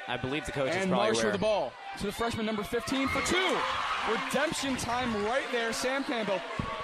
I 0.07 0.17
believe 0.17 0.45
the 0.45 0.51
coach 0.51 0.69
is 0.69 0.75
And 0.75 0.89
probably 0.89 1.07
Marsh 1.07 1.17
aware. 1.19 1.31
with 1.31 1.33
the 1.33 1.45
ball 1.45 1.73
to 1.99 2.05
the 2.05 2.11
freshman 2.11 2.45
number 2.45 2.63
15 2.63 3.07
for 3.07 3.21
two. 3.21 3.57
Redemption 4.11 4.75
time 4.77 5.25
right 5.25 5.45
there. 5.51 5.71
Sam 5.71 6.03
Campbell, 6.03 6.41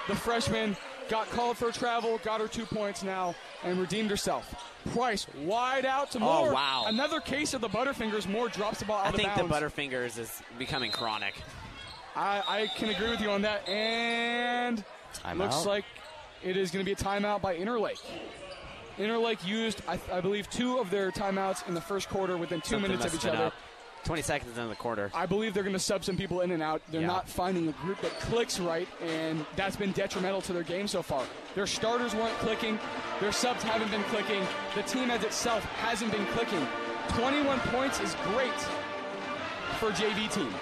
the 0.08 0.14
freshman, 0.14 0.76
got 1.08 1.28
called 1.30 1.58
for 1.58 1.70
travel, 1.70 2.18
got 2.24 2.40
her 2.40 2.48
two 2.48 2.64
points 2.64 3.02
now, 3.02 3.34
and 3.64 3.78
redeemed 3.78 4.10
herself. 4.10 4.54
Price 4.92 5.26
wide 5.42 5.84
out 5.84 6.10
to 6.12 6.18
oh, 6.18 6.20
Moore. 6.20 6.48
Oh, 6.50 6.54
wow. 6.54 6.84
Another 6.86 7.20
case 7.20 7.52
of 7.52 7.60
the 7.60 7.68
Butterfingers. 7.68 8.26
Moore 8.26 8.48
drops 8.48 8.78
the 8.78 8.86
ball 8.86 8.98
out 8.98 9.06
I 9.06 9.08
of 9.08 9.16
bounds. 9.16 9.28
I 9.28 9.34
think 9.36 9.48
the. 9.48 9.54
Butterfingers 9.54 10.18
is 10.18 10.42
becoming 10.58 10.90
chronic. 10.90 11.34
I, 12.16 12.42
I 12.48 12.66
can 12.76 12.88
agree 12.90 13.10
with 13.10 13.20
you 13.20 13.30
on 13.30 13.42
that. 13.42 13.68
And 13.68 14.82
Timeout. 15.14 15.38
looks 15.38 15.66
like 15.66 15.84
it 16.42 16.56
is 16.56 16.70
going 16.70 16.84
to 16.84 16.86
be 16.86 16.92
a 16.92 16.96
timeout 16.96 17.42
by 17.42 17.56
Interlake. 17.56 18.00
Interlake 19.00 19.44
used, 19.46 19.82
I, 19.88 19.98
I 20.12 20.20
believe, 20.20 20.48
two 20.50 20.78
of 20.78 20.90
their 20.90 21.10
timeouts 21.10 21.66
in 21.66 21.74
the 21.74 21.80
first 21.80 22.08
quarter 22.08 22.36
within 22.36 22.60
two 22.60 22.70
Something 22.76 22.90
minutes 22.92 23.06
of 23.06 23.14
each 23.14 23.26
other. 23.26 23.46
up. 23.46 23.54
20 24.04 24.22
seconds 24.22 24.56
in 24.56 24.68
the 24.68 24.74
quarter. 24.74 25.10
I 25.14 25.26
believe 25.26 25.52
they're 25.52 25.62
going 25.62 25.74
to 25.74 25.78
sub 25.78 26.04
some 26.04 26.16
people 26.16 26.40
in 26.40 26.52
and 26.52 26.62
out. 26.62 26.80
They're 26.90 27.02
Yeah. 27.02 27.06
not 27.06 27.28
finding 27.28 27.68
a 27.68 27.72
group 27.72 28.00
that 28.00 28.18
clicks 28.20 28.58
right, 28.58 28.88
and 29.02 29.44
that's 29.56 29.76
been 29.76 29.92
detrimental 29.92 30.40
to 30.42 30.54
their 30.54 30.62
game 30.62 30.88
so 30.88 31.02
far. 31.02 31.22
Their 31.54 31.66
starters 31.66 32.14
weren't 32.14 32.36
clicking, 32.38 32.78
their 33.20 33.32
subs 33.32 33.62
haven't 33.62 33.90
been 33.90 34.02
clicking, 34.04 34.42
the 34.74 34.82
team 34.84 35.10
as 35.10 35.22
itself 35.22 35.62
hasn't 35.82 36.12
been 36.12 36.24
clicking. 36.28 36.66
21 37.08 37.58
points 37.60 38.00
is 38.00 38.14
great 38.32 38.56
for 39.78 39.90
JV 39.90 40.28
team. 40.32 40.52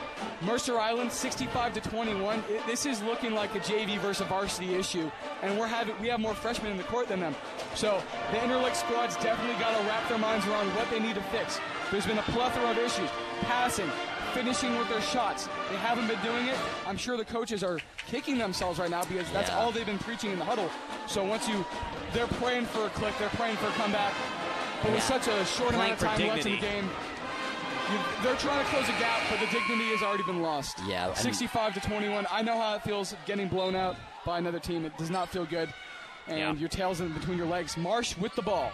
Mercer 0.43 0.79
Island 0.79 1.11
65 1.13 1.75
to 1.75 1.81
21. 1.81 2.43
It- 2.49 2.67
this 2.67 2.87
is 2.87 3.03
looking 3.03 3.35
like 3.35 3.55
a 3.55 3.61
JV 3.61 3.99
versus 3.99 4.27
varsity 4.27 4.75
issue, 4.75 5.11
and 5.43 5.59
we're 5.59 5.67
having 5.67 5.95
we 6.01 6.09
have 6.09 6.21
more 6.21 6.35
freshmen 6.35 6.71
in 6.71 6.77
the 6.77 6.85
court 6.85 7.09
than 7.09 7.21
them. 7.21 7.35
So 7.75 8.03
the 8.31 8.39
Interlake 8.39 8.75
squad's 8.77 9.17
definitely 9.17 9.59
got 9.61 9.77
to 9.77 9.83
wrap 9.89 10.09
their 10.09 10.19
minds 10.19 10.47
around 10.47 10.69
what 10.77 10.89
they 10.91 11.01
need 11.01 11.15
to 11.17 11.23
fix. 11.33 11.59
There's 11.91 12.07
been 12.07 12.19
a 12.19 12.23
plethora 12.23 12.71
of 12.71 12.79
issues: 12.79 13.09
passing, 13.43 13.91
finishing 14.35 14.77
with 14.79 14.89
their 14.89 15.01
shots. 15.03 15.49
They 15.71 15.77
haven't 15.79 16.07
been 16.07 16.21
doing 16.23 16.47
it. 16.47 16.57
I'm 16.87 16.97
sure 16.97 17.17
the 17.17 17.25
coaches 17.25 17.63
are 17.65 17.79
kicking 18.07 18.39
themselves 18.39 18.79
right 18.79 18.91
now 18.91 19.05
because 19.05 19.31
that's 19.33 19.49
Yeah. 19.51 19.59
all 19.59 19.73
they've 19.73 19.87
been 19.87 19.99
preaching 19.99 20.31
in 20.33 20.39
the 20.39 20.45
huddle. 20.45 20.71
So 21.07 21.25
once 21.25 21.49
you, 21.49 21.65
they're 22.13 22.27
praying 22.27 22.67
for 22.67 22.87
a 22.87 22.91
click, 22.91 23.15
they're 23.19 23.29
praying 23.31 23.57
for 23.57 23.67
a 23.69 23.73
comeback. 23.73 24.13
But 24.83 24.93
with 24.93 25.03
such 25.03 25.27
a 25.27 25.45
short 25.45 25.75
amount 25.75 25.93
of 25.93 25.99
time 25.99 26.21
left 26.29 26.47
in 26.47 26.53
the 26.53 26.59
game, 26.59 26.89
you, 27.93 27.99
they're 28.23 28.37
trying 28.37 28.65
to 28.65 28.71
close 28.71 28.85
a 28.89 28.93
gap, 29.01 29.21
but 29.31 29.41
the 29.41 29.47
dignity 29.47 29.85
has 29.91 30.03
already 30.03 30.23
been 30.25 30.43
lost. 30.43 30.79
Yeah, 30.87 31.09
and- 31.09 31.17
65 31.17 31.75
to 31.75 31.81
21. 31.81 32.27
I 32.31 32.43
know 32.43 32.59
how 32.61 32.75
it 32.77 32.83
feels 32.83 33.15
getting 33.27 33.49
blown 33.49 33.75
out 33.75 33.97
by 34.27 34.39
another 34.39 34.59
team. 34.59 34.85
It 34.85 34.97
does 34.99 35.11
not 35.11 35.29
feel 35.31 35.45
good. 35.47 35.73
And 36.27 36.39
Yeah. 36.39 36.53
your 36.55 36.69
tail's 36.69 37.01
in 37.01 37.13
between 37.15 37.39
your 37.39 37.47
legs. 37.47 37.77
Marsh 37.77 38.17
with 38.19 38.35
the 38.35 38.43
ball. 38.43 38.71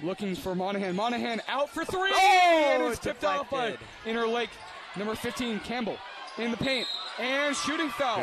Looking 0.00 0.34
for 0.36 0.54
Monahan. 0.54 0.94
Monahan 0.94 1.40
out 1.48 1.70
for 1.70 1.84
three. 1.84 2.10
Oh, 2.12 2.72
and 2.74 2.82
it's 2.84 3.00
tipped 3.00 3.24
off 3.24 3.50
by 3.50 3.70
deflected. 3.70 3.88
Interlake. 4.14 4.50
Number 4.96 5.14
15, 5.14 5.60
Campbell. 5.60 5.96
In 6.36 6.50
the 6.50 6.56
paint. 6.56 6.86
And 7.18 7.56
shooting 7.56 7.88
foul. 7.90 8.20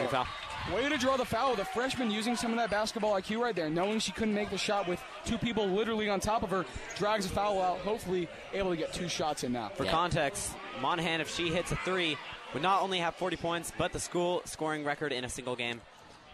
Shooting 0.65 0.77
foul. 0.77 0.83
Way 0.83 0.89
to 0.89 0.97
draw 0.97 1.17
the 1.17 1.25
foul. 1.25 1.55
The 1.55 1.65
freshman 1.65 2.11
using 2.11 2.35
some 2.35 2.51
of 2.51 2.57
that 2.57 2.69
basketball 2.69 3.13
IQ 3.13 3.39
right 3.41 3.55
there, 3.55 3.69
knowing 3.69 3.99
she 3.99 4.11
couldn't 4.11 4.33
make 4.33 4.49
the 4.49 4.57
shot 4.57 4.87
with 4.87 5.01
two 5.25 5.37
people 5.37 5.65
literally 5.67 6.09
on 6.09 6.19
top 6.19 6.43
of 6.43 6.49
her, 6.49 6.65
drags 6.97 7.25
a 7.25 7.29
foul 7.29 7.61
out. 7.61 7.79
Hopefully, 7.79 8.27
able 8.53 8.71
to 8.71 8.77
get 8.77 8.93
two 8.93 9.07
shots 9.07 9.43
in 9.43 9.51
now. 9.53 9.69
For 9.69 9.85
Yeah. 9.85 9.91
context, 9.91 10.51
Monahan, 10.81 11.21
if 11.21 11.33
she 11.33 11.49
hits 11.49 11.71
a 11.71 11.75
three, 11.77 12.17
would 12.53 12.63
not 12.63 12.81
only 12.81 12.99
have 12.99 13.15
40 13.15 13.37
points, 13.37 13.71
but 13.77 13.91
the 13.93 13.99
school 13.99 14.41
scoring 14.45 14.83
record 14.83 15.11
in 15.11 15.23
a 15.23 15.29
single 15.29 15.55
game. 15.55 15.81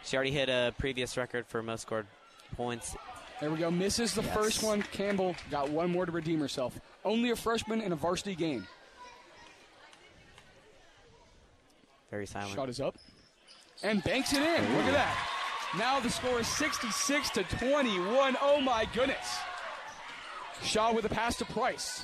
She 0.03 0.15
already 0.15 0.31
hit 0.31 0.49
a 0.49 0.73
previous 0.77 1.15
record 1.17 1.45
for 1.47 1.61
most 1.61 1.81
scored 1.81 2.07
points. 2.55 2.95
There 3.39 3.49
we 3.49 3.57
go. 3.57 3.71
Misses 3.71 4.13
the 4.13 4.21
Yes. 4.21 4.33
first 4.35 4.63
one. 4.63 4.83
Campbell 4.83 5.35
got 5.49 5.69
one 5.69 5.91
more 5.91 6.05
to 6.05 6.11
redeem 6.11 6.39
herself. 6.39 6.79
Only 7.03 7.31
a 7.31 7.35
freshman 7.35 7.81
in 7.81 7.91
a 7.91 7.95
varsity 7.95 8.35
game. 8.35 8.67
Very 12.11 12.27
silent. 12.27 12.53
Shot 12.53 12.69
is 12.69 12.79
up. 12.79 12.95
And 13.83 14.03
banks 14.03 14.33
it 14.33 14.41
in. 14.41 14.75
Look 14.77 14.85
at 14.85 14.93
that. 14.93 15.27
Now 15.77 15.99
the 15.99 16.09
score 16.09 16.39
is 16.39 16.47
66 16.47 17.29
to 17.31 17.43
21. 17.43 18.37
Oh 18.41 18.61
my 18.61 18.85
goodness. 18.93 19.39
Shaw 20.63 20.93
with 20.93 21.05
a 21.05 21.09
pass 21.09 21.37
to 21.37 21.45
Price. 21.45 22.03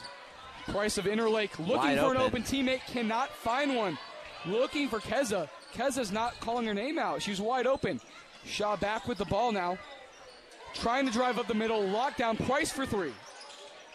Price 0.67 0.97
of 0.97 1.05
Interlake 1.05 1.57
looking 1.59 1.75
Wide 1.77 1.99
for 1.99 2.11
an 2.11 2.17
open. 2.17 2.21
open 2.21 2.43
teammate, 2.43 2.81
cannot 2.87 3.29
find 3.29 3.75
one. 3.75 3.97
Looking 4.45 4.89
for 4.89 4.99
Keza. 4.99 5.49
Keza's 5.73 6.11
not 6.11 6.39
calling 6.39 6.65
her 6.65 6.73
name 6.73 6.97
out. 6.97 7.21
She's 7.21 7.39
wide 7.39 7.67
open. 7.67 8.01
Shaw 8.45 8.75
back 8.77 9.07
with 9.07 9.17
the 9.17 9.25
ball 9.25 9.51
now. 9.51 9.77
Trying 10.73 11.05
to 11.05 11.11
drive 11.11 11.37
up 11.37 11.47
the 11.47 11.53
middle. 11.53 11.81
Lockdown. 11.83 12.43
Price 12.45 12.71
for 12.71 12.85
three. 12.85 13.13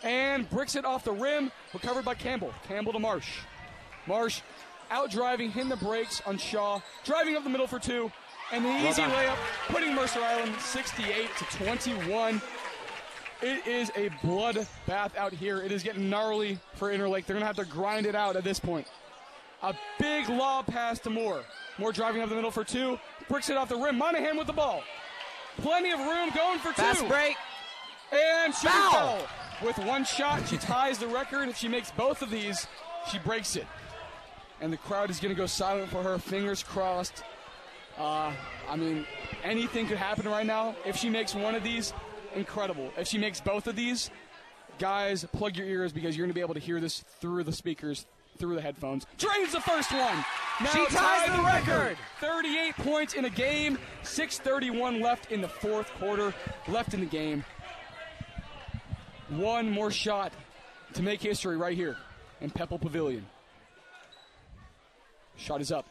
And 0.02 0.48
bricks 0.50 0.76
it 0.76 0.84
off 0.84 1.04
the 1.04 1.12
rim. 1.12 1.50
Recovered 1.72 2.04
by 2.04 2.14
Campbell. 2.14 2.52
Campbell 2.66 2.92
to 2.92 2.98
Marsh. 2.98 3.38
Marsh 4.06 4.40
out 4.92 5.10
driving, 5.10 5.50
hitting 5.50 5.70
the 5.70 5.76
brakes 5.76 6.22
on 6.26 6.38
Shaw, 6.38 6.80
driving 7.04 7.34
up 7.34 7.42
the 7.42 7.50
middle 7.50 7.66
for 7.66 7.78
two, 7.78 8.12
and 8.52 8.64
an 8.64 8.86
easy 8.86 9.02
layup, 9.02 9.36
putting 9.68 9.94
Mercer 9.94 10.20
Island 10.20 10.54
68 10.60 11.30
to 11.38 11.44
21. 11.56 12.40
It 13.40 13.66
is 13.66 13.90
a 13.96 14.10
bloodbath 14.24 15.16
out 15.16 15.32
here. 15.32 15.60
It 15.62 15.72
is 15.72 15.82
getting 15.82 16.08
gnarly 16.08 16.60
for 16.74 16.92
Interlake. 16.92 17.24
They're 17.26 17.34
going 17.34 17.40
to 17.40 17.46
have 17.46 17.56
to 17.56 17.64
grind 17.64 18.06
it 18.06 18.14
out 18.14 18.36
at 18.36 18.44
this 18.44 18.60
point. 18.60 18.86
A 19.62 19.74
big 19.98 20.28
lob 20.28 20.66
pass 20.66 20.98
to 21.00 21.10
Moore. 21.10 21.42
Moore 21.78 21.92
driving 21.92 22.22
up 22.22 22.28
the 22.28 22.34
middle 22.34 22.50
for 22.50 22.62
two, 22.62 22.98
bricks 23.28 23.48
it 23.48 23.56
off 23.56 23.68
the 23.68 23.76
rim. 23.76 23.96
Monahan 23.96 24.36
with 24.36 24.46
the 24.46 24.52
ball. 24.52 24.82
Plenty 25.58 25.90
of 25.90 25.98
room 25.98 26.30
going 26.34 26.58
for 26.58 26.68
two. 26.68 26.82
Fast 26.82 27.08
break. 27.08 27.36
And 28.12 28.54
she 28.54 28.68
foul. 28.68 28.92
foul. 28.92 29.26
With 29.64 29.78
one 29.78 30.04
shot, 30.04 30.46
she 30.48 30.58
ties 30.58 30.98
the 30.98 31.06
record. 31.06 31.48
If 31.48 31.56
she 31.56 31.68
makes 31.68 31.90
both 31.92 32.20
of 32.20 32.30
these, 32.30 32.66
she 33.10 33.18
breaks 33.18 33.56
it. 33.56 33.66
And 34.62 34.72
the 34.72 34.78
crowd 34.78 35.10
is 35.10 35.18
going 35.18 35.34
to 35.34 35.38
go 35.38 35.46
silent 35.46 35.90
for 35.90 36.02
her. 36.02 36.18
Fingers 36.18 36.62
crossed. 36.62 37.24
Uh, 37.98 38.32
I 38.70 38.76
mean, 38.76 39.04
anything 39.42 39.88
could 39.88 39.98
happen 39.98 40.26
right 40.26 40.46
now. 40.46 40.76
If 40.86 40.96
she 40.96 41.10
makes 41.10 41.34
one 41.34 41.54
of 41.54 41.64
these, 41.64 41.92
incredible. 42.34 42.90
If 42.96 43.08
she 43.08 43.18
makes 43.18 43.40
both 43.40 43.66
of 43.66 43.74
these, 43.74 44.08
guys, 44.78 45.26
plug 45.32 45.56
your 45.56 45.66
ears 45.66 45.92
because 45.92 46.16
you're 46.16 46.24
going 46.24 46.30
to 46.30 46.34
be 46.34 46.40
able 46.40 46.54
to 46.54 46.60
hear 46.60 46.80
this 46.80 47.00
through 47.20 47.42
the 47.42 47.52
speakers, 47.52 48.06
through 48.38 48.54
the 48.54 48.62
headphones. 48.62 49.04
Drains 49.18 49.52
the 49.52 49.60
first 49.60 49.90
one. 49.90 50.24
Now 50.60 50.70
She 50.70 50.86
ties 50.86 51.36
the 51.36 51.42
record. 51.42 51.96
38 52.20 52.76
points 52.76 53.14
in 53.14 53.24
a 53.24 53.30
game. 53.30 53.78
6:31 54.04 55.02
left 55.02 55.32
in 55.32 55.40
the 55.40 55.48
fourth 55.48 55.90
quarter. 55.98 56.32
Left 56.68 56.94
in 56.94 57.00
the 57.00 57.06
game. 57.06 57.44
One 59.28 59.68
more 59.68 59.90
shot 59.90 60.32
to 60.94 61.02
make 61.02 61.20
history 61.20 61.56
right 61.56 61.76
here 61.76 61.96
in 62.40 62.50
Pepple 62.50 62.78
Pavilion. 62.78 63.26
Shot 65.42 65.60
is 65.60 65.72
up. 65.72 65.86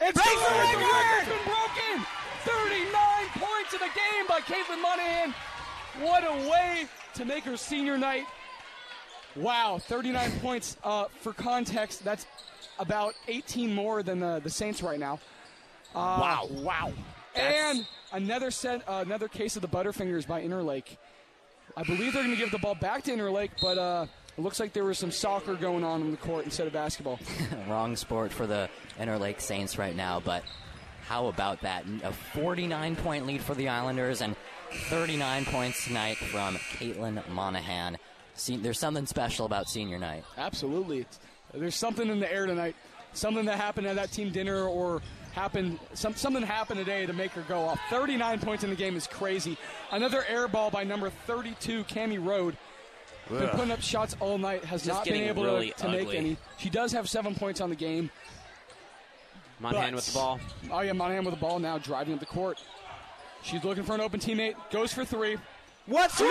It's 0.00 0.12
Breaks 0.12 0.28
good! 0.28 0.48
the 0.48 0.48
The 0.48 0.78
record! 0.78 0.88
record's 0.88 1.28
been 1.28 1.44
broken! 1.44 2.06
39 2.44 3.26
points 3.34 3.72
in 3.74 3.78
the 3.80 3.92
game 3.94 4.26
by 4.26 4.40
Caitlin 4.40 4.80
Monahan. 4.80 5.34
What 6.00 6.24
a 6.24 6.48
way 6.50 6.86
to 7.14 7.24
make 7.26 7.44
her 7.44 7.56
senior 7.56 7.98
night 7.98 8.24
Wow, 9.36 9.78
39 9.78 10.30
points. 10.42 10.76
Uh, 10.84 11.04
for 11.20 11.32
context, 11.32 12.02
that's 12.04 12.26
about 12.78 13.14
18 13.28 13.74
more 13.74 14.02
than 14.02 14.20
the, 14.20 14.40
the 14.44 14.50
Saints 14.50 14.82
right 14.82 14.98
now. 14.98 15.20
Uh, 15.94 16.18
Wow. 16.20 16.48
Wow. 16.50 16.92
That's- 17.34 17.76
And 17.76 17.86
another 18.12 18.50
set, 18.50 18.86
uh, 18.88 19.02
another 19.06 19.28
case 19.28 19.56
of 19.56 19.62
the 19.62 19.68
Butterfingers 19.68 20.26
by 20.26 20.42
Interlake. 20.42 20.96
I 21.76 21.82
believe 21.82 22.12
they're 22.12 22.22
going 22.24 22.34
to 22.34 22.40
give 22.40 22.50
the 22.50 22.58
ball 22.58 22.74
back 22.74 23.04
to 23.04 23.10
Interlake, 23.10 23.50
but 23.62 23.78
uh, 23.78 24.06
it 24.36 24.40
looks 24.40 24.58
like 24.60 24.72
there 24.72 24.84
was 24.84 24.98
some 24.98 25.10
soccer 25.10 25.54
going 25.54 25.84
on 25.84 26.00
in 26.00 26.10
the 26.10 26.16
court 26.16 26.44
instead 26.44 26.66
of 26.66 26.72
basketball. 26.72 27.18
Wrong 27.68 27.96
sport 27.96 28.32
for 28.32 28.46
the 28.46 28.68
Interlake 28.98 29.40
Saints 29.40 29.78
right 29.78 29.94
now, 29.94 30.20
but 30.20 30.42
how 31.06 31.26
about 31.26 31.60
that? 31.62 31.84
A 32.02 32.12
49 32.12 32.96
point 32.96 33.26
lead 33.26 33.42
for 33.42 33.54
the 33.54 33.68
Islanders 33.68 34.22
and 34.22 34.36
39 34.88 35.44
points 35.46 35.84
tonight 35.84 36.16
from 36.16 36.56
Caitlin 36.56 37.26
Monahan. 37.28 37.98
See, 38.34 38.56
there's 38.56 38.78
something 38.78 39.06
special 39.06 39.44
about 39.44 39.68
senior 39.68 39.98
night. 39.98 40.24
Absolutely. 40.38 41.00
It's, 41.00 41.20
there's 41.52 41.74
something 41.74 42.08
in 42.08 42.18
the 42.18 42.32
air 42.32 42.46
tonight. 42.46 42.74
Something 43.12 43.44
that 43.44 43.58
happened 43.58 43.86
at 43.86 43.96
that 43.96 44.10
team 44.10 44.30
dinner 44.30 44.64
or 44.64 45.02
happened 45.32 45.78
some, 45.94 46.14
something 46.14 46.42
happened 46.42 46.78
today 46.78 47.04
to 47.04 47.12
make 47.12 47.32
her 47.32 47.42
go 47.42 47.60
off. 47.60 47.78
39 47.90 48.40
points 48.40 48.64
in 48.64 48.70
the 48.70 48.76
game 48.76 48.96
is 48.96 49.06
crazy. 49.06 49.58
Another 49.90 50.24
air 50.26 50.48
ball 50.48 50.70
by 50.70 50.84
number 50.84 51.10
32, 51.26 51.84
Cami 51.84 52.24
Road. 52.24 52.56
Been 53.30 53.48
putting 53.48 53.70
up 53.70 53.80
shots 53.80 54.16
all 54.20 54.36
night. 54.38 54.64
Has 54.64 54.84
Just 54.84 54.98
not 54.98 55.04
been 55.04 55.22
able 55.22 55.44
really 55.44 55.70
to, 55.70 55.82
to 55.84 55.88
make 55.88 56.12
any. 56.14 56.36
She 56.58 56.68
does 56.70 56.92
have 56.92 57.08
seven 57.08 57.34
points 57.34 57.60
on 57.60 57.70
the 57.70 57.76
game. 57.76 58.10
Monahan 59.60 59.90
But- 59.90 59.94
with 59.96 60.06
the 60.06 60.12
ball. 60.12 60.40
Oh 60.70 60.80
yeah, 60.80 60.92
Monahan 60.92 61.24
with 61.24 61.34
the 61.34 61.40
ball 61.40 61.58
now, 61.58 61.78
driving 61.78 62.14
up 62.14 62.20
the 62.20 62.26
court. 62.26 62.62
She's 63.42 63.64
looking 63.64 63.84
for 63.84 63.94
an 63.94 64.00
open 64.00 64.20
teammate. 64.20 64.54
Goes 64.70 64.92
for 64.92 65.04
three. 65.04 65.36
What's 65.86 66.18
42 66.18 66.28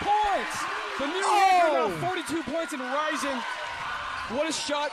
points. 0.00 0.64
The 0.98 1.06
new 1.06 1.22
oh! 1.24 1.88
record 1.88 2.00
now, 2.00 2.08
42 2.08 2.42
points 2.50 2.72
and 2.72 2.82
rising. 2.82 3.38
What 4.36 4.48
a 4.48 4.52
shot. 4.52 4.92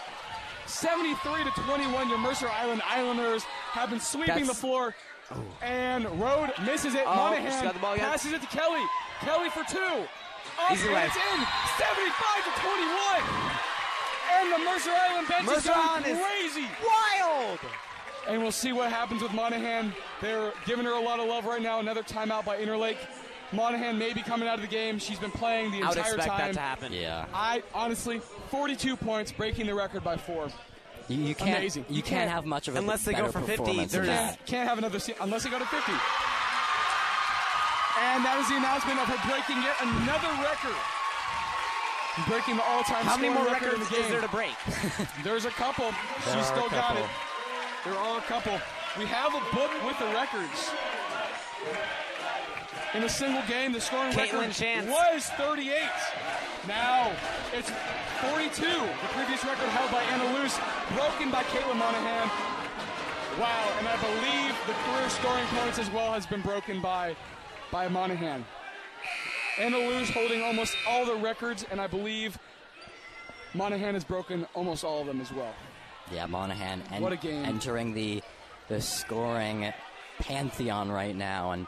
73 0.66 1.44
to 1.46 1.52
21. 1.62 2.10
Your 2.10 2.18
Mercer 2.20 2.48
Island 2.48 2.82
Islanders 2.88 3.44
have 3.44 3.90
been 3.90 4.00
sweeping 4.00 4.28
That's- 4.28 4.48
the 4.48 4.54
floor. 4.56 4.96
Oh. 5.32 5.44
And 5.62 6.06
Road 6.20 6.52
misses 6.66 6.96
it. 6.96 7.04
Oh, 7.06 7.16
Monahan 7.16 7.52
she's 7.52 7.62
got 7.62 7.74
the 7.74 7.80
ball 7.80 7.94
again. 7.94 8.10
passes 8.10 8.34
it 8.34 8.42
to 8.42 8.48
Kelly. 8.48 8.82
Kelly 9.22 9.50
for 9.50 9.64
two. 9.70 9.78
Up 10.60 10.72
Easy 10.72 10.88
way. 10.90 11.06
it's 11.06 11.16
in. 11.16 11.40
75 11.78 12.44
to 12.46 12.52
21. 12.62 13.24
And 14.32 14.54
the 14.54 14.60
Mercer 14.66 14.92
Island 14.92 15.28
bench 15.28 15.42
is 15.44 15.48
Mercer 15.48 15.70
going 15.70 15.88
Island 15.88 16.06
is- 16.08 16.20
crazy. 16.20 16.68
Wild! 16.86 17.60
And 18.28 18.42
we'll 18.42 18.52
see 18.52 18.72
what 18.74 18.92
happens 18.92 19.22
with 19.22 19.34
Monahan. 19.34 19.94
They're 20.22 20.52
giving 20.66 20.86
her 20.86 20.92
a 20.94 21.00
lot 21.02 21.20
of 21.20 21.28
love 21.28 21.46
right 21.46 21.62
now. 21.62 21.80
Another 21.80 22.04
timeout 22.04 22.46
by 22.46 22.58
Interlake. 22.58 22.98
Monahan 23.52 23.98
may 23.98 24.14
be 24.14 24.22
coming 24.22 24.48
out 24.48 24.56
of 24.56 24.62
the 24.62 24.68
game. 24.68 25.00
She's 25.00 25.18
been 25.18 25.32
playing 25.32 25.72
the 25.72 25.82
I 25.82 25.90
would 25.90 25.98
entire 25.98 26.16
expect 26.16 26.28
time. 26.28 26.38
that 26.40 26.54
to 26.54 26.60
happen. 26.60 26.94
Yeah. 26.94 27.26
I 27.34 27.64
honestly, 27.74 28.20
42 28.52 28.96
points, 28.96 29.32
breaking 29.32 29.66
the 29.66 29.74
record 29.74 30.04
by 30.04 30.18
four. 30.18 30.50
You, 31.08 31.18
you 31.18 31.34
can't, 31.34 31.58
Amazing. 31.58 31.86
You 31.90 31.96
You 31.98 32.02
can't, 32.04 32.20
can't- 32.20 32.32
have 32.32 32.46
much 32.46 32.68
of 32.68 32.76
a 32.76 32.78
unless 32.78 33.04
they 33.04 33.14
go 33.14 33.32
for 33.32 33.40
50, 33.40 33.58
performance 33.58 33.92
than 33.94 34.06
there's- 34.06 34.20
Can't, 34.36 34.46
can't 34.46 34.70
have 34.70 34.78
another 34.78 35.00
se- 35.00 35.16
unless 35.22 35.44
they 35.44 35.50
go 35.50 35.58
to 35.58 35.66
50. 35.66 35.92
And 38.00 38.24
that 38.24 38.40
is 38.40 38.48
the 38.48 38.58
announcement 38.58 39.00
of 39.00 39.08
her 39.12 39.20
breaking 39.28 39.60
yet 39.62 39.76
another 39.84 40.32
record. 40.40 40.78
Breaking 42.28 42.56
the 42.58 42.64
all-time 42.68 43.06
How 43.06 43.16
many 43.16 43.32
scoring 43.32 43.44
more 43.44 43.54
record 43.54 43.74
in 43.76 43.80
records 43.80 43.90
the 43.90 43.96
game. 43.96 44.06
is 44.06 44.12
there 44.12 44.22
to 44.22 44.28
break? 44.34 44.56
There's 45.24 45.46
a 45.46 45.52
couple. 45.56 45.92
There 45.92 46.36
She's 46.36 46.48
still 46.48 46.68
a 46.68 46.72
got 46.72 46.98
it. 46.98 47.08
There 47.86 47.96
are 47.96 48.18
a 48.20 48.26
couple. 48.28 48.60
We 48.98 49.06
have 49.06 49.32
a 49.36 49.44
book 49.56 49.72
with 49.86 49.98
the 50.00 50.08
records. 50.12 50.72
In 52.94 53.04
a 53.04 53.10
single 53.10 53.44
game, 53.48 53.72
the 53.72 53.80
scoring 53.80 54.12
Caitlin 54.12 54.50
record 54.50 54.52
Chance. 54.52 54.88
was 54.90 55.26
38. 55.38 55.72
Now 56.68 57.12
it's 57.54 57.70
42. 58.34 58.66
The 58.66 59.10
previous 59.14 59.46
record 59.46 59.70
held 59.70 59.92
by 59.92 60.02
Anna 60.10 60.28
Luce, 60.40 60.58
broken 60.98 61.30
by 61.30 61.44
Caitlin 61.54 61.78
Monahan. 61.78 62.28
Wow, 63.40 63.72
and 63.78 63.88
I 63.88 63.96
believe 64.02 64.56
the 64.68 64.74
career 64.90 65.08
scoring 65.10 65.46
points 65.56 65.78
as 65.80 65.90
well 65.92 66.12
has 66.14 66.26
been 66.26 66.42
broken 66.42 66.82
by 66.82 67.16
by 67.72 67.88
Monahan. 67.88 68.46
Anna 69.60 69.78
Luce 69.78 70.10
holding 70.10 70.42
almost 70.42 70.76
all 70.88 71.06
the 71.06 71.16
records, 71.16 71.66
and 71.70 71.82
I 71.82 71.88
believe 71.88 72.38
Monahan 73.54 73.94
has 73.94 74.04
broken 74.04 74.46
almost 74.54 74.84
all 74.84 75.02
of 75.02 75.08
them 75.08 75.20
as 75.22 75.32
well. 75.32 75.54
Yeah, 76.12 76.26
Monahan 76.28 76.82
en- 76.92 77.02
What 77.02 77.12
a 77.14 77.18
game. 77.18 77.46
entering 77.46 77.94
the 77.94 78.22
the 78.68 78.80
scoring 78.82 79.74
pantheon 80.20 80.92
right 80.92 81.16
now, 81.16 81.52
and 81.52 81.68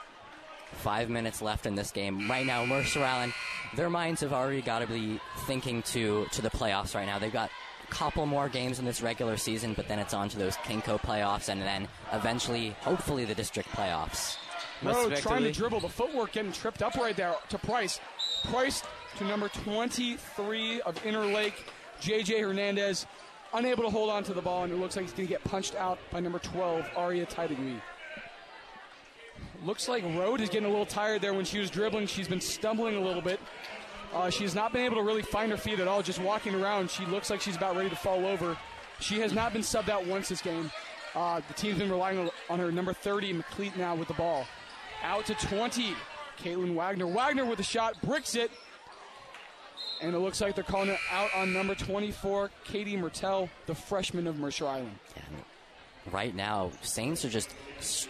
five 0.74 1.10
minutes 1.10 1.42
left 1.42 1.66
in 1.66 1.76
this 1.76 1.92
game. 1.92 2.30
Right 2.30 2.46
now, 2.46 2.64
Mercer 2.66 3.04
Island, 3.04 3.34
their 3.76 3.90
minds 3.90 4.22
have 4.22 4.34
already 4.34 4.62
got 4.62 4.80
to 4.80 4.88
be 4.88 5.20
thinking 5.46 5.82
to 5.84 6.26
to 6.32 6.42
the 6.42 6.50
playoffs 6.50 6.96
right 6.96 7.06
now. 7.06 7.20
They've 7.20 7.32
got 7.34 7.50
a 7.88 7.92
couple 7.92 8.26
more 8.26 8.48
games 8.50 8.80
in 8.80 8.86
this 8.86 9.02
regular 9.02 9.36
season, 9.38 9.74
but 9.74 9.88
then 9.88 10.00
it's 10.00 10.14
on 10.14 10.30
to 10.30 10.38
those 10.38 10.56
KingCo 10.58 11.02
playoffs, 11.02 11.50
and 11.50 11.62
then 11.62 11.88
eventually, 12.14 12.70
hopefully, 12.82 13.26
the 13.26 13.36
district 13.36 13.70
playoffs. 13.70 14.38
Rowe 14.84 15.10
trying 15.22 15.44
to 15.44 15.52
dribble. 15.52 15.80
The 15.82 15.90
footwork 15.90 16.32
getting 16.34 16.52
tripped 16.52 16.82
up 16.82 16.96
right 16.96 17.16
there 17.16 17.36
to 17.50 17.58
Price. 17.58 18.00
Price 18.46 18.84
to 19.18 19.24
number 19.26 19.50
23 19.50 20.82
of 20.82 20.96
Interlake, 21.04 21.54
JJ 22.02 22.42
Hernandez. 22.42 23.06
Unable 23.54 23.84
to 23.84 23.90
hold 23.90 24.10
on 24.10 24.24
to 24.24 24.34
the 24.34 24.42
ball, 24.42 24.64
and 24.64 24.72
it 24.72 24.78
looks 24.78 24.96
like 24.96 25.04
he's 25.06 25.14
going 25.14 25.28
to 25.28 25.34
get 25.34 25.44
punched 25.44 25.76
out 25.76 26.00
by 26.10 26.20
number 26.22 26.40
12, 26.40 26.90
Aria 26.96 27.26
Taitagui. 27.26 27.82
Looks 29.64 29.88
like 29.88 30.04
Rode 30.04 30.42
is 30.42 30.50
getting 30.50 30.66
a 30.68 30.70
little 30.72 30.86
tired 30.86 31.22
there 31.22 31.34
when 31.34 31.46
she 31.46 31.60
was 31.60 31.70
dribbling. 31.70 32.08
She's 32.08 32.28
been 32.28 32.42
stumbling 32.42 32.96
a 32.96 33.02
little 33.02 33.22
bit. 33.22 33.40
Uh, 34.14 34.30
she's 34.30 34.56
not 34.56 34.74
been 34.74 34.82
able 34.86 34.96
to 34.98 35.04
really 35.04 35.22
find 35.22 35.52
her 35.52 35.58
feet 35.58 35.80
at 35.80 35.88
all, 35.88 36.02
just 36.02 36.20
walking 36.20 36.56
around. 36.56 36.90
She 36.90 37.06
looks 37.06 37.30
like 37.30 37.42
she's 37.42 37.56
about 37.56 37.76
ready 37.76 37.90
to 37.90 37.96
fall 37.96 38.26
over. 38.26 38.58
She 39.00 39.20
has 39.20 39.34
not 39.34 39.54
been 39.54 39.62
subbed 39.62 39.90
out 39.90 40.06
once 40.06 40.30
this 40.30 40.42
game. 40.42 40.72
Uh, 41.16 41.42
the 41.48 41.54
team's 41.54 41.78
been 41.80 41.92
relying 41.92 42.20
on- 42.20 42.30
on 42.50 42.60
her 42.60 42.72
number 42.72 42.94
30, 42.94 43.34
McLeod, 43.34 43.76
now 43.76 43.96
with 43.96 44.08
the 44.08 44.14
ball. 44.14 44.46
Out 45.04 45.26
to 45.28 45.34
20, 45.36 45.96
Caitlin 46.38 46.76
Wagner. 46.76 47.08
Wagner 47.08 47.46
with 47.46 47.60
a 47.60 47.64
shot, 47.64 48.02
bricks 48.02 48.36
it. 48.36 48.52
And 50.02 50.16
it 50.16 50.20
looks 50.20 50.42
like 50.42 50.56
they're 50.56 50.64
calling 50.64 50.90
it 50.90 51.00
out 51.12 51.30
on 51.36 51.54
number 51.54 51.76
24, 51.76 52.50
Katie 52.64 52.98
Mertel, 52.98 53.50
the 53.68 53.76
freshman 53.76 54.26
of 54.26 54.40
Mercer 54.40 54.68
Island. 54.68 54.98
And 55.16 55.44
right 56.14 56.36
now, 56.36 56.72
Saints 56.82 57.24
are 57.24 57.30
just 57.30 57.54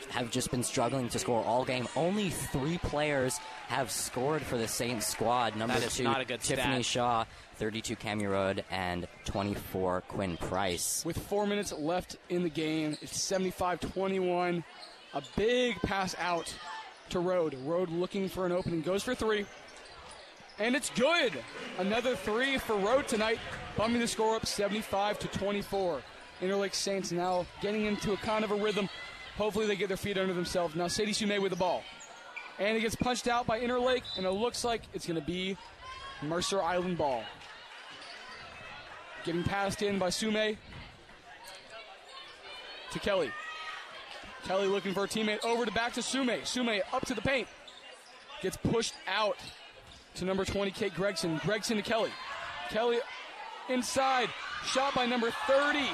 have 0.10 0.32
just 0.32 0.52
been 0.52 0.64
struggling 0.64 1.10
to 1.10 1.20
score 1.20 1.44
all 1.44 1.66
game. 1.66 1.88
Only 1.96 2.30
three 2.30 2.78
players 2.78 3.38
have 3.68 3.92
scored 3.92 4.42
for 4.42 4.58
the 4.58 4.68
Saints 4.68 5.08
squad. 5.08 5.58
Number 5.58 5.74
That 5.74 5.88
is 5.88 5.96
two, 5.96 6.04
not 6.04 6.22
a 6.22 6.26
good 6.26 6.40
Tiffany 6.40 6.84
stat. 6.84 6.86
Shaw, 6.86 7.26
32 7.56 7.96
Cami 7.98 8.30
Road, 8.30 8.64
and 8.72 9.08
24 9.26 10.02
Quinn 10.08 10.38
Price. 10.38 11.04
With 11.06 11.18
four 11.18 11.46
minutes 11.46 11.74
left 11.74 12.18
in 12.30 12.44
the 12.44 12.50
game, 12.50 12.98
it's 13.02 13.20
75 13.20 13.82
21. 13.82 14.64
A 15.14 15.22
big 15.36 15.76
pass 15.82 16.16
out 16.20 16.54
to 17.12 17.20
Road. 17.20 17.56
Road 17.66 17.90
looking 17.90 18.28
for 18.28 18.46
an 18.46 18.52
opening, 18.52 18.82
goes 18.82 19.04
for 19.04 19.16
three. 19.16 19.46
And 20.60 20.76
it's 20.76 20.90
good. 20.92 21.34
Another 21.80 22.16
three 22.16 22.58
for 22.58 22.76
Road 22.76 23.08
tonight, 23.08 23.40
bumping 23.78 24.00
the 24.00 24.08
score 24.08 24.36
up 24.36 24.46
75 24.46 25.20
to 25.20 25.28
24. 25.28 26.02
Interlake 26.42 26.74
Saints 26.74 27.12
now 27.12 27.46
getting 27.62 27.86
into 27.86 28.14
a 28.14 28.18
kind 28.18 28.44
of 28.44 28.52
a 28.52 28.56
rhythm. 28.56 28.90
Hopefully 29.38 29.66
they 29.66 29.76
get 29.76 29.88
their 29.88 29.98
feet 29.98 30.18
under 30.18 30.34
themselves. 30.34 30.76
Now 30.76 30.88
Sadie 30.88 31.14
Sume 31.14 31.42
with 31.42 31.52
the 31.52 31.58
ball. 31.58 31.84
And 32.60 32.78
it 32.78 32.82
gets 32.82 32.96
punched 32.96 33.28
out 33.28 33.48
by 33.48 33.60
Interlake, 33.60 34.04
and 34.18 34.26
it 34.26 34.32
looks 34.32 34.64
like 34.64 34.82
it's 34.94 35.08
going 35.08 35.20
to 35.20 35.26
be 35.26 35.58
Mercer 36.22 36.62
Island 36.62 36.98
ball. 36.98 37.24
Getting 39.24 39.44
passed 39.44 39.82
in 39.82 40.00
by 40.00 40.10
Sume 40.10 40.58
to 42.92 43.00
Kelly. 43.00 43.32
Kelly 44.44 44.68
looking 44.68 44.94
for 44.94 45.04
a 45.04 45.08
teammate 45.08 45.44
over 45.46 45.66
to 45.66 45.72
back 45.72 45.94
to 45.94 46.02
Sume. 46.02 46.32
Sume 46.44 46.82
up 46.92 47.06
to 47.06 47.14
the 47.14 47.22
paint. 47.22 47.48
Gets 48.42 48.58
pushed 48.58 48.94
out 49.08 49.38
to 50.16 50.26
number 50.26 50.46
20, 50.46 50.72
Kate 50.72 50.94
Gregson. 50.94 51.40
Gregson 51.44 51.78
to 51.78 51.84
Kelly. 51.84 52.12
Kelly 52.70 53.00
inside. 53.70 54.30
Shot 54.66 54.94
by 54.94 55.06
number 55.06 55.32
30. 55.48 55.88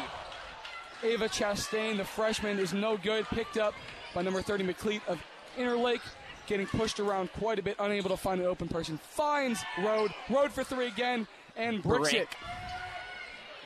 Ava 1.03 1.29
Chastain, 1.29 1.97
the 1.97 2.03
freshman, 2.03 2.57
is 2.57 2.73
no 2.73 2.97
good. 2.97 3.25
Picked 3.27 3.57
up 3.57 3.73
by 4.15 4.21
number 4.21 4.41
30, 4.41 4.65
McLeod 4.65 5.01
of 5.07 5.21
Interlake. 5.57 6.01
Getting 6.47 6.65
pushed 6.65 6.99
around 6.99 7.31
quite 7.33 7.59
a 7.59 7.61
bit, 7.61 7.75
unable 7.79 8.09
to 8.09 8.17
find 8.17 8.39
an 8.39 8.47
open 8.47 8.67
person. 8.67 8.97
Finds 8.97 9.59
Road. 9.83 10.11
Road 10.29 10.51
for 10.51 10.63
three 10.63 10.87
again, 10.87 11.27
and 11.57 11.83
bricks 11.83 12.11
Brick. 12.11 12.23
it. 12.23 12.29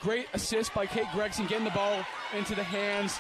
Great 0.02 0.28
assist 0.34 0.74
by 0.74 0.88
Kate 0.88 1.06
Gregson, 1.14 1.46
getting 1.46 1.64
the 1.64 1.72
ball 1.72 2.04
into 2.36 2.56
the 2.56 2.64
hands 2.64 3.20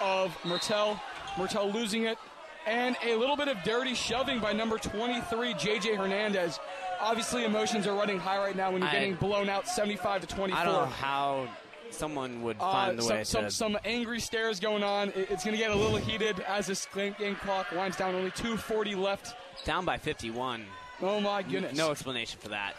of 0.00 0.36
Mertel. 0.42 1.00
Mertel 1.36 1.72
losing 1.72 2.04
it. 2.04 2.18
And 2.66 2.96
a 3.04 3.14
little 3.14 3.36
bit 3.36 3.46
of 3.48 3.56
dirty 3.62 3.94
shoving 3.94 4.40
by 4.40 4.52
number 4.52 4.76
23, 4.78 5.54
JJ 5.54 5.96
Hernandez. 5.96 6.58
Obviously, 7.00 7.44
emotions 7.44 7.86
are 7.86 7.94
running 7.96 8.18
high 8.18 8.38
right 8.38 8.56
now 8.56 8.72
when 8.72 8.80
you're 8.82 8.90
I- 8.90 8.94
getting 8.94 9.14
blown 9.14 9.48
out 9.48 9.68
75 9.68 10.22
to 10.22 10.26
24. 10.26 10.60
I 10.60 10.64
don't 10.64 10.72
know 10.74 10.86
how 10.86 11.46
someone 11.90 12.42
would 12.42 12.56
Uh, 12.58 12.72
find 12.72 12.98
the 12.98 13.02
some, 13.02 13.16
way 13.16 13.24
some, 13.24 13.44
to. 13.44 13.50
some 13.52 13.78
angry 13.84 14.18
stares 14.18 14.58
going 14.58 14.82
on. 14.82 15.12
It's 15.14 15.44
going 15.44 15.56
to 15.56 15.62
get 15.62 15.70
a 15.70 15.76
little 15.76 15.96
heated 15.98 16.40
as 16.40 16.66
this 16.66 16.86
game 16.92 17.14
game 17.18 17.36
clock 17.36 17.70
winds 17.70 17.96
down. 17.96 18.14
Only 18.16 18.32
2:40 18.32 18.96
left. 18.96 19.34
down 19.64 19.84
by 19.84 19.96
51. 19.98 20.66
Oh 21.02 21.20
my 21.20 21.42
goodness. 21.42 21.76
No 21.76 21.90
explanation 21.92 22.40
for 22.40 22.48
that. 22.48 22.74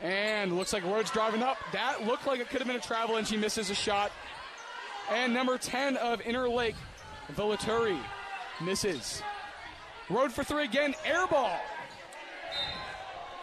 And 0.00 0.56
looks 0.56 0.72
like 0.72 0.84
Rhodes 0.84 1.10
driving 1.10 1.42
up. 1.42 1.58
That 1.72 2.06
looked 2.06 2.26
like 2.26 2.38
it 2.40 2.48
could 2.48 2.60
have 2.60 2.68
been 2.68 2.76
a 2.76 2.80
travel, 2.80 3.16
and 3.16 3.26
she 3.26 3.36
misses 3.36 3.68
a 3.70 3.74
shot. 3.74 4.12
And 5.10 5.32
number 5.32 5.56
10 5.56 5.96
of 5.96 6.20
Interlake, 6.20 6.74
Villaturi, 7.34 7.98
misses. 8.62 9.22
Road 10.10 10.32
for 10.32 10.44
three 10.44 10.64
again, 10.64 10.94
air 11.04 11.26
ball. 11.26 11.58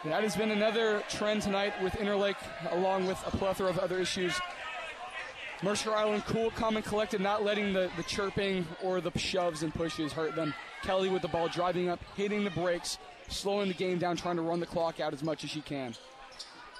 That 0.03 0.21
has 0.21 0.35
been 0.35 0.51
another 0.51 1.01
trend 1.09 1.41
tonight 1.41 1.73
with 1.81 1.93
Interlake, 1.93 2.35
along 2.69 3.07
with 3.07 3.19
a 3.25 3.31
plethora 3.31 3.69
of 3.69 3.79
other 3.79 3.99
issues. 3.99 4.39
Mercer 5.63 5.93
Island, 5.93 6.23
cool, 6.27 6.51
calm, 6.51 6.75
and 6.75 6.85
collected, 6.85 7.21
not 7.21 7.43
letting 7.43 7.73
the, 7.73 7.89
the 7.97 8.03
chirping 8.03 8.67
or 8.83 9.01
the 9.01 9.17
shoves 9.17 9.63
and 9.63 9.73
pushes 9.73 10.13
hurt 10.13 10.35
them. 10.35 10.53
Kelly 10.83 11.09
with 11.09 11.23
the 11.23 11.27
ball, 11.27 11.47
driving 11.47 11.89
up, 11.89 11.99
hitting 12.15 12.43
the 12.43 12.51
brakes, 12.51 12.99
slowing 13.29 13.67
the 13.67 13.73
game 13.73 13.97
down, 13.97 14.15
trying 14.15 14.35
to 14.35 14.43
run 14.43 14.59
the 14.59 14.67
clock 14.67 14.99
out 14.99 15.13
as 15.13 15.23
much 15.23 15.43
as 15.43 15.49
she 15.49 15.61
can. 15.61 15.95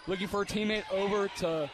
Looking 0.06 0.28
for 0.28 0.44
a 0.44 0.46
teammate 0.46 0.84
over 0.92 1.28
to 1.38 1.70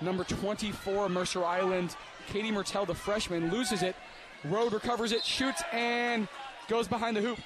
number 0.00 0.24
24, 0.24 1.10
Mercer 1.10 1.44
Island. 1.44 1.94
Katie 2.28 2.50
Mertel, 2.52 2.86
the 2.86 2.94
freshman, 2.94 3.50
loses 3.50 3.82
it. 3.82 3.96
Road 4.44 4.72
recovers 4.72 5.12
it, 5.12 5.24
shoots, 5.24 5.62
and 5.72 6.28
goes 6.68 6.88
behind 6.88 7.16
the 7.16 7.20
hoop. 7.20 7.38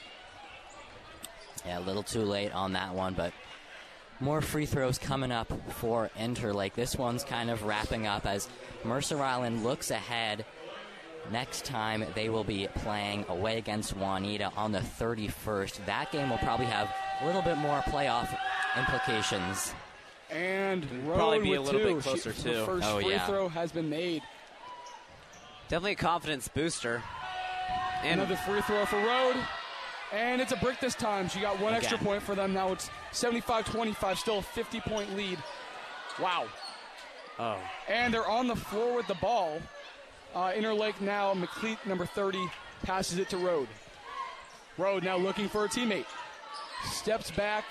Yeah, 1.66 1.78
a 1.78 1.80
little 1.80 2.02
too 2.02 2.22
late 2.24 2.52
on 2.54 2.72
that 2.74 2.94
one, 2.94 3.14
but 3.14 3.32
more 4.20 4.40
free 4.40 4.66
throws 4.66 4.98
coming 4.98 5.32
up 5.32 5.50
for 5.74 6.10
Interlake. 6.18 6.74
This 6.74 6.96
one's 6.96 7.24
kind 7.24 7.50
of 7.50 7.62
wrapping 7.64 8.06
up 8.06 8.26
as 8.26 8.48
Mercer 8.84 9.20
Island 9.22 9.64
looks 9.64 9.90
ahead. 9.90 10.44
Next 11.32 11.64
time 11.64 12.04
they 12.14 12.28
will 12.28 12.44
be 12.44 12.68
playing 12.76 13.24
away 13.28 13.56
against 13.56 13.96
Juanita 13.96 14.52
on 14.56 14.72
the 14.72 14.80
31st. 14.80 15.86
That 15.86 16.12
game 16.12 16.28
will 16.28 16.38
probably 16.38 16.66
have 16.66 16.94
a 17.22 17.26
little 17.26 17.40
bit 17.42 17.56
more 17.56 17.78
playoff 17.80 18.28
implications. 18.78 19.74
And 20.30 20.84
Road 21.08 21.16
probably 21.16 21.38
be 21.40 21.50
with 21.50 21.58
a 21.60 21.62
little 21.62 21.80
two. 21.80 21.94
bit 21.94 22.02
closer, 22.02 22.32
She- 22.34 22.42
too. 22.42 22.54
The 22.60 22.66
first 22.66 22.86
Oh, 22.86 22.96
free 23.00 23.10
yeah. 23.10 23.26
throw 23.26 23.48
has 23.48 23.72
been 23.72 23.88
made. 23.88 24.22
Definitely 25.68 25.92
a 25.92 25.96
confidence 25.96 26.48
booster. 26.48 27.02
And 28.02 28.20
Another 28.20 28.36
free 28.36 28.60
throw 28.62 28.84
for 28.84 28.96
Road. 28.96 29.36
And 30.12 30.40
it's 30.40 30.52
a 30.52 30.56
brick 30.56 30.78
this 30.78 30.94
time. 30.94 31.28
She 31.28 31.40
got 31.40 31.58
one 31.58 31.72
extra 31.72 31.98
point 31.98 32.22
for 32.22 32.34
them. 32.34 32.52
Now 32.52 32.72
it's 32.72 32.90
75 33.12 33.64
25, 33.64 34.18
still 34.18 34.38
a 34.38 34.42
50 34.42 34.80
point 34.80 35.16
lead. 35.16 35.38
Wow. 36.20 36.46
oh, 37.38 37.58
And 37.88 38.12
they're 38.12 38.28
on 38.28 38.46
the 38.46 38.54
floor 38.54 38.94
with 38.94 39.06
the 39.06 39.14
ball. 39.14 39.60
Uh, 40.34 40.50
Interlake 40.52 41.00
now, 41.00 41.32
McLeod, 41.34 41.78
number 41.86 42.04
30, 42.06 42.44
passes 42.82 43.18
it 43.18 43.28
to 43.30 43.36
Road. 43.38 43.68
Road 44.78 45.02
now 45.02 45.16
looking 45.16 45.48
for 45.48 45.64
a 45.64 45.68
teammate. 45.68 46.06
Steps 46.90 47.30
back. 47.30 47.64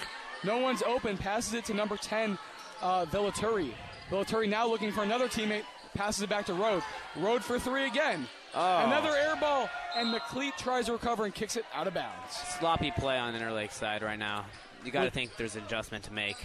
No 0.43 0.57
one's 0.57 0.81
open. 0.83 1.17
Passes 1.17 1.53
it 1.53 1.65
to 1.65 1.73
number 1.73 1.95
10, 1.97 2.37
uh, 2.81 3.05
Villaturi. 3.05 3.71
Villaturi 4.09 4.49
now 4.49 4.67
looking 4.67 4.91
for 4.91 5.03
another 5.03 5.27
teammate. 5.27 5.63
Passes 5.93 6.23
it 6.23 6.29
back 6.29 6.45
to 6.47 6.53
Road. 6.53 6.83
Road 7.17 7.43
for 7.43 7.59
three 7.59 7.85
again. 7.85 8.27
Oh. 8.55 8.85
Another 8.85 9.15
air 9.15 9.35
ball. 9.35 9.69
And 9.95 10.13
McLeod 10.13 10.57
tries 10.57 10.87
to 10.87 10.93
recover 10.93 11.25
and 11.25 11.33
kicks 11.33 11.55
it 11.55 11.65
out 11.73 11.87
of 11.87 11.93
bounds. 11.93 12.35
sloppy 12.59 12.91
play 12.91 13.17
on 13.17 13.33
Interlake 13.33 13.71
side 13.71 14.01
right 14.01 14.17
now. 14.17 14.45
You 14.83 14.91
got 14.91 15.03
to 15.05 15.11
think 15.11 15.35
there's 15.37 15.55
an 15.55 15.63
adjustment 15.63 16.03
to 16.05 16.13
make. 16.13 16.37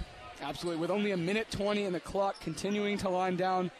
Absolutely. 0.42 0.80
With 0.80 0.90
only 0.90 1.12
a 1.12 1.16
minute 1.16 1.50
20 1.50 1.84
and 1.84 1.94
the 1.94 2.00
clock 2.00 2.38
continuing 2.40 2.98
to 2.98 3.08
line 3.08 3.36
down, 3.36 3.70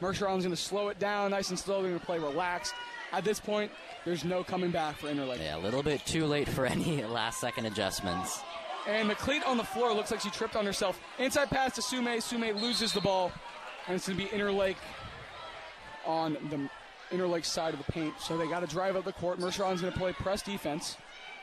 Mercer 0.00 0.26
Island's 0.26 0.44
going 0.44 0.56
to 0.56 0.60
slow 0.60 0.88
it 0.88 0.98
down 0.98 1.30
nice 1.30 1.50
and 1.50 1.58
slow. 1.58 1.82
They're 1.82 1.90
going 1.90 2.00
to 2.00 2.06
play 2.06 2.18
relaxed. 2.18 2.74
At 3.12 3.24
this 3.24 3.40
point, 3.40 3.70
there's 4.04 4.24
no 4.24 4.42
coming 4.44 4.70
back 4.70 4.96
for 4.98 5.08
Interlake. 5.08 5.38
Yeah, 5.40 5.56
a 5.56 5.60
little 5.60 5.82
bit 5.82 6.04
too 6.04 6.26
late 6.26 6.48
for 6.48 6.66
any 6.66 7.04
last 7.04 7.40
second 7.40 7.66
adjustments. 7.66 8.40
And 8.86 9.08
McLeod 9.10 9.46
on 9.46 9.56
the 9.56 9.64
floor 9.64 9.92
looks 9.92 10.10
like 10.10 10.20
she 10.20 10.30
tripped 10.30 10.56
on 10.56 10.64
herself. 10.64 10.98
Inside 11.18 11.50
pass 11.50 11.74
to 11.74 11.82
Sume. 11.82 12.20
Sume 12.20 12.52
loses 12.60 12.92
the 12.92 13.00
ball. 13.00 13.30
And 13.86 13.96
it's 13.96 14.06
going 14.08 14.18
to 14.18 14.24
be 14.24 14.30
Interlake 14.30 14.76
on 16.08 16.32
the 16.50 16.68
Interlake 17.16 17.44
side 17.44 17.72
of 17.72 17.84
the 17.84 17.92
paint. 17.92 18.14
So 18.20 18.36
they 18.36 18.48
got 18.48 18.60
to 18.60 18.66
drive 18.66 18.96
up 18.96 19.04
the 19.04 19.12
court. 19.12 19.38
Mercer 19.38 19.62
Island's 19.62 19.82
going 19.82 19.92
to 19.92 19.98
play 19.98 20.12
press 20.12 20.42
defense 20.42 20.96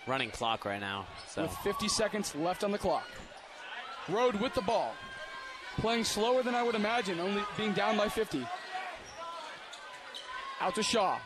Running 0.08 0.30
clock 0.30 0.66
right 0.66 0.80
now. 0.80 1.08
So 1.28 1.44
with 1.44 1.58
50 1.58 1.88
seconds 1.88 2.36
left 2.36 2.64
on 2.64 2.72
the 2.72 2.78
clock. 2.78 3.08
Road 4.08 4.36
with 4.36 4.54
the 4.54 4.62
ball. 4.62 4.94
Playing 5.78 6.04
slower 6.04 6.44
than 6.44 6.54
I 6.54 6.62
would 6.62 6.76
imagine, 6.76 7.20
only 7.20 7.42
being 7.58 7.74
down 7.74 7.98
by 7.98 8.08
50. 8.08 8.46
Out 10.62 10.76
to 10.76 10.84
Shaw. 10.84 11.18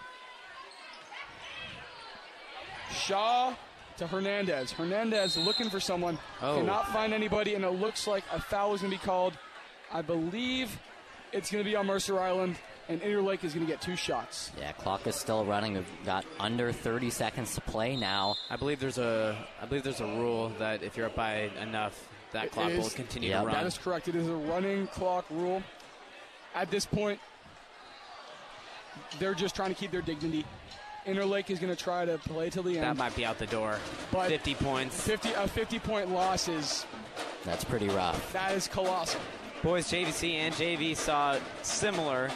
Shaw 2.91 3.53
to 3.97 4.07
Hernandez. 4.07 4.71
Hernandez 4.71 5.37
looking 5.37 5.69
for 5.69 5.79
someone. 5.79 6.17
Oh. 6.41 6.55
Cannot 6.55 6.91
find 6.93 7.13
anybody, 7.13 7.55
and 7.55 7.65
it 7.65 7.71
looks 7.71 8.07
like 8.07 8.23
a 8.31 8.41
foul 8.41 8.73
is 8.73 8.81
going 8.81 8.91
to 8.91 8.97
be 8.97 9.05
called. 9.05 9.33
I 9.91 10.01
believe 10.01 10.79
it's 11.33 11.51
going 11.51 11.63
to 11.63 11.69
be 11.69 11.75
on 11.75 11.85
Mercer 11.85 12.19
Island, 12.19 12.55
and 12.89 13.01
Interlake 13.01 13.43
is 13.43 13.53
going 13.53 13.65
to 13.65 13.71
get 13.71 13.81
two 13.81 13.95
shots. 13.95 14.51
Yeah, 14.59 14.71
clock 14.73 15.05
is 15.07 15.15
still 15.15 15.45
running. 15.45 15.75
We've 15.75 15.85
got 16.05 16.25
under 16.39 16.71
30 16.73 17.09
seconds 17.11 17.55
to 17.55 17.61
play 17.61 17.95
now. 17.95 18.35
I 18.49 18.55
believe 18.57 18.79
there's 18.79 18.97
a 18.97 19.37
I 19.61 19.65
believe 19.67 19.83
there's 19.83 20.01
a 20.01 20.05
rule 20.05 20.51
that 20.59 20.83
if 20.83 20.97
you're 20.97 21.05
up 21.05 21.15
by 21.15 21.49
enough, 21.61 22.09
that 22.33 22.45
It 22.45 22.51
clock 22.51 22.73
will 22.73 22.89
continue 22.89 23.29
Yeah, 23.29 23.41
to 23.41 23.45
run. 23.47 23.55
That 23.55 23.65
is 23.65 23.77
correct. 23.77 24.07
It 24.07 24.15
is 24.15 24.27
a 24.27 24.35
running 24.35 24.87
clock 24.87 25.25
rule. 25.29 25.63
At 26.55 26.71
this 26.71 26.85
point, 26.85 27.19
they're 29.19 29.35
just 29.35 29.55
trying 29.55 29.69
to 29.69 29.75
keep 29.79 29.91
their 29.91 30.01
dignity. 30.01 30.45
Interlake 31.05 31.49
is 31.49 31.59
going 31.59 31.73
to 31.75 31.81
try 31.81 32.05
to 32.05 32.17
play 32.17 32.49
till 32.49 32.63
the 32.63 32.73
end. 32.77 32.83
that 32.83 32.97
might 32.97 33.15
be 33.15 33.23
out 33.25 33.37
the 33.39 33.45
door. 33.47 33.77
But- 34.11 34.29
50 34.29 34.55
points. 34.55 34.99
50 35.01 35.31
a 35.33 35.47
50 35.47 35.79
point 35.79 36.09
loss 36.11 36.47
is 36.47 36.85
That's 37.45 37.63
pretty 37.63 37.87
rough. 37.89 38.33
that 38.33 38.51
is 38.53 38.67
colossal. 38.67 39.19
Boys 39.63 39.89
JVC 39.91 40.33
and 40.35 40.53
JV 40.55 40.95
saw 40.95 41.37
similar, 41.61 42.29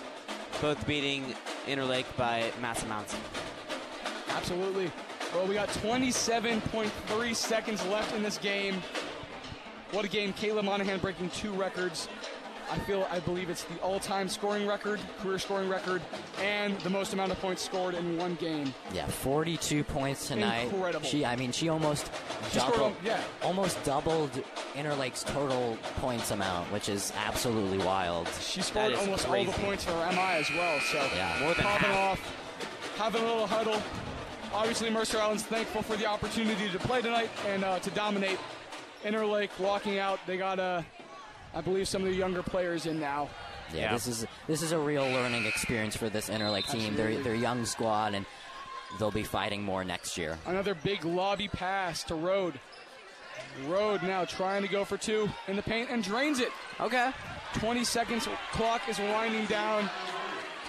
both 0.64 0.88
beating 0.88 1.36
Interlake 1.68 2.06
by 2.16 2.50
mass 2.62 2.84
amounts. 2.84 3.14
Absolutely. 4.30 4.90
Well, 5.34 5.46
we 5.46 5.56
got 5.56 5.68
27.3 5.68 7.36
seconds 7.36 7.86
left 7.88 8.16
in 8.16 8.24
this 8.24 8.38
game. 8.38 8.82
What 9.92 10.06
a 10.06 10.08
game! 10.08 10.32
Kayla 10.32 10.64
Monahan 10.64 11.00
breaking 11.00 11.32
two 11.32 11.52
records. 11.52 12.08
I 12.74 12.80
feel, 12.80 13.08
I 13.12 13.20
believe 13.20 13.52
it's 13.52 13.64
the 13.66 13.80
all-time 13.82 14.28
scoring 14.28 14.66
record, 14.66 15.00
career 15.20 15.38
scoring 15.38 15.70
record, 15.70 16.02
and 16.42 16.76
the 16.80 16.90
most 16.90 17.14
amount 17.14 17.32
of 17.32 17.40
points 17.40 17.62
scored 17.62 17.94
in 17.94 18.18
one 18.18 18.34
game. 18.36 18.74
Yeah, 18.92 19.06
42 19.06 19.84
points 19.84 20.28
tonight. 20.28 20.64
Incredible. 20.74 21.06
She, 21.06 21.24
I 21.24 21.36
mean, 21.36 21.52
she 21.52 21.70
almost 21.70 22.10
She 22.52 22.58
doubled, 22.58 22.80
al- 22.82 22.94
yeah. 23.06 23.22
almost 23.44 23.84
doubled 23.84 24.32
Interlake's 24.74 25.22
total 25.24 25.78
points 26.02 26.32
amount, 26.32 26.72
which 26.72 26.90
is 26.90 27.14
absolutely 27.28 27.78
wild. 27.78 28.28
She 28.42 28.64
scored 28.64 28.96
almost 28.96 29.28
all 29.30 29.44
the 29.46 29.52
points 29.52 29.84
for 29.84 29.92
MI 29.92 30.40
as 30.40 30.50
well. 30.50 30.80
So 30.92 30.98
Yeah. 31.16 31.38
More 31.42 31.54
than 31.54 31.64
popping 31.66 31.90
half. 31.92 32.20
off, 32.20 32.96
having 32.98 33.22
a 33.22 33.26
little 33.28 33.46
huddle. 33.46 33.80
Obviously, 34.52 34.90
Mercer 34.90 35.20
Island's 35.20 35.44
thankful 35.44 35.84
for 35.84 35.96
the 35.96 36.08
opportunity 36.08 36.70
to 36.72 36.80
play 36.80 37.04
tonight 37.04 37.30
and 37.48 37.64
uh, 37.64 37.78
to 37.80 37.92
dominate. 37.92 38.40
Interlake 39.04 39.50
walking 39.60 40.00
out. 40.00 40.20
They 40.26 40.38
got, 40.38 40.60
uh, 40.60 40.82
I 41.54 41.62
believe, 41.62 41.88
some 41.88 42.02
of 42.04 42.10
the 42.10 42.16
younger 42.16 42.42
players 42.44 42.86
in 42.86 43.00
now. 43.00 43.30
Yeah, 43.74 43.82
Yeah. 43.82 43.94
this 43.94 44.08
is 44.08 44.26
this 44.48 44.62
is 44.62 44.72
a 44.72 44.80
real 44.80 45.04
learning 45.04 45.46
experience 45.46 45.96
for 45.96 46.10
this 46.10 46.30
Interlake 46.30 46.70
team. 46.70 46.96
They're 46.96 47.16
they're 47.22 47.36
young 47.36 47.66
squad 47.66 48.14
and 48.14 48.26
they'll 49.00 49.12
be 49.12 49.24
fighting 49.24 49.64
more 49.64 49.84
next 49.84 50.18
year. 50.18 50.38
Another 50.46 50.76
big 50.76 51.06
lobby 51.06 51.48
pass 51.48 52.04
to 52.04 52.16
Road. 52.16 52.60
Road 53.68 54.02
now 54.04 54.26
trying 54.26 54.62
to 54.64 54.68
go 54.68 54.84
for 54.84 54.98
two 54.98 55.30
in 55.48 55.56
the 55.56 55.62
paint 55.62 55.90
and 55.90 56.04
drains 56.04 56.40
it. 56.40 56.50
Okay. 56.80 57.12
20 57.56 57.84
seconds 57.84 58.28
clock 58.52 58.82
is 58.90 58.98
winding 59.00 59.46
down. 59.46 59.90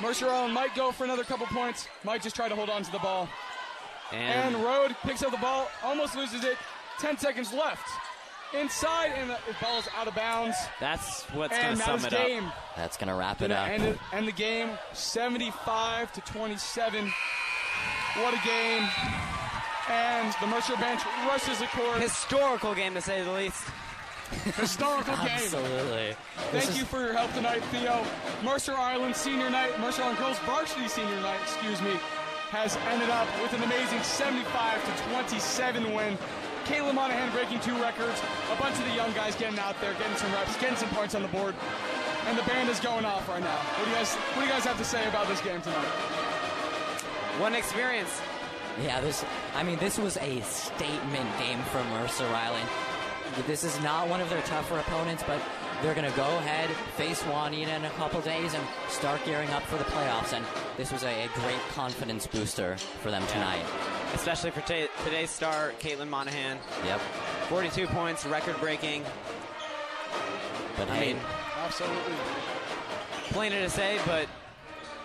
Mercer 0.03 0.29
Island 0.29 0.53
might 0.53 0.75
go 0.75 0.93
for 0.93 1.05
another 1.05 1.25
couple 1.25 1.47
points. 1.47 1.89
Might 2.05 2.23
just 2.23 2.37
try 2.37 2.49
to 2.49 2.55
hold 2.55 2.69
on 2.69 2.83
to 2.83 2.93
the 2.93 2.99
ball. 2.99 3.29
And, 4.13 4.55
And 4.55 4.65
Road 4.65 4.95
picks 5.03 5.23
up 5.23 5.31
the 5.31 5.39
ball, 5.39 5.71
almost 5.83 6.15
loses 6.15 6.45
it. 6.45 6.57
10 7.01 7.17
seconds 7.19 7.53
left. 7.53 7.89
Inside, 8.59 9.13
and 9.17 9.31
the 9.31 9.39
the 9.49 9.55
ball's 9.61 9.89
out 9.97 10.07
of 10.09 10.15
bounds. 10.15 10.57
that's 10.81 11.23
what's 11.33 11.57
going 11.59 11.73
to 11.73 11.79
that 11.79 12.01
sum 12.01 12.05
it 12.05 12.11
game. 12.11 12.45
up. 12.47 12.55
That's 12.77 12.97
gonna 12.97 13.15
wrap 13.17 13.43
it 13.43 13.49
Gonna 13.49 13.61
up. 13.61 13.69
end, 13.69 13.83
it, 13.85 13.99
end 14.13 14.29
the 14.29 14.33
game 14.33 14.71
75 14.93 16.13
to 16.13 16.21
27. 16.23 17.13
What 18.17 18.33
a 18.35 18.47
game. 18.47 18.89
And 19.91 20.35
the 20.41 20.47
Mercer 20.47 20.77
bench 20.77 21.03
rushes 21.29 21.59
the 21.59 21.67
court. 21.67 22.01
Historical 22.01 22.75
game 22.75 22.95
to 22.95 23.01
say 23.01 23.23
the 23.23 23.33
least. 23.33 23.63
Historical 24.57 25.15
game. 25.17 25.27
Absolutely. 25.29 26.17
This 26.53 26.65
Thank 26.65 26.69
is- 26.71 26.79
you 26.79 26.85
for 26.85 27.01
your 27.01 27.13
help 27.13 27.33
tonight, 27.35 27.63
Theo. 27.65 28.05
Mercer 28.43 28.75
Island 28.75 29.15
Senior 29.15 29.51
Night, 29.51 29.79
Mercer 29.81 30.03
Island 30.03 30.19
Girls 30.19 30.39
Varsity 30.47 30.89
Senior 30.89 31.21
Night, 31.21 31.39
excuse 31.43 31.81
me, 31.83 31.93
has 32.51 32.77
ended 32.93 33.11
up 33.11 33.27
with 33.43 33.53
an 33.53 33.63
amazing 33.65 34.03
75 34.03 34.97
to 34.97 35.03
27 35.11 35.93
win. 35.95 36.17
Kayla 36.65 36.95
Monahan 36.95 37.31
breaking 37.33 37.61
two 37.61 37.77
records, 37.81 38.21
a 38.53 38.57
bunch 38.57 38.79
of 38.79 38.85
the 38.85 38.95
young 38.95 39.13
guys 39.13 39.37
getting 39.37 39.59
out 39.59 39.79
there, 39.81 39.93
getting 39.95 40.17
some 40.17 40.33
reps, 40.33 40.57
getting 40.57 40.77
some 40.77 40.89
points 40.91 41.15
on 41.15 41.23
the 41.23 41.29
board, 41.29 41.55
and 42.27 42.39
the 42.39 42.43
band 42.43 42.69
is 42.71 42.81
going 42.81 43.05
off 43.05 43.29
right 43.29 43.43
now. 43.43 43.57
What 43.57 43.85
do 43.85 43.91
you 43.91 43.97
guys 43.97 44.15
What 44.15 44.41
do 44.41 44.47
you 44.47 44.53
guys 44.53 44.65
have 44.65 44.79
to 44.79 44.85
say 44.85 45.07
about 45.09 45.29
this 45.29 45.41
game 45.43 45.61
tonight? 45.61 45.85
One 47.39 47.55
experience. 47.55 48.21
Yeah, 48.83 49.01
this. 49.01 49.25
I 49.55 49.63
mean, 49.63 49.79
this 49.79 49.99
was 49.99 50.17
a 50.17 50.41
statement 50.43 51.39
game 51.39 51.61
for 51.71 51.83
Mercer 51.85 52.27
Island. 52.27 52.69
this 53.47 53.63
is 53.63 53.81
not 53.83 54.09
one 54.09 54.21
of 54.21 54.31
their 54.31 54.43
tougher 54.43 54.79
opponents, 54.79 55.23
but 55.27 55.41
they're 55.83 55.95
going 55.95 56.11
to 56.11 56.17
go 56.17 56.27
ahead, 56.39 56.71
face 56.97 57.21
Juanita 57.23 57.75
in 57.75 57.85
a 57.85 57.91
couple 57.91 58.21
days, 58.21 58.55
and 58.55 58.65
start 58.89 59.21
gearing 59.25 59.51
up 59.51 59.63
for 59.65 59.77
the 59.77 59.85
playoffs. 59.85 60.33
And 60.33 60.45
this 60.77 60.93
was 60.93 61.03
a, 61.03 61.25
a 61.25 61.29
great 61.35 61.61
confidence 61.75 62.27
booster 62.27 62.77
for 63.03 63.11
them 63.11 63.27
tonight. 63.27 63.65
Especially 64.15 64.51
for 64.51 64.61
t- 64.63 64.87
today's 65.05 65.31
star, 65.31 65.73
Caitlin 65.81 66.09
Monahan. 66.09 66.59
Yep. 66.87 67.01
42 67.49 67.87
points, 67.89 68.25
record 68.25 68.59
breaking. 68.61 69.05
But 70.77 70.89
I 70.91 70.97
Hey. 70.97 71.13
mean, 71.15 71.23
Absolutely. 71.65 72.13
Plain 73.31 73.53
to 73.53 73.71
say, 73.71 73.99
but 74.07 74.29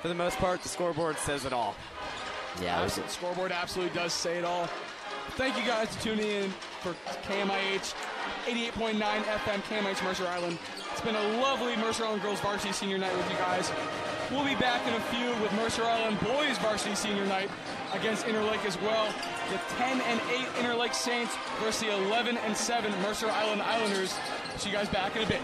for 0.02 0.10
the 0.10 0.14
most 0.14 0.38
part, 0.38 0.61
the 0.61 0.68
scoreboard 0.69 1.18
says 1.18 1.45
it 1.45 1.53
all. 1.53 1.73
yeah, 2.61 2.80
it 2.80 2.84
was, 2.84 2.95
The 2.95 3.07
scoreboard 3.07 3.52
absolutely 3.53 3.95
does 3.98 4.11
say 4.14 4.38
it 4.38 4.44
all. 4.45 4.68
Thank 5.38 5.56
you 5.57 5.64
guys 5.64 5.88
for 5.95 6.03
tuning 6.03 6.27
in 6.27 6.53
for 6.81 6.94
KMIH 7.27 7.94
88.9 8.45 9.23
FM 9.23 9.61
KMIH 9.69 10.03
Mercer 10.03 10.27
Island. 10.27 10.57
It's 10.99 11.07
been 11.07 11.15
a 11.15 11.41
lovely 11.41 11.77
Mercer 11.77 12.03
Island 12.03 12.21
girls 12.21 12.41
varsity 12.41 12.73
senior 12.73 12.97
night 12.97 13.15
with 13.15 13.31
you 13.31 13.38
guys. 13.38 13.71
We'll 14.30 14.43
be 14.43 14.55
back 14.55 14.85
in 14.85 14.93
a 14.93 14.99
few 14.99 15.30
with 15.41 15.49
Mercer 15.53 15.85
Island 15.85 16.19
boys 16.19 16.57
varsity 16.57 16.93
senior 16.93 17.26
night 17.26 17.49
against 17.93 18.26
Interlake 18.26 18.65
as 18.65 18.77
well. 18.81 19.05
The 19.49 19.57
10 19.76 20.01
and 20.01 20.19
8 20.30 20.45
Interlake 20.61 20.93
Saints 20.93 21.38
versus 21.63 21.84
the 21.84 21.95
11 22.09 22.35
and 22.39 22.53
7 22.53 22.91
Mercer 23.01 23.30
Island 23.30 23.61
Islanders. 23.61 24.13
See 24.57 24.71
you 24.71 24.76
guys 24.76 24.89
back 24.89 25.15
in 25.15 25.23
a 25.23 25.26
bit. 25.26 25.39